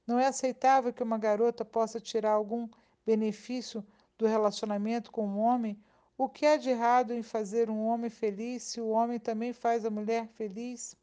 Não 0.07 0.19
é 0.19 0.27
aceitável 0.27 0.93
que 0.93 1.03
uma 1.03 1.17
garota 1.17 1.65
possa 1.65 1.99
tirar 1.99 2.33
algum 2.33 2.69
benefício 3.07 3.83
do 4.19 4.27
relacionamento 4.27 5.11
com 5.11 5.27
um 5.27 5.39
homem 5.39 5.81
o 6.23 6.29
que 6.29 6.45
há 6.45 6.59
de 6.59 6.69
errado 6.69 7.15
em 7.15 7.23
fazer 7.23 7.71
um 7.71 7.87
homem 7.87 8.11
feliz 8.11 8.63
se 8.65 8.79
o 8.79 8.91
homem 8.91 9.19
também 9.19 9.55
faz 9.55 9.87
a 9.87 9.91
mulher 9.91 10.29
feliz? 10.29 10.95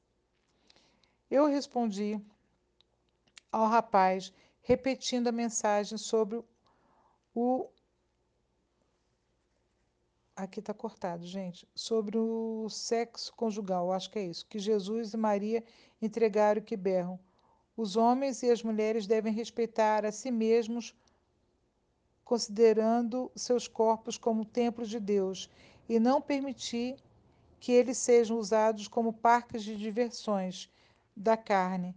Eu 1.27 1.47
respondi 1.47 2.21
ao 3.51 3.65
rapaz, 3.65 4.31
repetindo 4.61 5.27
a 5.27 5.31
mensagem 5.31 5.97
sobre 5.97 6.43
o. 7.33 7.67
Aqui 10.35 10.59
está 10.59 10.71
cortado, 10.71 11.25
gente. 11.25 11.67
Sobre 11.73 12.15
o 12.19 12.69
sexo 12.69 13.33
conjugal, 13.33 13.91
acho 13.91 14.11
que 14.11 14.19
é 14.19 14.25
isso. 14.27 14.45
Que 14.45 14.59
Jesus 14.59 15.15
e 15.15 15.17
Maria 15.17 15.63
entregaram 15.99 16.61
que 16.61 16.77
berram. 16.77 17.19
Os 17.75 17.95
homens 17.95 18.43
e 18.43 18.51
as 18.51 18.61
mulheres 18.61 19.07
devem 19.07 19.33
respeitar 19.33 20.05
a 20.05 20.11
si 20.11 20.29
mesmos 20.29 20.93
considerando 22.27 23.31
seus 23.37 23.69
corpos 23.69 24.17
como 24.17 24.43
templos 24.43 24.89
de 24.89 24.99
Deus 24.99 25.49
e 25.87 25.97
não 25.97 26.21
permitir 26.21 26.97
que 27.57 27.71
eles 27.71 27.97
sejam 27.97 28.37
usados 28.37 28.85
como 28.89 29.13
parques 29.13 29.63
de 29.63 29.77
diversões 29.77 30.69
da 31.15 31.37
carne. 31.37 31.95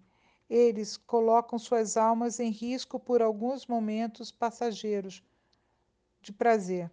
Eles 0.48 0.96
colocam 0.96 1.58
suas 1.58 1.96
almas 1.96 2.38
em 2.38 2.48
risco 2.48 2.96
por 3.00 3.20
alguns 3.20 3.66
momentos 3.66 4.30
passageiros 4.30 5.20
de 6.22 6.32
prazer. 6.32 6.88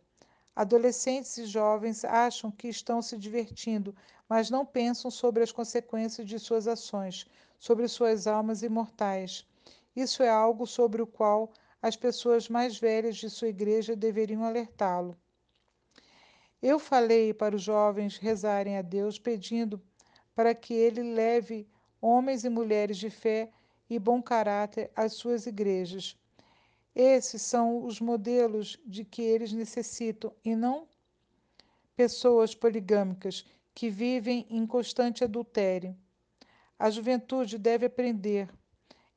Adolescentes 0.55 1.37
e 1.37 1.45
jovens 1.45 2.03
acham 2.03 2.49
que 2.49 2.67
estão 2.67 3.03
se 3.03 3.19
divertindo, 3.19 3.95
mas 4.27 4.49
não 4.49 4.65
pensam 4.65 5.11
sobre 5.11 5.43
as 5.43 5.51
consequências 5.51 6.27
de 6.27 6.39
suas 6.39 6.67
ações, 6.67 7.27
sobre 7.59 7.87
suas 7.87 8.25
almas 8.25 8.63
imortais. 8.63 9.45
Isso 9.95 10.23
é 10.23 10.29
algo 10.29 10.65
sobre 10.65 11.03
o 11.03 11.07
qual 11.07 11.51
as 11.81 11.95
pessoas 11.95 12.49
mais 12.49 12.79
velhas 12.79 13.17
de 13.17 13.29
sua 13.29 13.49
igreja 13.49 13.95
deveriam 13.95 14.43
alertá-lo. 14.43 15.15
Eu 16.61 16.79
falei 16.79 17.33
para 17.33 17.55
os 17.55 17.61
jovens 17.61 18.17
rezarem 18.17 18.77
a 18.77 18.81
Deus 18.81 19.19
pedindo 19.19 19.81
para 20.33 20.55
que 20.55 20.73
ele 20.73 21.03
leve 21.03 21.67
homens 22.01 22.43
e 22.43 22.49
mulheres 22.49 22.97
de 22.97 23.09
fé 23.09 23.51
e 23.89 23.99
bom 23.99 24.21
caráter 24.21 24.91
às 24.95 25.13
suas 25.13 25.45
igrejas. 25.45 26.17
Esses 26.95 27.41
são 27.43 27.85
os 27.85 28.01
modelos 28.01 28.79
de 28.85 29.05
que 29.05 29.21
eles 29.21 29.53
necessitam 29.53 30.33
e 30.43 30.55
não 30.55 30.87
pessoas 31.95 32.55
poligâmicas 32.55 33.45
que 33.73 33.89
vivem 33.89 34.45
em 34.49 34.65
constante 34.65 35.23
adultério. 35.23 35.95
A 36.79 36.89
juventude 36.89 37.57
deve 37.57 37.85
aprender 37.85 38.49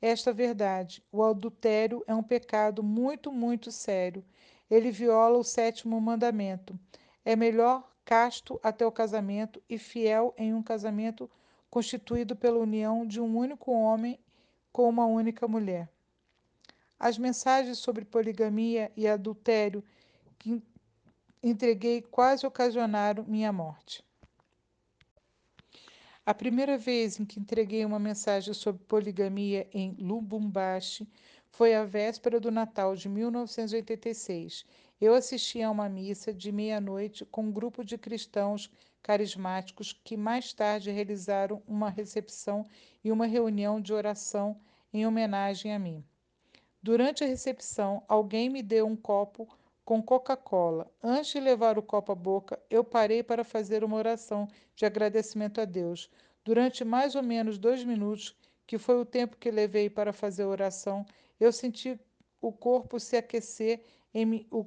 esta 0.01 0.33
verdade. 0.33 1.03
O 1.13 1.23
adultério 1.23 2.03
é 2.07 2.15
um 2.15 2.23
pecado 2.23 2.83
muito, 2.83 3.31
muito 3.31 3.71
sério. 3.71 4.25
Ele 4.71 4.91
viola 4.91 5.39
o 5.39 5.45
sétimo 5.45 6.01
mandamento. 6.01 6.79
É 7.25 7.37
melhor 7.37 7.89
casto 8.05 8.59
até 8.63 8.87
o 8.87 8.93
casamento 8.93 9.63
e 9.69 9.79
fiel 9.79 10.35
em 10.37 10.55
um 10.55 10.63
casamento 10.63 11.31
constituído 11.69 12.35
pela 12.35 12.59
união 12.59 13.07
de 13.07 13.21
um 13.21 13.37
único 13.37 13.73
homem 13.73 14.19
com 14.73 14.89
uma 14.89 15.07
única 15.07 15.47
mulher. 15.47 15.89
As 16.99 17.17
mensagens 17.17 17.79
sobre 17.79 18.05
poligamia 18.05 18.91
e 18.97 19.07
adultério 19.07 19.83
que 20.39 20.63
entreguei 21.43 22.03
quase 22.03 22.47
ocasionaram 22.47 23.25
minha 23.25 23.53
morte. 23.53 24.05
A 26.31 26.35
primeira 26.35 26.79
vez 26.79 27.19
em 27.19 27.25
que 27.25 27.41
entreguei 27.41 27.85
uma 27.85 27.99
mensagem 27.99 28.55
sobre 28.55 28.85
poligamia 28.85 29.67
em 29.73 29.97
Lubumbashi 29.99 31.05
foi 31.51 31.75
a 31.75 31.85
véspera 31.85 32.39
do 32.39 32.53
Natal 32.53 32.95
de 32.95 33.09
1986. 33.09 34.65
Eu 35.01 35.13
assisti 35.13 35.61
a 35.61 35.69
uma 35.69 35.89
missa 35.89 36.33
de 36.33 36.53
meia-noite 36.53 37.25
com 37.25 37.43
um 37.43 37.51
grupo 37.51 37.85
de 37.85 37.99
cristãos 37.99 38.71
carismáticos 39.03 39.93
que 39.93 40.17
mais 40.17 40.53
tarde 40.53 40.93
realizaram 40.93 41.65
uma 41.67 41.91
recepção 41.91 42.65
e 43.03 43.11
uma 43.11 43.27
reunião 43.27 43.81
de 43.81 43.93
oração 43.93 44.57
em 44.93 45.05
homenagem 45.05 45.75
a 45.75 45.81
mim. 45.81 46.05
Durante 46.81 47.25
a 47.25 47.27
recepção, 47.27 48.05
alguém 48.07 48.49
me 48.49 48.63
deu 48.63 48.87
um 48.87 48.95
copo 48.95 49.49
com 49.85 50.03
Coca-Cola. 50.03 50.91
Antes 51.03 51.33
de 51.33 51.41
levar 51.41 51.79
o 51.79 51.83
copo 51.83 52.13
à 52.13 52.15
boca, 52.15 52.59
eu 52.71 52.85
parei 52.85 53.23
para 53.23 53.45
fazer 53.45 53.83
uma 53.83 53.97
oração 53.97 54.49
de 54.75 54.87
agradecimento 54.87 55.61
a 55.61 55.65
Deus. 55.65 56.11
Durante 56.45 56.85
mais 56.85 57.15
ou 57.15 57.23
menos 57.23 57.59
dois 57.59 57.85
minutos, 57.85 58.37
que 58.67 58.79
foi 58.79 59.01
o 59.01 59.05
tempo 59.05 59.37
que 59.37 59.51
levei 59.51 59.91
para 59.91 60.13
fazer 60.13 60.45
a 60.45 60.49
oração, 60.49 61.05
eu 61.39 61.53
senti 61.53 61.99
o 62.41 62.53
corpo 62.53 63.01
se 63.01 63.17
aquecer, 63.17 63.83
em, 64.15 64.47
o, 64.51 64.65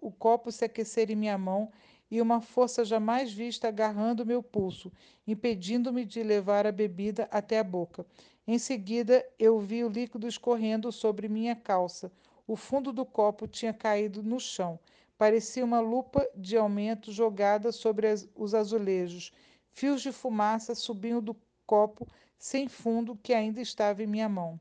o 0.00 0.10
copo 0.12 0.52
se 0.52 0.64
aquecer 0.64 1.10
em 1.10 1.16
minha 1.16 1.36
mão 1.36 1.70
e 2.10 2.20
uma 2.20 2.40
força 2.40 2.84
jamais 2.84 3.32
vista 3.32 3.68
agarrando 3.68 4.26
meu 4.26 4.42
pulso, 4.42 4.92
impedindo-me 5.26 6.04
de 6.04 6.22
levar 6.22 6.66
a 6.66 6.72
bebida 6.72 7.28
até 7.30 7.58
a 7.58 7.64
boca. 7.64 8.04
Em 8.46 8.58
seguida, 8.58 9.24
eu 9.38 9.60
vi 9.60 9.84
o 9.84 9.88
líquido 9.88 10.26
escorrendo 10.26 10.90
sobre 10.90 11.28
minha 11.28 11.54
calça. 11.54 12.10
O 12.50 12.56
fundo 12.56 12.92
do 12.92 13.06
copo 13.06 13.46
tinha 13.46 13.72
caído 13.72 14.24
no 14.24 14.40
chão. 14.40 14.76
Parecia 15.16 15.64
uma 15.64 15.78
lupa 15.78 16.28
de 16.34 16.56
aumento 16.56 17.12
jogada 17.12 17.70
sobre 17.70 18.08
as, 18.08 18.28
os 18.34 18.56
azulejos. 18.56 19.30
Fios 19.70 20.02
de 20.02 20.10
fumaça 20.10 20.74
subiam 20.74 21.22
do 21.22 21.36
copo 21.64 22.08
sem 22.36 22.66
fundo 22.66 23.16
que 23.22 23.32
ainda 23.32 23.60
estava 23.60 24.02
em 24.02 24.06
minha 24.08 24.28
mão. 24.28 24.58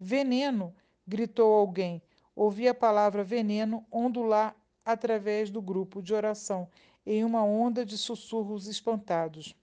Veneno! 0.00 0.74
gritou 1.06 1.52
alguém. 1.52 2.00
Ouvi 2.34 2.68
a 2.68 2.74
palavra 2.74 3.22
veneno 3.22 3.84
ondular 3.92 4.56
através 4.82 5.50
do 5.50 5.60
grupo 5.60 6.00
de 6.00 6.14
oração, 6.14 6.66
em 7.04 7.22
uma 7.22 7.44
onda 7.44 7.84
de 7.84 7.98
sussurros 7.98 8.66
espantados. 8.66 9.54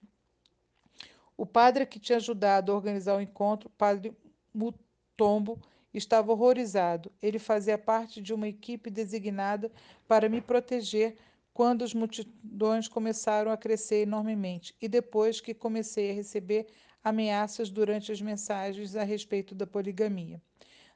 O 1.36 1.44
padre 1.44 1.86
que 1.86 1.98
tinha 1.98 2.18
ajudado 2.18 2.70
a 2.70 2.76
organizar 2.76 3.16
o 3.16 3.20
encontro, 3.20 3.68
padre 3.70 4.16
Mutombo 4.54 5.58
estava 5.94 6.32
horrorizado. 6.32 7.10
Ele 7.22 7.38
fazia 7.38 7.78
parte 7.78 8.20
de 8.20 8.34
uma 8.34 8.48
equipe 8.48 8.90
designada 8.90 9.70
para 10.06 10.28
me 10.28 10.40
proteger 10.40 11.16
quando 11.54 11.84
as 11.84 11.94
multidões 11.94 12.88
começaram 12.88 13.50
a 13.50 13.56
crescer 13.56 14.02
enormemente 14.02 14.74
e 14.82 14.88
depois 14.88 15.40
que 15.40 15.54
comecei 15.54 16.10
a 16.10 16.14
receber 16.14 16.66
ameaças 17.02 17.70
durante 17.70 18.10
as 18.10 18.20
mensagens 18.20 18.96
a 18.96 19.04
respeito 19.04 19.54
da 19.54 19.66
poligamia. 19.66 20.42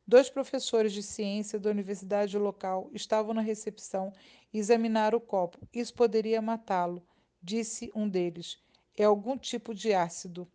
Dois 0.06 0.30
professores 0.30 0.92
de 0.92 1.02
ciência 1.02 1.60
da 1.60 1.70
universidade 1.70 2.36
local 2.38 2.90
estavam 2.94 3.34
na 3.34 3.42
recepção 3.42 4.10
e 4.52 4.58
examinaram 4.58 5.18
o 5.18 5.20
copo. 5.20 5.58
Isso 5.72 5.94
poderia 5.94 6.40
matá-lo, 6.40 7.06
disse 7.42 7.92
um 7.94 8.08
deles. 8.08 8.58
É 8.96 9.04
algum 9.04 9.36
tipo 9.36 9.74
de 9.74 9.92
ácido. 9.92 10.50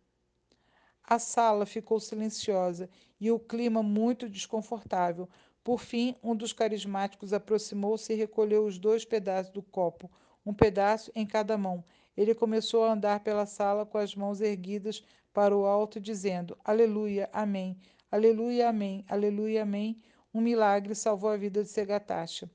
A 1.06 1.18
sala 1.18 1.66
ficou 1.66 2.00
silenciosa 2.00 2.88
e 3.20 3.30
o 3.30 3.38
clima 3.38 3.82
muito 3.82 4.26
desconfortável. 4.26 5.28
Por 5.62 5.78
fim, 5.78 6.16
um 6.22 6.34
dos 6.34 6.52
carismáticos 6.52 7.32
aproximou-se 7.32 8.10
e 8.12 8.16
recolheu 8.16 8.64
os 8.64 8.78
dois 8.78 9.04
pedaços 9.04 9.52
do 9.52 9.62
copo, 9.62 10.10
um 10.44 10.54
pedaço 10.54 11.12
em 11.14 11.26
cada 11.26 11.58
mão. 11.58 11.84
Ele 12.16 12.34
começou 12.34 12.84
a 12.84 12.92
andar 12.92 13.20
pela 13.20 13.44
sala 13.44 13.84
com 13.84 13.98
as 13.98 14.14
mãos 14.14 14.40
erguidas 14.40 15.04
para 15.32 15.54
o 15.54 15.66
alto, 15.66 16.00
dizendo: 16.00 16.56
Aleluia, 16.64 17.28
Amém, 17.32 17.76
Aleluia, 18.10 18.68
Amém, 18.70 19.04
Aleluia, 19.06 19.62
Amém. 19.62 20.00
Um 20.32 20.40
milagre 20.40 20.94
salvou 20.94 21.30
a 21.30 21.36
vida 21.36 21.62
de 21.62 21.68
Segatacha. 21.68 22.50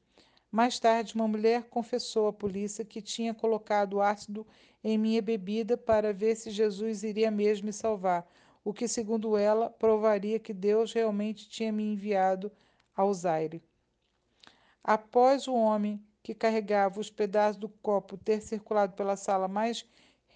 Mais 0.51 0.79
tarde, 0.79 1.13
uma 1.13 1.27
mulher 1.27 1.65
confessou 1.69 2.27
à 2.27 2.33
polícia 2.33 2.83
que 2.83 3.01
tinha 3.01 3.33
colocado 3.33 4.01
ácido 4.01 4.47
em 4.83 4.97
minha 4.97 5.21
bebida 5.21 5.77
para 5.77 6.13
ver 6.13 6.35
se 6.35 6.51
Jesus 6.51 7.03
iria 7.03 7.29
mesmo 7.29 7.67
me 7.67 7.73
salvar, 7.73 8.27
o 8.63 8.73
que, 8.73 8.87
segundo 8.87 9.37
ela, 9.37 9.69
provaria 9.69 10.39
que 10.39 10.53
Deus 10.53 10.93
realmente 10.93 11.49
tinha 11.49 11.71
me 11.71 11.83
enviado 11.83 12.51
ao 12.95 13.13
Zaire. 13.13 13.63
Após 14.83 15.47
o 15.47 15.53
homem 15.53 16.01
que 16.21 16.33
carregava 16.33 16.99
os 16.99 17.09
pedaços 17.09 17.57
do 17.57 17.69
copo 17.69 18.17
ter 18.17 18.41
circulado 18.41 18.93
pela 18.93 19.15
sala, 19.15 19.47
mais 19.47 19.85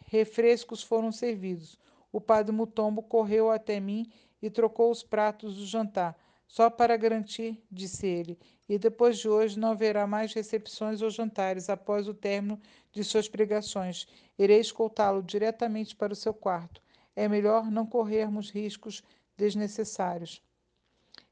refrescos 0.08 0.82
foram 0.84 1.12
servidos. 1.12 1.78
O 2.12 2.22
padre 2.22 2.56
Mutombo 2.56 3.02
correu 3.02 3.50
até 3.50 3.80
mim 3.80 4.12
e 4.42 4.50
trocou 4.50 4.92
os 4.92 5.04
pratos 5.04 5.56
do 5.56 5.66
jantar, 5.66 6.18
só 6.54 6.70
para 6.70 6.96
garantir, 6.96 7.60
disse 7.72 8.06
ele, 8.06 8.38
e 8.70 8.78
depois 8.78 9.18
de 9.18 9.28
hoje 9.28 9.58
não 9.58 9.72
haverá 9.72 10.06
mais 10.06 10.36
recepções 10.36 11.02
ou 11.02 11.10
jantares 11.10 11.68
após 11.68 12.08
o 12.08 12.14
término 12.14 12.62
de 12.92 13.04
suas 13.04 13.28
pregações. 13.28 14.06
Irei 14.38 14.60
escoltá-lo 14.60 15.24
diretamente 15.24 15.96
para 15.96 16.14
o 16.14 16.16
seu 16.16 16.32
quarto. 16.32 16.80
É 17.16 17.28
melhor 17.28 17.72
não 17.72 17.88
corrermos 17.88 18.52
riscos 18.52 19.02
desnecessários. 19.36 20.44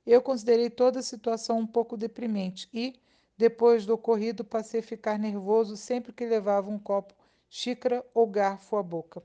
Eu 0.08 0.24
considerei 0.24 0.72
toda 0.72 0.98
a 0.98 1.04
situação 1.04 1.60
um 1.60 1.68
pouco 1.68 1.96
deprimente 1.96 2.68
e, 2.74 2.96
depois 3.38 3.86
do 3.86 3.94
ocorrido, 3.94 4.44
passei 4.44 4.80
a 4.80 4.84
ficar 4.84 5.20
nervoso 5.20 5.78
sempre 5.78 6.12
que 6.12 6.26
levava 6.26 6.68
um 6.68 6.80
copo, 6.80 7.14
xícara 7.48 8.04
ou 8.12 8.26
garfo 8.26 8.76
à 8.76 8.82
boca. 8.82 9.22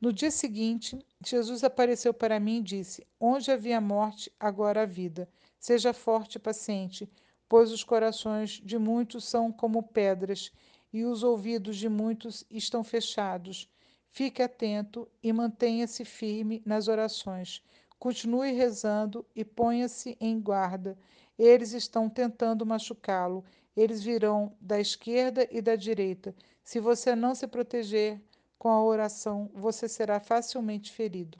No 0.00 0.12
dia 0.12 0.30
seguinte, 0.30 0.96
Jesus 1.28 1.64
apareceu 1.64 2.14
para 2.14 2.38
mim 2.38 2.58
e 2.58 2.62
disse: 2.62 3.04
Onde 3.18 3.50
havia 3.50 3.80
morte, 3.80 4.30
agora 4.38 4.82
a 4.82 4.86
vida. 4.86 5.28
Seja 5.58 5.92
forte 5.92 6.36
e 6.36 6.38
paciente, 6.38 7.10
pois 7.48 7.72
os 7.72 7.82
corações 7.82 8.60
de 8.64 8.78
muitos 8.78 9.24
são 9.24 9.50
como 9.50 9.82
pedras 9.82 10.52
e 10.92 11.04
os 11.04 11.24
ouvidos 11.24 11.78
de 11.78 11.88
muitos 11.88 12.44
estão 12.48 12.84
fechados. 12.84 13.68
Fique 14.08 14.40
atento 14.40 15.08
e 15.20 15.32
mantenha-se 15.32 16.04
firme 16.04 16.62
nas 16.64 16.86
orações. 16.86 17.60
Continue 17.98 18.52
rezando 18.52 19.26
e 19.34 19.44
ponha-se 19.44 20.16
em 20.20 20.40
guarda. 20.40 20.96
Eles 21.36 21.72
estão 21.72 22.08
tentando 22.08 22.64
machucá-lo. 22.64 23.44
Eles 23.76 24.00
virão 24.00 24.56
da 24.60 24.78
esquerda 24.78 25.46
e 25.50 25.60
da 25.60 25.74
direita. 25.74 26.32
Se 26.62 26.78
você 26.78 27.16
não 27.16 27.34
se 27.34 27.48
proteger 27.48 28.20
com 28.58 28.68
a 28.68 28.84
oração, 28.84 29.50
você 29.54 29.88
será 29.88 30.20
facilmente 30.20 30.92
ferido. 30.92 31.38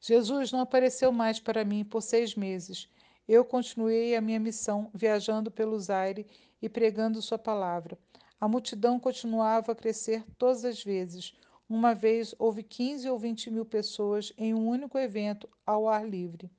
Jesus 0.00 0.52
não 0.52 0.60
apareceu 0.60 1.10
mais 1.10 1.40
para 1.40 1.64
mim 1.64 1.84
por 1.84 2.00
seis 2.02 2.34
meses. 2.34 2.88
Eu 3.26 3.44
continuei 3.44 4.14
a 4.14 4.20
minha 4.20 4.38
missão, 4.38 4.90
viajando 4.94 5.50
pelo 5.50 5.78
Zaire 5.78 6.26
e 6.62 6.68
pregando 6.68 7.20
Sua 7.20 7.38
palavra. 7.38 7.98
A 8.40 8.46
multidão 8.46 9.00
continuava 9.00 9.72
a 9.72 9.74
crescer 9.74 10.24
todas 10.38 10.64
as 10.64 10.82
vezes. 10.82 11.34
Uma 11.68 11.94
vez 11.94 12.34
houve 12.38 12.62
15 12.62 13.10
ou 13.10 13.18
20 13.18 13.50
mil 13.50 13.64
pessoas 13.64 14.32
em 14.38 14.54
um 14.54 14.68
único 14.68 14.96
evento 14.96 15.48
ao 15.66 15.88
ar 15.88 16.08
livre. 16.08 16.50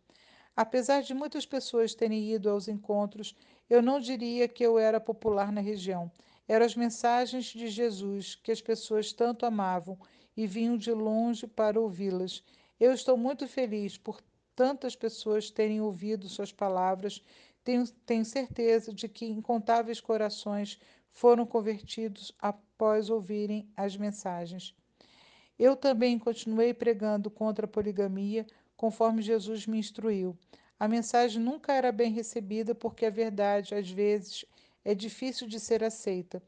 Apesar 0.56 1.02
de 1.02 1.14
muitas 1.14 1.46
pessoas 1.46 1.96
terem 1.96 2.32
ido 2.32 2.50
aos 2.50 2.68
encontros, 2.68 3.34
eu 3.70 3.82
não 3.82 4.00
diria 4.00 4.48
que 4.48 4.62
eu 4.62 4.78
era 4.78 5.00
popular 5.00 5.52
na 5.54 5.62
região. 5.62 6.12
Eram 6.50 6.66
as 6.66 6.76
mensagens 6.76 7.46
de 7.46 7.68
Jesus 7.68 8.34
que 8.34 8.52
as 8.52 8.60
pessoas 8.60 9.14
tanto 9.14 9.46
amavam 9.46 10.00
e 10.36 10.48
vinham 10.48 10.76
de 10.76 10.92
longe 10.92 11.46
para 11.46 11.80
ouvi-las. 11.80 12.44
Eu 12.80 12.92
estou 12.92 13.16
muito 13.16 13.48
feliz 13.48 14.00
por 14.00 14.20
tantas 14.56 14.96
pessoas 14.96 15.52
terem 15.52 15.80
ouvido 15.80 16.28
suas 16.28 16.52
palavras. 16.52 17.24
Tenho, 17.64 17.88
tenho 18.04 18.26
certeza 18.26 18.92
de 18.92 19.08
que 19.08 19.28
incontáveis 19.28 20.02
corações 20.02 20.80
foram 21.12 21.46
convertidos 21.46 22.34
após 22.40 23.12
ouvirem 23.12 23.70
as 23.78 23.96
mensagens. 23.96 24.74
Eu 25.58 25.76
também 25.76 26.18
continuei 26.18 26.74
pregando 26.74 27.30
contra 27.30 27.66
a 27.66 27.70
poligamia, 27.70 28.48
conforme 28.76 29.22
Jesus 29.22 29.68
me 29.68 29.78
instruiu. 29.78 30.36
A 30.80 30.88
mensagem 30.88 31.40
nunca 31.40 31.74
era 31.74 31.92
bem 31.92 32.12
recebida 32.12 32.74
porque 32.74 33.06
a 33.06 33.12
verdade, 33.12 33.76
às 33.76 33.92
vezes, 33.92 34.46
é 34.90 34.96
difícil 34.96 35.48
de 35.48 35.60
ser 35.60 35.84
aceita. 35.84 36.42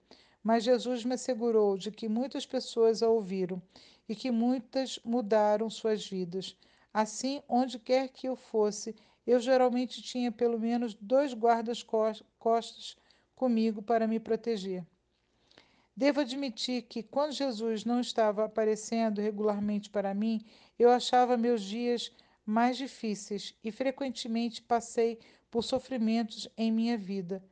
Mas 0.44 0.64
Jesus 0.64 1.06
me 1.06 1.14
assegurou 1.14 1.78
de 1.78 1.92
que 1.92 2.10
muitas 2.10 2.44
pessoas 2.44 3.04
a 3.04 3.08
ouviram 3.08 3.62
e 4.10 4.16
que 4.16 4.32
muitas 4.32 5.00
mudaram 5.06 5.70
suas 5.70 6.08
vidas. 6.08 6.58
Assim, 6.92 7.44
onde 7.48 7.78
quer 7.78 8.10
que 8.10 8.28
eu 8.28 8.36
fosse, 8.36 8.96
eu 9.28 9.40
geralmente 9.40 10.02
tinha 10.02 10.32
pelo 10.32 10.60
menos 10.60 10.96
dois 10.96 11.36
guardas-costas 11.36 12.98
comigo 13.36 13.80
para 13.80 14.08
me 14.08 14.20
proteger. 14.20 14.84
Devo 15.96 16.22
admitir 16.22 16.82
que, 16.82 17.04
quando 17.04 17.34
Jesus 17.34 17.86
não 17.86 18.00
estava 18.00 18.46
aparecendo 18.46 19.22
regularmente 19.22 19.88
para 19.88 20.16
mim, 20.16 20.44
eu 20.80 20.90
achava 20.90 21.38
meus 21.38 21.62
dias 21.62 22.12
mais 22.44 22.76
difíceis 22.76 23.54
e 23.64 23.72
frequentemente 23.72 24.64
passei 24.64 25.20
por 25.52 25.64
sofrimentos 25.64 26.50
em 26.58 26.72
minha 26.72 26.98
vida 26.98 27.44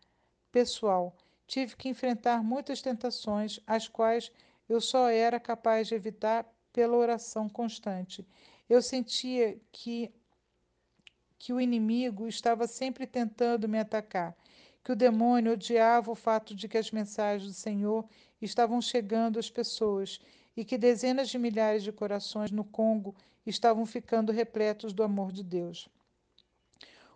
pessoal. 0.51 1.15
Tive 1.47 1.75
que 1.75 1.89
enfrentar 1.89 2.43
muitas 2.43 2.81
tentações, 2.81 3.59
as 3.65 3.87
quais 3.87 4.31
eu 4.67 4.79
só 4.79 5.09
era 5.09 5.39
capaz 5.39 5.87
de 5.87 5.95
evitar 5.95 6.45
pela 6.71 6.95
oração 6.95 7.49
constante. 7.49 8.27
Eu 8.69 8.81
sentia 8.81 9.59
que, 9.71 10.11
que 11.37 11.51
o 11.51 11.59
inimigo 11.59 12.27
estava 12.27 12.67
sempre 12.67 13.07
tentando 13.07 13.67
me 13.67 13.79
atacar 13.79 14.35
que 14.83 14.93
o 14.93 14.95
demônio 14.95 15.53
odiava 15.53 16.11
o 16.11 16.15
fato 16.15 16.55
de 16.55 16.67
que 16.67 16.77
as 16.77 16.91
mensagens 16.91 17.47
do 17.47 17.53
Senhor 17.53 18.05
estavam 18.41 18.81
chegando 18.81 19.37
às 19.37 19.49
pessoas 19.49 20.19
e 20.55 20.65
que 20.65 20.77
dezenas 20.77 21.29
de 21.29 21.37
milhares 21.37 21.83
de 21.83 21.91
corações 21.91 22.51
no 22.51 22.63
Congo 22.63 23.15
estavam 23.45 23.85
ficando 23.85 24.31
repletos 24.31 24.91
do 24.91 25.03
amor 25.03 25.31
de 25.31 25.43
Deus. 25.43 25.87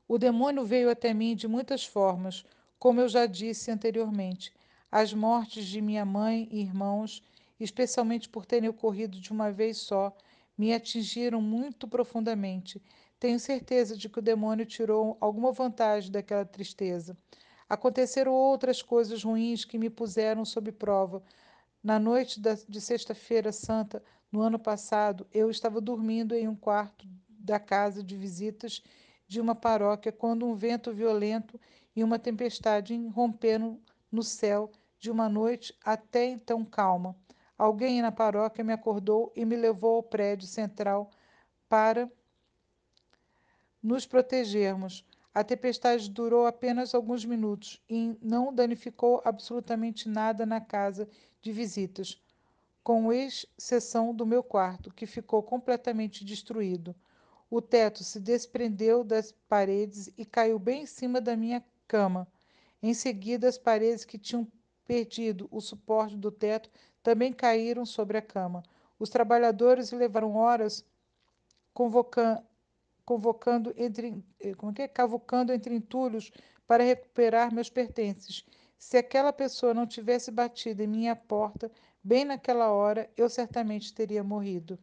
O 0.08 0.18
demônio 0.18 0.64
veio 0.64 0.90
até 0.90 1.14
mim 1.14 1.36
de 1.36 1.48
muitas 1.48 1.86
formas, 1.86 2.46
como 2.84 3.00
eu 3.00 3.08
já 3.08 3.26
disse 3.26 3.72
anteriormente. 3.72 4.52
As 4.92 5.14
mortes 5.14 5.66
de 5.68 5.80
minha 5.80 6.04
mãe 6.04 6.50
e 6.52 6.60
irmãos, 6.60 7.24
especialmente 7.58 8.28
por 8.28 8.46
terem 8.46 8.68
ocorrido 8.68 9.22
de 9.22 9.32
uma 9.32 9.50
vez 9.50 9.78
só, 9.78 10.14
me 10.58 10.74
atingiram 10.74 11.42
muito 11.42 11.88
profundamente. 11.88 12.84
Tenho 13.18 13.40
certeza 13.40 13.96
de 13.96 14.10
que 14.10 14.20
o 14.20 14.22
demônio 14.22 14.66
tirou 14.66 15.16
alguma 15.22 15.54
vantagem 15.54 16.12
daquela 16.12 16.44
tristeza. 16.44 17.16
Aconteceram 17.70 18.34
outras 18.34 18.82
coisas 18.82 19.24
ruins 19.24 19.64
que 19.64 19.78
me 19.78 19.90
puseram 19.90 20.44
sob 20.44 20.70
prova. 20.74 21.24
Na 21.82 21.98
noite 21.98 22.42
de 22.68 22.82
Sexta-feira 22.82 23.54
Santa, 23.54 24.04
no 24.30 24.42
ano 24.42 24.60
passado, 24.60 25.26
eu 25.34 25.50
estava 25.50 25.80
dormindo 25.80 26.36
em 26.36 26.50
um 26.50 26.56
quarto 26.56 27.08
da 27.30 27.62
casa 27.62 28.04
de 28.04 28.18
visitas 28.18 28.84
de 29.26 29.40
uma 29.40 29.56
paróquia 29.56 30.12
quando 30.12 30.46
um 30.46 30.54
vento 30.54 30.92
violento 30.92 31.58
e 31.96 32.04
uma 32.04 32.18
tempestade 32.18 32.96
romperam 33.08 33.80
no 34.12 34.24
céu 34.24 34.72
de 35.00 35.12
uma 35.12 35.28
noite 35.28 35.78
até 35.84 36.26
então 36.26 36.64
calma. 36.64 37.16
Alguém 37.58 38.02
na 38.02 38.12
paróquia 38.12 38.64
me 38.64 38.74
acordou 38.74 39.32
e 39.36 39.46
me 39.46 39.56
levou 39.56 39.98
ao 39.98 40.04
prédio 40.04 40.48
central 40.48 41.12
para 41.70 42.10
nos 43.82 44.06
protegermos. 44.06 45.06
A 45.34 45.44
tempestade 45.44 46.10
durou 46.10 46.46
apenas 46.46 46.94
alguns 46.94 47.26
minutos 47.26 47.82
e 47.89 48.16
não 48.22 48.54
danificou 48.54 49.22
absolutamente 49.26 50.08
nada 50.08 50.46
na 50.46 50.62
casa 50.62 51.08
de 51.41 51.52
visitas, 51.52 52.22
com 52.84 53.12
exceção 53.12 54.14
do 54.14 54.26
meu 54.26 54.44
quarto, 54.44 54.94
que 54.94 55.06
ficou 55.06 55.41
completamente 55.41 56.24
destruído. 56.24 56.96
O 57.50 57.62
teto 57.62 58.04
se 58.04 58.20
desprendeu 58.20 59.04
das 59.04 59.32
paredes 59.48 60.10
e 60.18 60.26
caiu 60.26 60.58
bem 60.58 60.84
em 60.84 60.88
cima 60.88 61.20
da 61.20 61.36
minha 61.36 61.64
cama. 61.88 62.28
Em 62.82 62.94
seguida, 62.94 63.48
as 63.48 63.58
paredes 63.58 64.06
que 64.06 64.18
tinham 64.18 64.48
perdido 64.86 65.48
o 65.52 65.62
suporte 65.62 66.18
do 66.18 66.32
teto 66.32 66.70
também 67.02 67.32
caíram 67.32 67.86
sobre 67.86 68.18
a 68.18 68.22
cama. 68.22 68.64
Os 69.00 69.10
trabalhadores 69.10 69.92
levaram 69.92 70.36
horas 70.36 70.86
convocando, 71.74 72.44
convocando 73.06 73.74
entre, 73.78 74.24
eh, 74.40 74.54
como 74.56 74.74
é 74.78 74.84
é? 74.84 74.88
cavucando 74.88 75.52
entre 75.52 75.76
entulhos 75.76 76.32
para 76.68 76.84
recuperar 76.84 77.54
meus 77.54 77.70
pertences. 77.70 78.46
Se 78.78 78.98
aquela 78.98 79.34
pessoa 79.34 79.74
não 79.74 79.88
tivesse 79.88 80.32
batido 80.32 80.84
em 80.84 80.88
minha 80.88 81.16
porta 81.16 81.72
bem 82.04 82.26
naquela 82.26 82.72
hora, 82.72 83.10
eu 83.16 83.30
certamente 83.30 83.94
teria 83.94 84.24
morrido. 84.24 84.78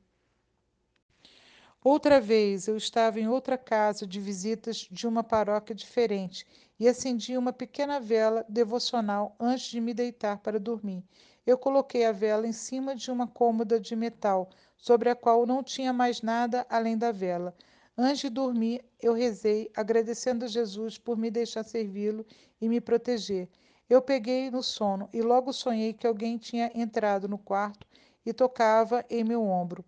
Outra 1.83 2.21
vez 2.21 2.69
eu 2.69 2.77
estava 2.77 3.19
em 3.19 3.27
outra 3.27 3.57
casa 3.57 4.07
de 4.07 4.21
visitas 4.21 4.87
de 4.91 5.09
uma 5.09 5.25
paróquia 5.25 5.75
diferente 5.75 6.47
e 6.79 6.87
acendi 6.87 7.39
uma 7.39 7.55
pequena 7.55 7.99
vela 7.99 8.45
devocional 8.47 9.35
antes 9.41 9.71
de 9.71 9.81
me 9.81 9.95
deitar 9.95 10.41
para 10.41 10.61
dormir. 10.61 11.03
Eu 11.47 11.57
coloquei 11.57 12.05
a 12.05 12.13
vela 12.13 12.47
em 12.47 12.53
cima 12.53 12.95
de 12.95 13.11
uma 13.11 13.27
cômoda 13.27 13.81
de 13.81 13.97
metal, 13.97 14.51
sobre 14.77 15.09
a 15.09 15.15
qual 15.15 15.47
não 15.47 15.63
tinha 15.63 15.91
mais 15.91 16.21
nada 16.21 16.67
além 16.69 16.99
da 16.99 17.11
vela. 17.13 17.57
Antes 17.97 18.21
de 18.21 18.29
dormir, 18.29 18.85
eu 19.01 19.15
rezei, 19.15 19.71
agradecendo 19.75 20.45
a 20.45 20.49
Jesus 20.49 20.99
por 20.99 21.17
me 21.17 21.31
deixar 21.31 21.65
servi-lo 21.65 22.27
e 22.61 22.69
me 22.69 22.79
proteger. 22.79 23.49
Eu 23.89 24.03
peguei 24.03 24.51
no 24.51 24.63
sono 24.63 25.09
e 25.15 25.23
logo 25.23 25.51
sonhei 25.51 25.95
que 25.95 26.07
alguém 26.07 26.37
tinha 26.37 26.71
entrado 26.75 27.27
no 27.27 27.39
quarto 27.39 27.87
e 28.25 28.35
tocava 28.35 29.03
em 29.09 29.25
meu 29.25 29.43
ombro. 29.43 29.83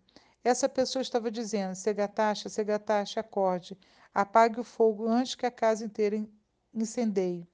Essa 0.45 0.68
pessoa 0.68 1.03
estava 1.03 1.30
dizendo: 1.30 1.74
Segatacha, 1.74 2.49
Segatacha, 2.49 3.20
acorde, 3.20 3.78
apague 4.12 4.59
o 4.59 4.64
fogo 4.64 5.09
antes 5.09 5.34
que 5.36 5.47
a 5.47 5.51
casa 5.51 5.84
inteira 5.84 6.26
incendeie. 6.74 7.47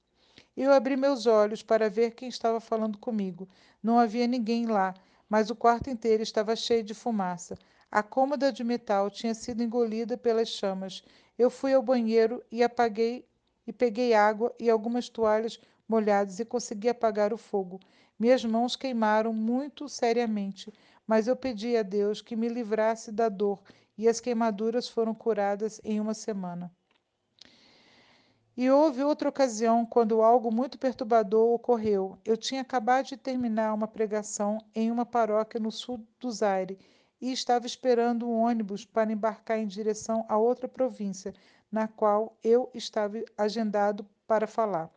Eu 0.57 0.73
abri 0.73 0.97
meus 0.97 1.25
olhos 1.27 1.61
para 1.61 1.89
ver 1.89 2.11
quem 2.11 2.27
estava 2.27 2.59
falando 2.59 2.97
comigo. 2.97 3.47
Não 3.81 3.99
havia 3.99 4.25
ninguém 4.25 4.65
lá, 4.65 4.93
mas 5.29 5.49
o 5.49 5.55
quarto 5.55 5.89
inteiro 5.89 6.23
estava 6.23 6.55
cheio 6.55 6.83
de 6.83 6.93
fumaça. 6.93 7.57
A 7.91 8.01
cômoda 8.01 8.51
de 8.51 8.63
metal 8.63 9.09
tinha 9.09 9.33
sido 9.33 9.61
engolida 9.61 10.17
pelas 10.17 10.49
chamas. 10.49 11.03
Eu 11.37 11.49
fui 11.49 11.73
ao 11.73 11.81
banheiro 11.81 12.43
e 12.51 12.63
apaguei 12.63 13.25
e 13.67 13.71
peguei 13.71 14.13
água 14.13 14.53
e 14.59 14.69
algumas 14.69 15.09
toalhas 15.09 15.59
molhadas 15.87 16.39
e 16.39 16.45
consegui 16.45 16.89
apagar 16.89 17.31
o 17.33 17.37
fogo. 17.37 17.79
Minhas 18.17 18.43
mãos 18.43 18.75
queimaram 18.75 19.31
muito 19.31 19.87
seriamente 19.87 20.73
mas 21.09 21.27
eu 21.27 21.35
pedi 21.35 21.75
a 21.75 21.81
Deus 21.81 22.21
que 22.21 22.35
me 22.35 22.47
livrasse 22.47 23.11
da 23.11 23.29
dor 23.29 23.59
e 23.97 24.07
as 24.07 24.19
queimaduras 24.19 24.87
foram 24.87 25.15
curadas 25.15 25.81
em 25.83 25.99
uma 25.99 26.13
semana. 26.13 26.71
E 28.55 28.69
houve 28.69 29.03
outra 29.03 29.27
ocasião 29.27 29.87
quando 29.87 30.21
algo 30.21 30.51
muito 30.51 30.77
perturbador 30.77 31.51
ocorreu. 31.51 32.15
Eu 32.23 32.37
tinha 32.37 32.61
acabado 32.61 33.07
de 33.07 33.17
terminar 33.17 33.73
uma 33.73 33.87
pregação 33.87 34.59
em 34.75 34.91
uma 34.91 35.03
paróquia 35.03 35.59
no 35.59 35.71
sul 35.71 35.99
do 36.19 36.29
Zaire 36.31 36.77
e 37.19 37.31
estava 37.31 37.65
esperando 37.65 38.29
um 38.29 38.43
ônibus 38.43 38.85
para 38.85 39.11
embarcar 39.11 39.57
em 39.57 39.65
direção 39.65 40.23
a 40.29 40.37
outra 40.37 40.67
província, 40.67 41.33
na 41.71 41.87
qual 41.87 42.37
eu 42.43 42.69
estava 42.71 43.17
agendado 43.35 44.05
para 44.27 44.45
falar. 44.45 44.91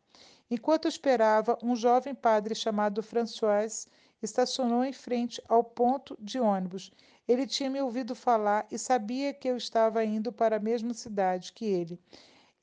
Enquanto 0.51 0.87
esperava, 0.87 1.59
um 1.63 1.75
jovem 1.75 2.15
padre 2.15 2.55
chamado 2.55 3.03
François 3.03 3.89
estacionou 4.23 4.85
em 4.85 4.93
frente 4.93 5.43
ao 5.49 5.65
ponto 5.65 6.17
de 6.21 6.39
ônibus. 6.39 6.93
Ele 7.27 7.47
tinha 7.47 7.69
me 7.69 7.81
ouvido 7.81 8.15
falar 8.15 8.67
e 8.71 8.79
sabia 8.79 9.35
que 9.35 9.49
eu 9.49 9.57
estava 9.57 10.05
indo 10.05 10.33
para 10.33 10.57
a 10.57 10.61
mesma 10.61 10.95
cidade 10.95 11.53
que 11.53 11.65
ele. 11.65 12.01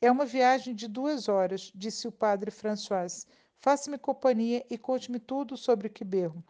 É 0.01 0.09
uma 0.09 0.25
viagem 0.25 0.73
de 0.73 0.87
duas 0.87 1.27
horas, 1.27 1.71
disse 1.75 2.07
o 2.07 2.11
padre 2.11 2.51
François. 2.51 3.27
Faça-me 3.59 3.97
companhia 3.97 4.65
e 4.69 4.77
conte-me 4.77 5.19
tudo 5.19 5.57
sobre 5.57 5.89
Quiberro. 5.89 6.43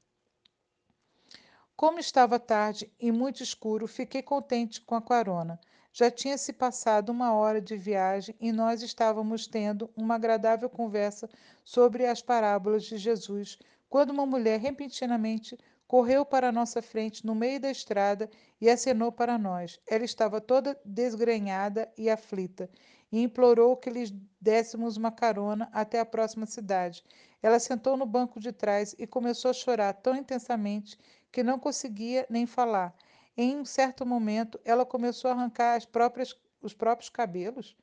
Como 1.76 1.98
estava 1.98 2.38
tarde 2.38 2.92
e 3.00 3.12
muito 3.12 3.42
escuro, 3.42 3.88
fiquei 3.88 4.22
contente 4.22 4.82
com 4.82 4.96
a 4.96 5.02
carona. 5.02 5.60
Já 5.92 6.12
tinha 6.12 6.38
se 6.38 6.54
passado 6.54 7.10
uma 7.10 7.34
hora 7.34 7.60
de 7.60 7.76
viagem 7.76 8.36
e 8.40 8.52
nós 8.52 8.84
estávamos 8.84 9.48
tendo 9.48 9.90
uma 9.96 10.16
agradável 10.16 10.70
conversa 10.70 11.28
sobre 11.64 12.06
as 12.06 12.22
parábolas 12.22 12.84
de 12.84 12.98
Jesus, 12.98 13.58
quando 13.90 14.12
uma 14.12 14.26
mulher 14.26 14.60
repentinamente 14.60 15.58
correu 15.88 16.24
para 16.24 16.52
nossa 16.52 16.84
frente 16.84 17.26
no 17.26 17.34
meio 17.34 17.60
da 17.60 17.72
estrada 17.72 18.30
e 18.62 18.70
acenou 18.70 19.12
para 19.12 19.40
nós. 19.40 19.80
Ela 19.90 20.06
estava 20.06 20.40
toda 20.40 20.80
desgrenhada 20.86 21.92
e 21.98 22.10
aflita 22.10 22.70
e 23.12 23.24
implorou 23.24 23.76
que 23.76 23.90
lhes 23.90 24.14
dessemos 24.40 24.98
uma 24.98 25.12
carona 25.12 25.68
até 25.74 26.00
a 26.00 26.06
próxima 26.06 26.46
cidade. 26.46 27.04
Ela 27.42 27.60
sentou 27.60 27.98
no 27.98 28.06
banco 28.06 28.40
de 28.40 28.52
trás 28.52 28.96
e 29.00 29.08
começou 29.08 29.50
a 29.50 29.54
chorar 29.54 29.94
tão 29.94 30.16
intensamente 30.16 30.96
que 31.32 31.42
não 31.42 31.58
conseguia 31.58 32.28
nem 32.30 32.46
falar. 32.46 32.94
Em 33.36 33.58
um 33.58 33.66
certo 33.66 34.06
momento, 34.06 34.60
ela 34.64 34.86
começou 34.86 35.32
a 35.32 35.34
arrancar 35.34 35.88
próprias, 35.88 36.36
os 36.62 36.74
próprios 36.74 37.10
cabelos. 37.10 37.76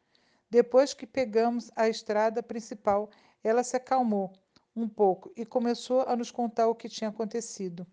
Depois 0.49 0.95
que 0.95 1.07
pegamos 1.07 1.73
a 1.75 1.89
estrada 1.89 2.41
principal, 2.41 3.11
ela 3.43 3.65
se 3.65 3.77
acalmou 3.77 4.33
um 4.77 4.89
pouco 4.89 5.33
e 5.35 5.47
começou 5.47 6.03
a 6.03 6.14
nos 6.14 6.31
contar 6.31 6.68
o 6.68 6.74
que 6.74 6.89
tinha 6.89 7.09
acontecido. 7.09 7.87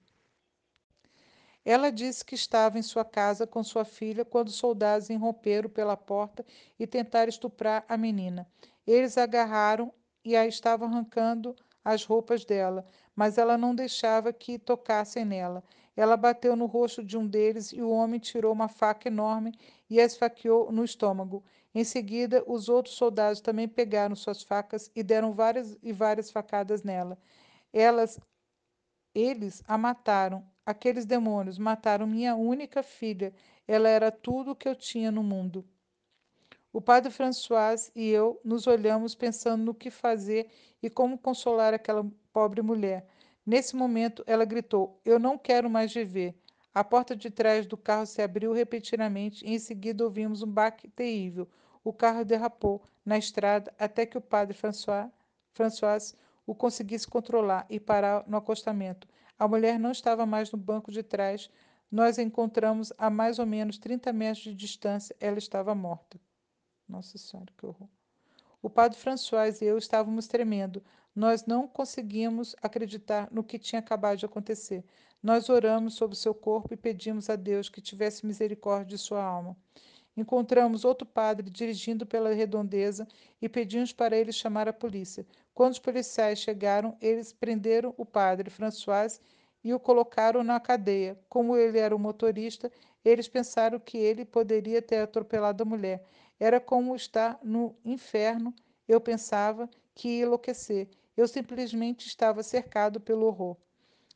Ela 1.66 1.90
disse 1.90 2.26
que 2.26 2.36
estava 2.36 2.78
em 2.78 2.82
sua 2.82 3.06
casa 3.06 3.48
com 3.48 3.64
sua 3.64 3.86
filha 3.86 4.26
quando 4.26 4.50
os 4.50 4.56
soldados 4.56 5.10
irromperam 5.10 5.70
pela 5.70 5.96
porta 5.96 6.46
e 6.78 6.86
tentaram 6.86 7.30
estuprar 7.30 7.86
a 7.88 7.96
menina. 7.96 8.46
Eles 8.86 9.18
agarraram 9.18 9.94
e 10.26 10.36
a 10.36 10.46
estavam 10.46 10.90
arrancando 10.90 11.56
as 11.84 12.04
roupas 12.04 12.44
dela, 12.44 12.86
mas 13.16 13.38
ela 13.38 13.58
não 13.58 13.74
deixava 13.74 14.34
que 14.34 14.60
tocassem 14.60 15.24
nela. 15.24 15.64
Ela 15.96 16.18
bateu 16.18 16.56
no 16.56 16.66
rosto 16.66 17.04
de 17.04 17.18
um 17.18 17.28
deles 17.28 17.72
e 17.72 17.82
o 17.82 17.90
homem 17.90 18.20
tirou 18.20 18.52
uma 18.52 18.68
faca 18.68 19.08
enorme 19.08 19.54
e 19.90 20.02
a 20.02 20.06
esfaqueou 20.06 20.72
no 20.72 20.84
estômago. 20.84 21.44
Em 21.76 21.84
seguida, 21.84 22.44
os 22.48 22.70
outros 22.70 22.96
soldados 22.96 23.42
também 23.42 23.68
pegaram 23.68 24.16
suas 24.16 24.44
facas 24.44 24.92
e 24.96 25.02
deram 25.04 25.34
várias 25.34 25.78
e 25.82 25.92
várias 25.92 26.30
facadas 26.32 26.84
nela. 26.84 27.18
Elas, 27.74 28.20
eles 29.16 29.64
a 29.68 29.78
mataram. 29.78 30.46
Aqueles 30.66 31.06
demônios 31.06 31.58
mataram 31.58 32.08
minha 32.08 32.36
única 32.36 32.84
filha. 32.84 33.34
Ela 33.68 33.90
era 33.90 34.12
tudo 34.12 34.52
o 34.52 34.56
que 34.56 34.70
eu 34.70 34.76
tinha 34.76 35.12
no 35.12 35.24
mundo. 35.24 35.66
O 36.72 36.82
padre 36.82 37.12
François 37.12 37.92
e 37.96 38.10
eu 38.10 38.40
nos 38.44 38.68
olhamos 38.68 39.14
pensando 39.16 39.64
no 39.64 39.76
que 39.76 39.92
fazer 39.92 40.50
e 40.82 40.90
como 40.90 41.18
consolar 41.18 41.74
aquela 41.74 42.06
pobre 42.32 42.62
mulher. 42.62 43.06
Nesse 43.46 43.76
momento, 43.76 44.24
ela 44.26 44.46
gritou: 44.46 45.00
Eu 45.06 45.20
não 45.20 45.38
quero 45.38 45.70
mais 45.70 45.94
viver. 45.94 46.36
A 46.74 46.84
porta 46.84 47.16
de 47.16 47.30
trás 47.30 47.68
do 47.68 47.78
carro 47.78 48.06
se 48.08 48.22
abriu 48.22 48.52
repentinamente 48.54 49.46
e 49.46 49.54
em 49.54 49.60
seguida 49.60 50.04
ouvimos 50.04 50.42
um 50.42 50.48
baque 50.52 50.88
terrível. 50.88 51.48
O 51.84 51.92
carro 51.92 52.24
derrapou 52.24 52.84
na 53.06 53.18
estrada 53.18 53.74
até 53.78 54.06
que 54.06 54.18
o 54.18 54.22
padre 54.22 54.56
François, 54.56 55.10
François 55.52 56.16
o 56.46 56.54
conseguisse 56.56 57.08
controlar 57.08 57.66
e 57.70 57.80
parar 57.80 58.24
no 58.28 58.38
acostamento. 58.38 59.08
A 59.38 59.48
mulher 59.48 59.80
não 59.80 59.92
estava 59.92 60.26
mais 60.26 60.52
no 60.52 60.58
banco 60.58 60.92
de 60.92 61.04
trás. 61.04 61.50
Nós 61.92 62.18
a 62.18 62.24
encontramos 62.24 62.92
a 62.98 63.10
mais 63.10 63.40
ou 63.40 63.46
menos 63.46 63.78
30 63.78 64.12
metros 64.14 64.44
de 64.44 64.54
distância. 64.54 65.16
Ela 65.20 65.38
estava 65.38 65.74
morta. 65.76 66.20
Nossa 66.88 67.18
Senhora, 67.18 67.52
que 67.58 67.66
horror. 67.66 67.88
O 68.62 68.70
padre 68.70 68.98
François 68.98 69.62
e 69.62 69.66
eu 69.66 69.78
estávamos 69.78 70.28
tremendo. 70.28 70.84
Nós 71.16 71.46
não 71.46 71.68
conseguíamos 71.68 72.56
acreditar 72.62 73.28
no 73.32 73.44
que 73.44 73.60
tinha 73.60 73.80
acabado 73.80 74.18
de 74.18 74.26
acontecer. 74.26 74.84
Nós 75.22 75.48
oramos 75.50 75.94
sobre 75.94 76.16
seu 76.16 76.34
corpo 76.34 76.74
e 76.74 76.78
pedimos 76.78 77.30
a 77.30 77.36
Deus 77.36 77.70
que 77.70 77.82
tivesse 77.82 78.26
misericórdia 78.26 78.96
de 78.96 78.98
sua 78.98 79.24
alma. 79.24 79.56
Encontramos 80.16 80.86
outro 80.86 81.08
padre 81.08 81.50
dirigindo 81.50 82.06
pela 82.06 82.34
redondeza 82.34 83.08
e 83.42 83.50
pedimos 83.50 83.92
para 83.92 84.16
ele 84.16 84.32
chamar 84.32 84.68
a 84.68 84.74
polícia. 84.74 85.26
Quando 85.54 85.74
os 85.74 85.80
policiais 85.80 86.40
chegaram, 86.40 86.96
eles 87.02 87.34
prenderam 87.34 87.94
o 87.98 88.06
padre 88.06 88.50
François 88.50 89.20
e 89.64 89.74
o 89.74 89.80
colocaram 89.80 90.44
na 90.44 90.60
cadeia. 90.60 91.20
Como 91.28 91.58
ele 91.58 91.80
era 91.80 91.96
o 91.96 92.00
motorista, 92.00 92.72
eles 93.04 93.28
pensaram 93.28 93.80
que 93.80 93.98
ele 93.98 94.24
poderia 94.24 94.82
ter 94.82 94.98
atropelado 94.98 95.64
a 95.64 95.66
mulher. 95.66 96.06
Era 96.40 96.60
como 96.60 96.96
estar 96.96 97.40
no 97.44 97.76
inferno. 97.84 98.54
Eu 98.88 99.02
pensava 99.02 99.70
que 99.96 100.20
ia 100.20 100.26
enlouquecer. 100.26 100.90
Eu 101.16 101.28
simplesmente 101.28 102.08
estava 102.08 102.44
cercado 102.44 103.00
pelo 103.00 103.26
horror. 103.26 103.58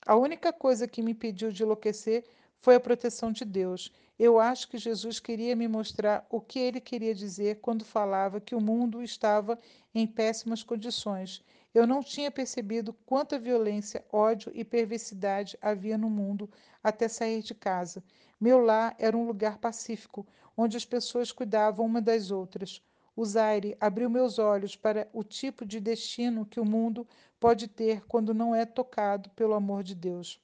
A 0.05 0.15
única 0.15 0.53
coisa 0.53 0.87
que 0.87 1.01
me 1.01 1.11
impediu 1.11 1.51
de 1.51 1.63
enlouquecer 1.63 2.23
foi 2.59 2.75
a 2.75 2.79
proteção 2.79 3.31
de 3.31 3.45
Deus. 3.45 3.91
Eu 4.19 4.39
acho 4.39 4.67
que 4.67 4.79
Jesus 4.79 5.19
queria 5.19 5.55
me 5.55 5.67
mostrar 5.67 6.25
o 6.29 6.41
que 6.41 6.57
ele 6.57 6.81
queria 6.81 7.13
dizer 7.13 7.59
quando 7.61 7.85
falava 7.85 8.41
que 8.41 8.55
o 8.55 8.59
mundo 8.59 9.03
estava 9.03 9.59
em 9.93 10.07
péssimas 10.07 10.63
condições. 10.63 11.43
Eu 11.71 11.85
não 11.85 12.01
tinha 12.01 12.31
percebido 12.31 12.93
quanta 13.05 13.37
violência, 13.37 14.03
ódio 14.11 14.51
e 14.55 14.65
perversidade 14.65 15.55
havia 15.61 15.99
no 15.99 16.09
mundo 16.09 16.49
até 16.83 17.07
sair 17.07 17.43
de 17.43 17.53
casa. 17.53 18.03
Meu 18.41 18.59
lar 18.59 18.95
era 18.97 19.15
um 19.15 19.27
lugar 19.27 19.59
pacífico, 19.59 20.25
onde 20.57 20.75
as 20.75 20.85
pessoas 20.85 21.31
cuidavam 21.31 21.85
uma 21.85 22.01
das 22.01 22.31
outras. 22.31 22.81
O 23.15 23.23
Zaire 23.23 23.77
abriu 23.79 24.09
meus 24.09 24.39
olhos 24.39 24.75
para 24.75 25.07
o 25.13 25.23
tipo 25.23 25.63
de 25.63 25.79
destino 25.79 26.45
que 26.45 26.59
o 26.59 26.65
mundo 26.65 27.07
pode 27.39 27.67
ter 27.67 28.03
quando 28.07 28.33
não 28.33 28.55
é 28.55 28.65
tocado 28.65 29.29
pelo 29.31 29.53
amor 29.53 29.83
de 29.83 29.93
Deus. 29.93 30.41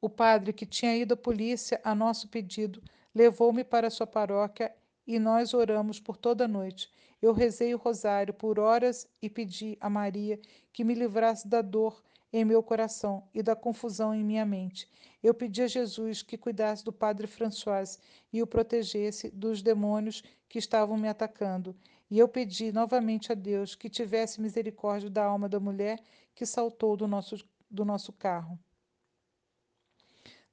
O 0.00 0.08
padre, 0.08 0.52
que 0.52 0.64
tinha 0.64 0.96
ido 0.96 1.14
à 1.14 1.16
polícia 1.16 1.80
a 1.82 1.92
nosso 1.92 2.28
pedido, 2.28 2.80
levou-me 3.12 3.64
para 3.64 3.90
sua 3.90 4.06
paróquia 4.06 4.72
e 5.04 5.18
nós 5.18 5.54
oramos 5.54 5.98
por 5.98 6.16
toda 6.16 6.44
a 6.44 6.48
noite. 6.48 6.88
Eu 7.20 7.32
rezei 7.32 7.74
o 7.74 7.78
rosário 7.78 8.32
por 8.32 8.60
horas 8.60 9.08
e 9.20 9.28
pedi 9.28 9.76
a 9.80 9.90
Maria 9.90 10.38
que 10.72 10.84
me 10.84 10.94
livrasse 10.94 11.48
da 11.48 11.60
dor 11.60 12.00
em 12.32 12.44
meu 12.44 12.62
coração 12.62 13.26
e 13.34 13.42
da 13.42 13.56
confusão 13.56 14.14
em 14.14 14.22
minha 14.22 14.46
mente. 14.46 14.88
Eu 15.20 15.34
pedi 15.34 15.62
a 15.62 15.66
Jesus 15.66 16.22
que 16.22 16.38
cuidasse 16.38 16.84
do 16.84 16.92
padre 16.92 17.26
François 17.26 17.98
e 18.32 18.40
o 18.40 18.46
protegesse 18.46 19.30
dos 19.30 19.62
demônios 19.62 20.22
que 20.48 20.60
estavam 20.60 20.96
me 20.96 21.08
atacando. 21.08 21.74
E 22.08 22.18
eu 22.18 22.28
pedi 22.28 22.70
novamente 22.70 23.32
a 23.32 23.34
Deus 23.34 23.74
que 23.74 23.90
tivesse 23.90 24.40
misericórdia 24.40 25.10
da 25.10 25.24
alma 25.24 25.48
da 25.48 25.58
mulher 25.58 26.00
que 26.36 26.46
saltou 26.46 26.96
do 26.96 27.08
nosso, 27.08 27.36
do 27.68 27.84
nosso 27.84 28.12
carro. 28.12 28.56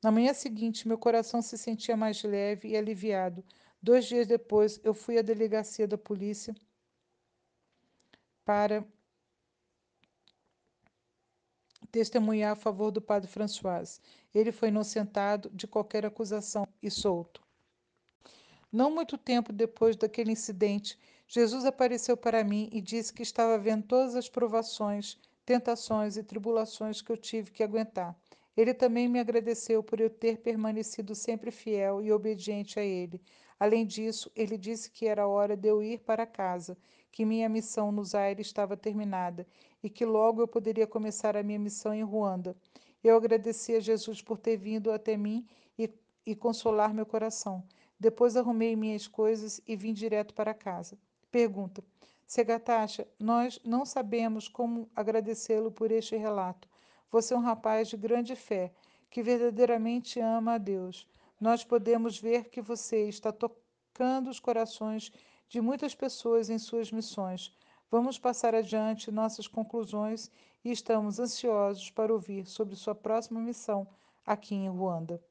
Na 0.06 0.12
manhã 0.12 0.36
seguinte, 0.36 0.88
meu 0.88 1.00
coração 1.00 1.42
se 1.42 1.58
sentia 1.58 1.98
mais 1.98 2.22
leve 2.22 2.68
e 2.68 2.78
aliviado. 2.78 3.44
Dois 3.82 4.06
dias 4.06 4.28
depois, 4.28 4.80
eu 4.84 4.94
fui 4.94 5.18
à 5.18 5.24
delegacia 5.24 5.88
da 5.88 5.98
polícia 5.98 6.56
para 8.46 8.86
testemunhar 11.92 12.52
a 12.52 12.56
favor 12.56 12.92
do 12.92 13.02
padre 13.02 13.28
François. 13.28 14.00
Ele 14.32 14.52
foi 14.52 14.68
inocentado 14.68 15.50
de 15.50 15.66
qualquer 15.66 16.06
acusação 16.06 16.68
e 16.84 16.92
solto. 16.92 17.42
Não 18.72 18.92
muito 18.92 19.18
tempo 19.18 19.52
depois 19.52 19.96
daquele 19.96 20.32
incidente, 20.32 21.00
Jesus 21.28 21.66
apareceu 21.66 22.16
para 22.16 22.44
mim 22.44 22.70
e 22.72 22.80
disse 22.80 23.12
que 23.12 23.24
estava 23.24 23.58
vendo 23.58 23.88
todas 23.88 24.16
as 24.16 24.30
provações, 24.30 25.18
tentações 25.44 26.16
e 26.16 26.22
tribulações 26.22 27.02
que 27.02 27.12
eu 27.12 27.18
tive 27.18 27.50
que 27.50 27.64
aguentar. 27.64 28.16
Ele 28.56 28.74
também 28.74 29.08
me 29.08 29.20
agradeceu 29.20 29.84
por 29.84 30.00
eu 30.00 30.10
ter 30.10 30.38
permanecido 30.38 31.14
sempre 31.14 31.52
fiel 31.52 32.02
e 32.02 32.12
obediente 32.12 32.80
a 32.80 32.84
ele. 32.84 33.22
Além 33.60 33.86
disso, 33.86 34.32
ele 34.36 34.58
disse 34.58 34.90
que 34.92 35.08
era 35.08 35.28
hora 35.28 35.56
de 35.56 35.68
eu 35.68 35.84
ir 35.84 36.00
para 36.00 36.26
casa, 36.26 36.78
que 37.12 37.26
minha 37.26 37.48
missão 37.50 37.92
no 37.92 38.04
Zaire 38.04 38.42
estava 38.42 38.76
terminada 38.76 39.48
e 39.82 39.90
que 39.90 40.06
logo 40.06 40.42
eu 40.42 40.48
poderia 40.48 40.88
começar 40.88 41.38
a 41.38 41.44
minha 41.44 41.60
missão 41.60 41.94
em 41.94 42.04
Ruanda. 42.04 42.56
Eu 43.04 43.16
agradeci 43.16 43.76
a 43.76 43.80
Jesus 43.80 44.22
por 44.22 44.38
ter 44.38 44.58
vindo 44.58 44.92
até 44.92 45.16
mim 45.16 45.46
e, 45.78 45.90
e 46.26 46.36
consolar 46.36 46.94
meu 46.94 47.06
coração. 47.06 47.64
Depois 48.00 48.36
arrumei 48.36 48.76
minhas 48.76 49.08
coisas 49.08 49.62
e 49.66 49.76
vim 49.76 49.94
direto 49.94 50.34
para 50.34 50.54
casa. 50.54 50.98
Pergunta: 51.32 51.84
Segatacha, 52.26 53.08
nós 53.20 53.60
não 53.64 53.86
sabemos 53.86 54.48
como 54.48 54.90
agradecê-lo 54.96 55.72
por 55.72 55.92
este 55.92 56.16
relato. 56.16 56.68
Você 57.16 57.34
é 57.34 57.38
um 57.38 57.40
rapaz 57.40 57.88
de 57.88 57.96
grande 57.96 58.36
fé, 58.36 58.74
que 59.10 59.24
verdadeiramente 59.24 60.20
ama 60.20 60.56
a 60.56 60.58
Deus. 60.58 61.08
Nós 61.40 61.64
podemos 61.64 62.20
ver 62.20 62.50
que 62.50 62.62
você 62.62 63.08
está 63.08 63.32
tocando 63.32 64.30
os 64.30 64.38
corações 64.38 65.14
de 65.48 65.62
muitas 65.62 65.96
pessoas 65.96 66.50
em 66.50 66.60
suas 66.60 66.92
missões. 66.92 67.56
Vamos 67.90 68.20
passar 68.20 68.54
adiante 68.54 69.12
nossas 69.12 69.48
conclusões 69.48 70.30
e 70.62 70.72
estamos 70.74 71.18
ansiosos 71.18 71.90
para 71.90 72.12
ouvir 72.12 72.46
sobre 72.48 72.76
sua 72.76 72.94
próxima 72.94 73.40
missão 73.40 73.88
aqui 74.26 74.54
em 74.54 74.68
Ruanda. 74.68 75.24